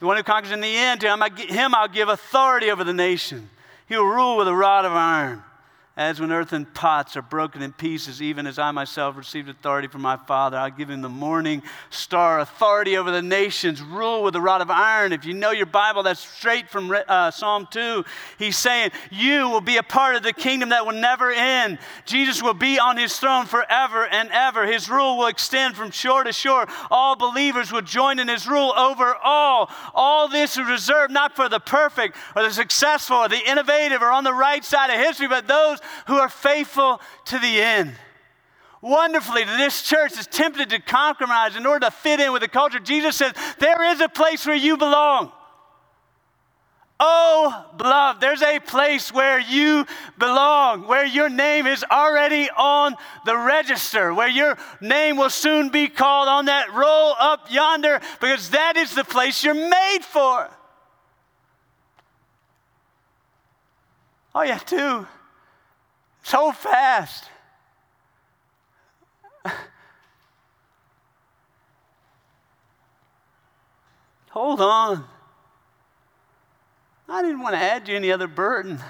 The 0.00 0.06
one 0.06 0.16
who 0.16 0.24
conquers 0.24 0.50
in 0.50 0.60
the 0.60 0.76
end, 0.76 1.02
to 1.02 1.08
him, 1.08 1.22
him 1.36 1.72
I'll 1.72 1.86
give 1.86 2.08
authority 2.08 2.72
over 2.72 2.82
the 2.82 2.92
nation. 2.92 3.48
He 3.88 3.96
will 3.96 4.06
rule 4.06 4.36
with 4.36 4.48
a 4.48 4.54
rod 4.54 4.84
of 4.84 4.90
iron 4.90 5.44
as 5.96 6.20
when 6.20 6.30
earthen 6.30 6.66
pots 6.66 7.16
are 7.16 7.22
broken 7.22 7.62
in 7.62 7.72
pieces, 7.72 8.20
even 8.20 8.46
as 8.46 8.58
I 8.58 8.70
myself 8.70 9.16
received 9.16 9.48
authority 9.48 9.88
from 9.88 10.02
my 10.02 10.18
Father. 10.18 10.58
I'll 10.58 10.70
give 10.70 10.90
him 10.90 11.00
the 11.00 11.08
morning 11.08 11.62
star, 11.88 12.40
authority 12.40 12.98
over 12.98 13.10
the 13.10 13.22
nations, 13.22 13.80
rule 13.80 14.22
with 14.22 14.36
a 14.36 14.40
rod 14.40 14.60
of 14.60 14.70
iron. 14.70 15.14
If 15.14 15.24
you 15.24 15.32
know 15.32 15.52
your 15.52 15.64
Bible, 15.64 16.02
that's 16.02 16.20
straight 16.20 16.68
from 16.68 16.94
uh, 17.08 17.30
Psalm 17.30 17.66
2. 17.70 18.04
He's 18.38 18.58
saying, 18.58 18.90
You 19.10 19.48
will 19.48 19.62
be 19.62 19.78
a 19.78 19.82
part 19.82 20.16
of 20.16 20.22
the 20.22 20.34
kingdom 20.34 20.68
that 20.68 20.84
will 20.84 21.00
never 21.00 21.30
end. 21.30 21.78
Jesus 22.04 22.42
will 22.42 22.54
be 22.54 22.78
on 22.78 22.98
his 22.98 23.18
throne 23.18 23.46
forever 23.46 24.06
and 24.06 24.28
ever. 24.32 24.66
His 24.66 24.90
rule 24.90 25.16
will 25.16 25.28
extend 25.28 25.76
from 25.76 25.90
shore 25.90 26.24
to 26.24 26.32
shore. 26.32 26.66
All 26.90 27.16
believers 27.16 27.72
will 27.72 27.80
join 27.80 28.18
in 28.18 28.28
his 28.28 28.46
rule 28.46 28.74
over 28.76 29.14
all. 29.24 29.70
All 29.94 30.28
this 30.28 30.58
is 30.58 30.68
reserved 30.68 31.10
not 31.10 31.34
for 31.34 31.48
the 31.48 31.60
perfect 31.60 32.18
or 32.34 32.42
the 32.42 32.50
successful 32.50 33.16
or 33.16 33.28
the 33.30 33.50
innovative 33.50 34.02
or 34.02 34.12
on 34.12 34.24
the 34.24 34.34
right 34.34 34.62
side 34.62 34.90
of 34.90 35.00
history, 35.00 35.28
but 35.28 35.48
those 35.48 35.80
who 36.06 36.16
are 36.16 36.28
faithful 36.28 37.00
to 37.26 37.38
the 37.38 37.60
end. 37.60 37.94
Wonderfully, 38.80 39.44
this 39.44 39.82
church 39.82 40.18
is 40.18 40.26
tempted 40.26 40.70
to 40.70 40.80
compromise 40.80 41.56
in 41.56 41.66
order 41.66 41.86
to 41.86 41.90
fit 41.90 42.20
in 42.20 42.32
with 42.32 42.42
the 42.42 42.48
culture. 42.48 42.78
Jesus 42.78 43.16
says, 43.16 43.32
There 43.58 43.82
is 43.90 44.00
a 44.00 44.08
place 44.08 44.46
where 44.46 44.56
you 44.56 44.76
belong. 44.76 45.32
Oh, 46.98 47.66
beloved, 47.76 48.22
there's 48.22 48.40
a 48.40 48.58
place 48.58 49.12
where 49.12 49.38
you 49.38 49.84
belong, 50.18 50.86
where 50.86 51.04
your 51.04 51.28
name 51.28 51.66
is 51.66 51.84
already 51.90 52.48
on 52.56 52.94
the 53.26 53.36
register, 53.36 54.14
where 54.14 54.30
your 54.30 54.56
name 54.80 55.18
will 55.18 55.28
soon 55.28 55.68
be 55.68 55.88
called 55.88 56.28
on 56.28 56.46
that 56.46 56.72
roll 56.72 57.14
up 57.18 57.50
yonder, 57.50 58.00
because 58.20 58.50
that 58.50 58.78
is 58.78 58.94
the 58.94 59.04
place 59.04 59.44
you're 59.44 59.52
made 59.52 60.00
for. 60.02 60.48
Oh, 64.34 64.40
All 64.40 64.44
you 64.44 64.52
have 64.52 64.64
to 64.66 64.76
do 64.76 65.06
so 66.26 66.50
fast. 66.50 67.24
Hold 74.30 74.60
on. 74.60 75.04
I 77.08 77.22
didn't 77.22 77.40
want 77.40 77.54
to 77.54 77.60
add 77.60 77.88
you 77.88 77.94
any 77.94 78.10
other 78.10 78.26
burden. 78.26 78.80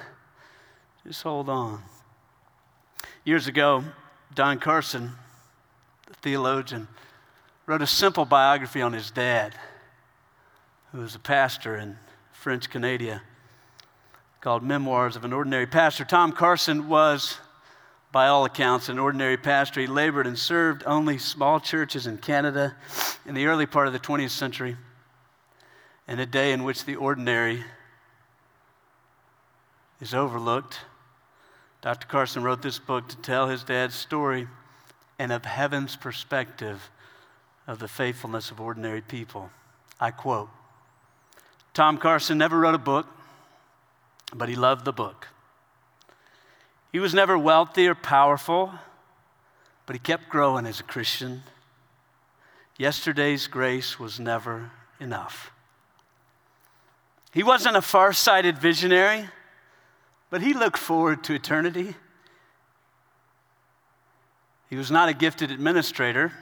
Just 1.07 1.23
hold 1.23 1.51
on. 1.51 1.83
Years 3.25 3.47
ago, 3.47 3.85
Don 4.35 4.59
Carson, 4.59 5.13
the 6.09 6.15
theologian, 6.15 6.89
wrote 7.67 7.83
a 7.83 7.87
simple 7.87 8.25
biography 8.25 8.81
on 8.81 8.95
his 8.95 9.11
dad, 9.11 9.55
who 10.91 11.01
was 11.01 11.15
a 11.15 11.19
pastor 11.19 11.77
in 11.77 11.99
French 12.33 12.71
Canada 12.71 13.21
called 14.47 14.63
Memoirs 14.63 15.17
of 15.17 15.25
an 15.25 15.33
Ordinary 15.33 15.67
Pastor. 15.67 16.05
Tom 16.05 16.31
Carson 16.31 16.89
was, 16.89 17.39
by 18.13 18.29
all 18.29 18.45
accounts, 18.45 18.89
an 18.89 18.97
ordinary 18.97 19.37
pastor. 19.37 19.81
He 19.81 19.89
labored 19.89 20.25
and 20.25 20.39
served 20.39 20.85
only 20.87 21.19
small 21.19 21.59
churches 21.59 22.07
in 22.07 22.19
Canada 22.19 22.77
in 23.27 23.35
the 23.35 23.47
early 23.47 23.67
part 23.67 23.89
of 23.89 23.93
the 23.93 23.99
20th 23.99 24.31
century, 24.31 24.77
in 26.07 26.21
a 26.21 26.27
day 26.27 26.53
in 26.53 26.63
which 26.63 26.85
the 26.85 26.95
ordinary 26.95 27.65
is 30.01 30.15
overlooked. 30.15 30.79
Dr. 31.83 32.07
Carson 32.07 32.45
wrote 32.45 32.63
this 32.63 32.79
book 32.79 33.09
to 33.09 33.17
tell 33.17 33.49
his 33.49 33.65
dad's 33.65 33.97
story 33.97 34.47
and 35.19 35.33
of 35.33 35.45
heaven's 35.45 35.97
perspective 35.97 36.89
of 37.67 37.81
the 37.81 37.89
faithfulness 37.89 38.53
of 38.53 38.61
ordinary 38.61 39.01
people. 39.01 39.51
I 39.99 40.13
quote 40.13 40.51
Tom 41.75 41.99
Carson 41.99 42.39
never 42.39 42.61
wrote 42.61 42.77
a 42.77 42.79
book 42.79 43.09
but 44.37 44.49
he 44.49 44.55
loved 44.55 44.85
the 44.85 44.93
book. 44.93 45.29
He 46.93 46.99
was 46.99 47.15
never 47.15 47.39
wealthy 47.39 47.89
or 47.89 47.95
powerful, 47.95 48.73
but 49.87 49.95
he 49.95 50.01
kept 50.01 50.29
growing 50.29 50.67
as 50.67 50.81
a 50.81 50.85
Christian. 50.85 51.43
Yesterday's 52.79 53.47
grace 53.47 53.99
was 53.99 54.21
never 54.21 54.71
enough. 55.01 55.51
He 57.33 57.43
wasn't 57.43 57.77
a 57.77 57.83
far 57.83 58.13
sighted 58.13 58.59
visionary, 58.59 59.29
but 60.31 60.43
he 60.43 60.55
looked 60.55 60.79
forward 60.79 61.23
to 61.25 61.35
eternity. 61.35 61.95
He 64.69 64.77
was 64.77 64.91
not 64.91 65.09
a 65.09 65.15
gifted 65.15 65.51
administrator, 65.51 66.33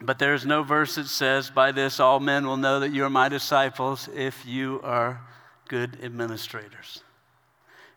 but 0.00 0.18
there 0.18 0.34
is 0.34 0.46
no 0.46 0.62
verse 0.62 0.94
that 0.94 1.06
says, 1.06 1.50
By 1.50 1.72
this 1.72 2.00
all 2.00 2.20
men 2.20 2.46
will 2.46 2.56
know 2.56 2.80
that 2.80 2.92
you 2.92 3.04
are 3.04 3.10
my 3.10 3.28
disciples 3.28 4.08
if 4.14 4.46
you 4.46 4.80
are 4.82 5.20
good 5.68 5.98
administrators. 6.02 7.02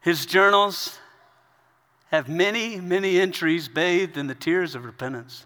His 0.02 0.26
journals 0.26 1.00
have 2.12 2.28
many, 2.28 2.80
many 2.80 3.20
entries 3.20 3.70
bathed 3.70 4.18
in 4.18 4.28
the 4.28 4.36
tears 4.36 4.76
of 4.76 4.86
repentance. 4.86 5.46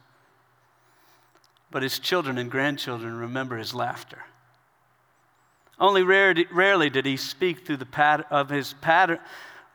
But 1.69 1.83
his 1.83 1.99
children 1.99 2.37
and 2.37 2.49
grandchildren 2.49 3.17
remember 3.17 3.57
his 3.57 3.75
laughter. 3.75 4.23
Only 5.79 6.01
rarely 6.01 6.89
did 6.89 7.05
he 7.05 7.17
speak 7.17 7.65
through 7.65 7.77
the 7.77 7.85
pat- 7.85 8.25
of 8.31 8.49
his 8.49 8.73
pattern. 8.81 9.19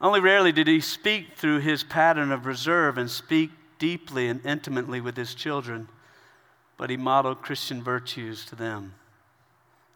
Only 0.01 0.18
rarely 0.18 0.51
did 0.51 0.66
he 0.66 0.80
speak 0.80 1.37
through 1.37 1.61
his 1.61 1.85
pattern 1.85 2.33
of 2.33 2.45
reserve 2.45 2.99
and 2.99 3.09
speak 3.09 3.53
deeply 3.78 4.26
and 4.26 4.45
intimately 4.45 5.01
with 5.01 5.16
his 5.16 5.35
children 5.35 5.89
but 6.83 6.91
he 6.91 6.97
modeled 6.97 7.43
Christian 7.43 7.80
virtues 7.80 8.45
to 8.45 8.57
them. 8.57 8.93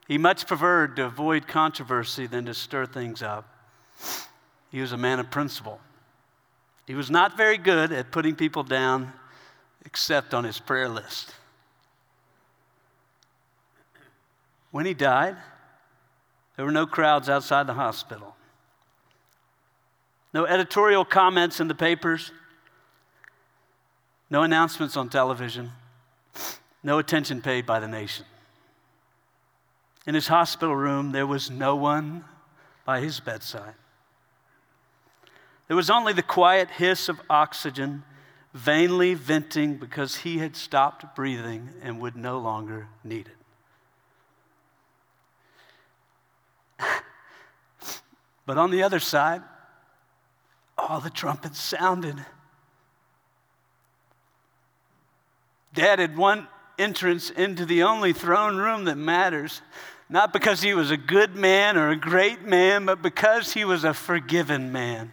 He 0.06 0.18
much 0.18 0.46
preferred 0.46 0.94
to 0.94 1.06
avoid 1.06 1.48
controversy 1.48 2.28
than 2.28 2.46
to 2.46 2.54
stir 2.54 2.86
things 2.86 3.24
up. 3.24 3.44
He 4.70 4.80
was 4.80 4.92
a 4.92 4.96
man 4.96 5.18
of 5.18 5.28
principle. 5.28 5.80
He 6.86 6.94
was 6.94 7.10
not 7.10 7.36
very 7.36 7.58
good 7.58 7.90
at 7.90 8.12
putting 8.12 8.36
people 8.36 8.62
down 8.62 9.12
except 9.84 10.32
on 10.32 10.44
his 10.44 10.60
prayer 10.60 10.88
list. 10.88 11.34
When 14.70 14.86
he 14.86 14.94
died, 14.94 15.34
there 16.54 16.64
were 16.64 16.70
no 16.70 16.86
crowds 16.86 17.28
outside 17.28 17.66
the 17.66 17.74
hospital, 17.74 18.36
no 20.32 20.46
editorial 20.46 21.04
comments 21.04 21.58
in 21.58 21.66
the 21.66 21.74
papers, 21.74 22.30
no 24.30 24.44
announcements 24.44 24.96
on 24.96 25.08
television 25.08 25.72
no 26.86 26.98
attention 27.00 27.42
paid 27.42 27.66
by 27.66 27.80
the 27.80 27.88
nation. 27.88 28.24
In 30.06 30.14
his 30.14 30.28
hospital 30.28 30.76
room, 30.76 31.10
there 31.10 31.26
was 31.26 31.50
no 31.50 31.74
one 31.74 32.24
by 32.84 33.00
his 33.00 33.18
bedside. 33.18 33.74
There 35.66 35.76
was 35.76 35.90
only 35.90 36.12
the 36.12 36.22
quiet 36.22 36.70
hiss 36.70 37.08
of 37.08 37.20
oxygen 37.28 38.04
vainly 38.54 39.14
venting 39.14 39.78
because 39.78 40.18
he 40.18 40.38
had 40.38 40.54
stopped 40.54 41.16
breathing 41.16 41.70
and 41.82 42.00
would 42.00 42.14
no 42.14 42.38
longer 42.38 42.86
need 43.02 43.28
it. 46.78 46.84
but 48.46 48.58
on 48.58 48.70
the 48.70 48.84
other 48.84 49.00
side, 49.00 49.42
all 50.78 51.00
the 51.00 51.10
trumpets 51.10 51.58
sounded. 51.60 52.24
Dad 55.74 55.98
had 55.98 56.16
one 56.16 56.46
entrance 56.78 57.30
into 57.30 57.64
the 57.64 57.82
only 57.82 58.12
throne 58.12 58.56
room 58.56 58.84
that 58.84 58.96
matters, 58.96 59.62
not 60.08 60.32
because 60.32 60.62
he 60.62 60.74
was 60.74 60.90
a 60.90 60.96
good 60.96 61.34
man 61.34 61.76
or 61.76 61.90
a 61.90 61.96
great 61.96 62.42
man, 62.42 62.86
but 62.86 63.02
because 63.02 63.52
he 63.54 63.64
was 63.64 63.84
a 63.84 63.94
forgiven 63.94 64.72
man. 64.72 65.12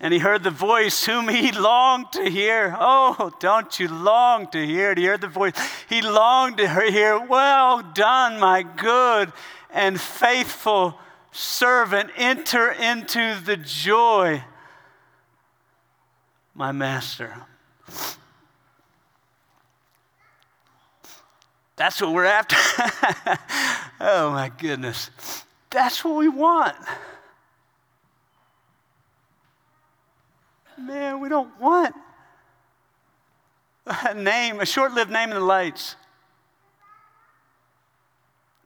And 0.00 0.12
he 0.12 0.18
heard 0.18 0.42
the 0.42 0.50
voice 0.50 1.04
whom 1.04 1.28
he 1.28 1.52
longed 1.52 2.12
to 2.12 2.28
hear. 2.28 2.76
Oh, 2.78 3.32
don't 3.38 3.78
you 3.78 3.88
long 3.88 4.48
to 4.48 4.66
hear 4.66 4.90
it? 4.90 4.98
He 4.98 5.04
heard 5.04 5.20
the 5.20 5.28
voice. 5.28 5.54
He 5.88 6.02
longed 6.02 6.58
to 6.58 6.68
hear, 6.90 7.18
Well 7.20 7.82
done, 7.94 8.40
my 8.40 8.62
good 8.62 9.32
and 9.70 10.00
faithful 10.00 10.98
servant. 11.30 12.10
Enter 12.16 12.70
into 12.70 13.38
the 13.40 13.56
joy, 13.56 14.42
my 16.54 16.72
master. 16.72 17.46
That's 21.76 22.00
what 22.00 22.12
we're 22.12 22.24
after. 22.24 22.56
oh 24.00 24.30
my 24.30 24.50
goodness. 24.58 25.10
That's 25.70 26.04
what 26.04 26.16
we 26.16 26.28
want. 26.28 26.76
Man, 30.78 31.20
we 31.20 31.28
don't 31.28 31.58
want 31.60 31.94
a 33.86 34.14
name, 34.14 34.60
a 34.60 34.66
short 34.66 34.92
lived 34.92 35.10
name 35.10 35.30
in 35.30 35.34
the 35.34 35.40
lights, 35.40 35.96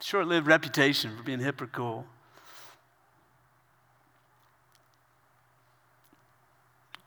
short 0.00 0.26
lived 0.26 0.46
reputation 0.46 1.16
for 1.16 1.22
being 1.22 1.40
cool. 1.72 2.06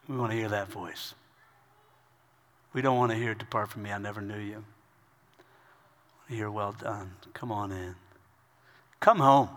We 0.07 0.17
want 0.17 0.31
to 0.31 0.37
hear 0.37 0.49
that 0.49 0.69
voice. 0.69 1.13
We 2.73 2.81
don't 2.81 2.97
want 2.97 3.11
to 3.11 3.17
hear, 3.17 3.35
Depart 3.35 3.69
from 3.69 3.83
me, 3.83 3.91
I 3.91 3.99
never 3.99 4.21
knew 4.21 4.39
you. 4.39 4.63
You're 6.29 6.51
well 6.51 6.73
done. 6.73 7.13
Come 7.33 7.51
on 7.51 7.71
in. 7.71 7.95
Come 8.99 9.19
home. 9.19 9.49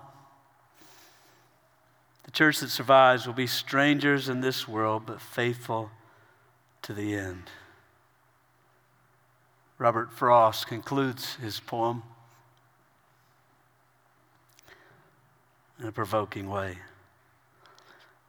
The 2.24 2.30
church 2.30 2.60
that 2.60 2.70
survives 2.70 3.26
will 3.26 3.34
be 3.34 3.46
strangers 3.46 4.28
in 4.28 4.40
this 4.40 4.66
world, 4.66 5.02
but 5.04 5.20
faithful 5.20 5.90
to 6.82 6.94
the 6.94 7.14
end. 7.14 7.50
Robert 9.78 10.12
Frost 10.12 10.66
concludes 10.66 11.34
his 11.34 11.60
poem 11.60 12.04
in 15.78 15.88
a 15.88 15.92
provoking 15.92 16.48
way. 16.48 16.78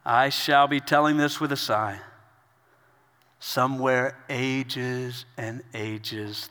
I 0.04 0.30
shall 0.30 0.68
be 0.68 0.80
telling 0.80 1.18
this 1.18 1.40
with 1.40 1.52
a 1.52 1.58
sigh. 1.58 2.00
Somewhere 3.40 4.18
ages 4.30 5.26
and 5.38 5.64
ages 5.74 6.50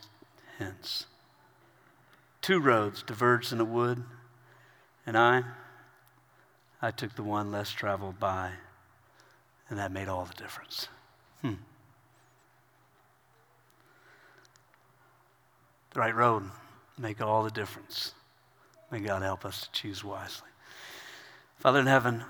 hence. 0.57 1.05
Two 2.43 2.59
roads 2.59 3.03
diverged 3.03 3.53
in 3.53 3.61
a 3.61 3.65
wood, 3.65 4.03
and 5.05 5.17
I, 5.17 5.43
I 6.81 6.91
took 6.91 7.15
the 7.15 7.23
one 7.23 7.53
less 7.53 7.71
traveled 7.71 8.19
by, 8.19 8.51
and 9.69 9.79
that 9.79 9.93
made 9.93 10.09
all 10.09 10.25
the 10.25 10.33
difference. 10.33 10.89
Hmm. 11.41 11.53
The 15.93 15.99
right 16.01 16.13
road 16.13 16.43
make 16.97 17.21
all 17.21 17.45
the 17.45 17.49
difference. 17.49 18.13
May 18.91 18.99
God 18.99 19.21
help 19.21 19.45
us 19.45 19.61
to 19.61 19.71
choose 19.71 20.03
wisely. 20.03 20.49
Father 21.59 21.79
in 21.79 21.87
heaven, 21.87 22.25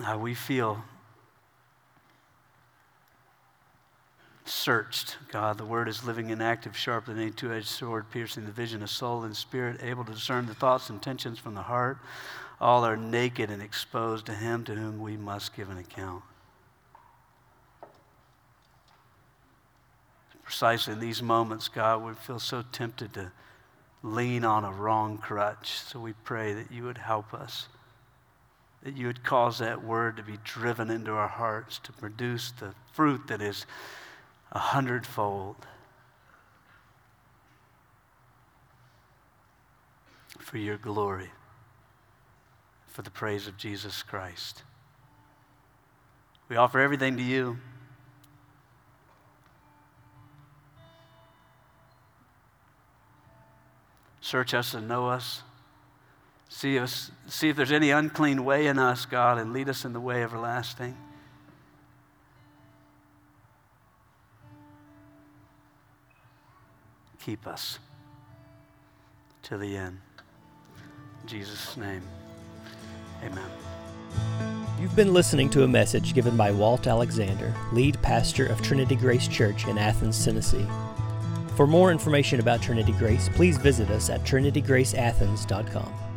how 0.00 0.16
we 0.16 0.32
feel 0.32 0.82
searched. 4.48 5.16
God, 5.30 5.58
the 5.58 5.64
word 5.64 5.88
is 5.88 6.04
living 6.04 6.30
and 6.30 6.42
active, 6.42 6.76
sharper 6.76 7.12
than 7.12 7.22
any 7.22 7.30
two 7.30 7.52
edged 7.52 7.66
sword, 7.66 8.10
piercing 8.10 8.44
the 8.44 8.52
vision 8.52 8.82
of 8.82 8.90
soul 8.90 9.24
and 9.24 9.36
spirit, 9.36 9.80
able 9.82 10.04
to 10.04 10.12
discern 10.12 10.46
the 10.46 10.54
thoughts 10.54 10.88
and 10.90 10.96
intentions 10.96 11.38
from 11.38 11.54
the 11.54 11.62
heart. 11.62 11.98
All 12.60 12.84
are 12.84 12.96
naked 12.96 13.50
and 13.50 13.62
exposed 13.62 14.26
to 14.26 14.34
him 14.34 14.64
to 14.64 14.74
whom 14.74 15.00
we 15.00 15.16
must 15.16 15.54
give 15.54 15.70
an 15.70 15.78
account. 15.78 16.22
Precisely 20.42 20.94
in 20.94 21.00
these 21.00 21.22
moments, 21.22 21.68
God, 21.68 22.02
we 22.02 22.14
feel 22.14 22.40
so 22.40 22.64
tempted 22.72 23.14
to 23.14 23.30
lean 24.02 24.44
on 24.44 24.64
a 24.64 24.72
wrong 24.72 25.18
crutch. 25.18 25.72
So 25.72 26.00
we 26.00 26.14
pray 26.24 26.54
that 26.54 26.72
you 26.72 26.84
would 26.84 26.98
help 26.98 27.34
us 27.34 27.68
that 28.82 28.96
you 28.96 29.06
would 29.06 29.24
cause 29.24 29.58
that 29.58 29.84
word 29.84 30.16
to 30.16 30.22
be 30.22 30.38
driven 30.44 30.90
into 30.90 31.12
our 31.12 31.28
hearts 31.28 31.78
to 31.80 31.92
produce 31.92 32.52
the 32.52 32.72
fruit 32.92 33.26
that 33.26 33.42
is 33.42 33.66
a 34.52 34.58
hundredfold. 34.58 35.56
For 40.38 40.58
your 40.58 40.78
glory, 40.78 41.30
for 42.86 43.02
the 43.02 43.10
praise 43.10 43.46
of 43.46 43.58
Jesus 43.58 44.02
Christ. 44.02 44.62
We 46.48 46.56
offer 46.56 46.80
everything 46.80 47.18
to 47.18 47.22
you. 47.22 47.58
Search 54.20 54.54
us 54.54 54.74
and 54.74 54.88
know 54.88 55.08
us. 55.08 55.42
See, 56.48 56.78
us, 56.78 57.10
see 57.26 57.50
if 57.50 57.56
there's 57.56 57.72
any 57.72 57.90
unclean 57.90 58.44
way 58.44 58.66
in 58.66 58.78
us, 58.78 59.06
God, 59.06 59.38
and 59.38 59.52
lead 59.52 59.68
us 59.68 59.84
in 59.84 59.92
the 59.92 60.00
way 60.00 60.22
everlasting. 60.22 60.96
Keep 67.24 67.46
us 67.46 67.78
to 69.42 69.58
the 69.58 69.76
end. 69.76 69.98
In 71.22 71.28
Jesus' 71.28 71.76
name, 71.76 72.02
amen. 73.24 73.50
You've 74.80 74.96
been 74.96 75.12
listening 75.12 75.50
to 75.50 75.64
a 75.64 75.68
message 75.68 76.14
given 76.14 76.36
by 76.36 76.50
Walt 76.50 76.86
Alexander, 76.86 77.52
lead 77.72 78.00
pastor 78.00 78.46
of 78.46 78.62
Trinity 78.62 78.96
Grace 78.96 79.26
Church 79.26 79.66
in 79.66 79.76
Athens, 79.76 80.24
Tennessee. 80.24 80.66
For 81.56 81.66
more 81.66 81.90
information 81.90 82.38
about 82.38 82.62
Trinity 82.62 82.92
Grace, 82.92 83.28
please 83.30 83.58
visit 83.58 83.90
us 83.90 84.08
at 84.10 84.22
trinitygraceathens.com. 84.22 86.07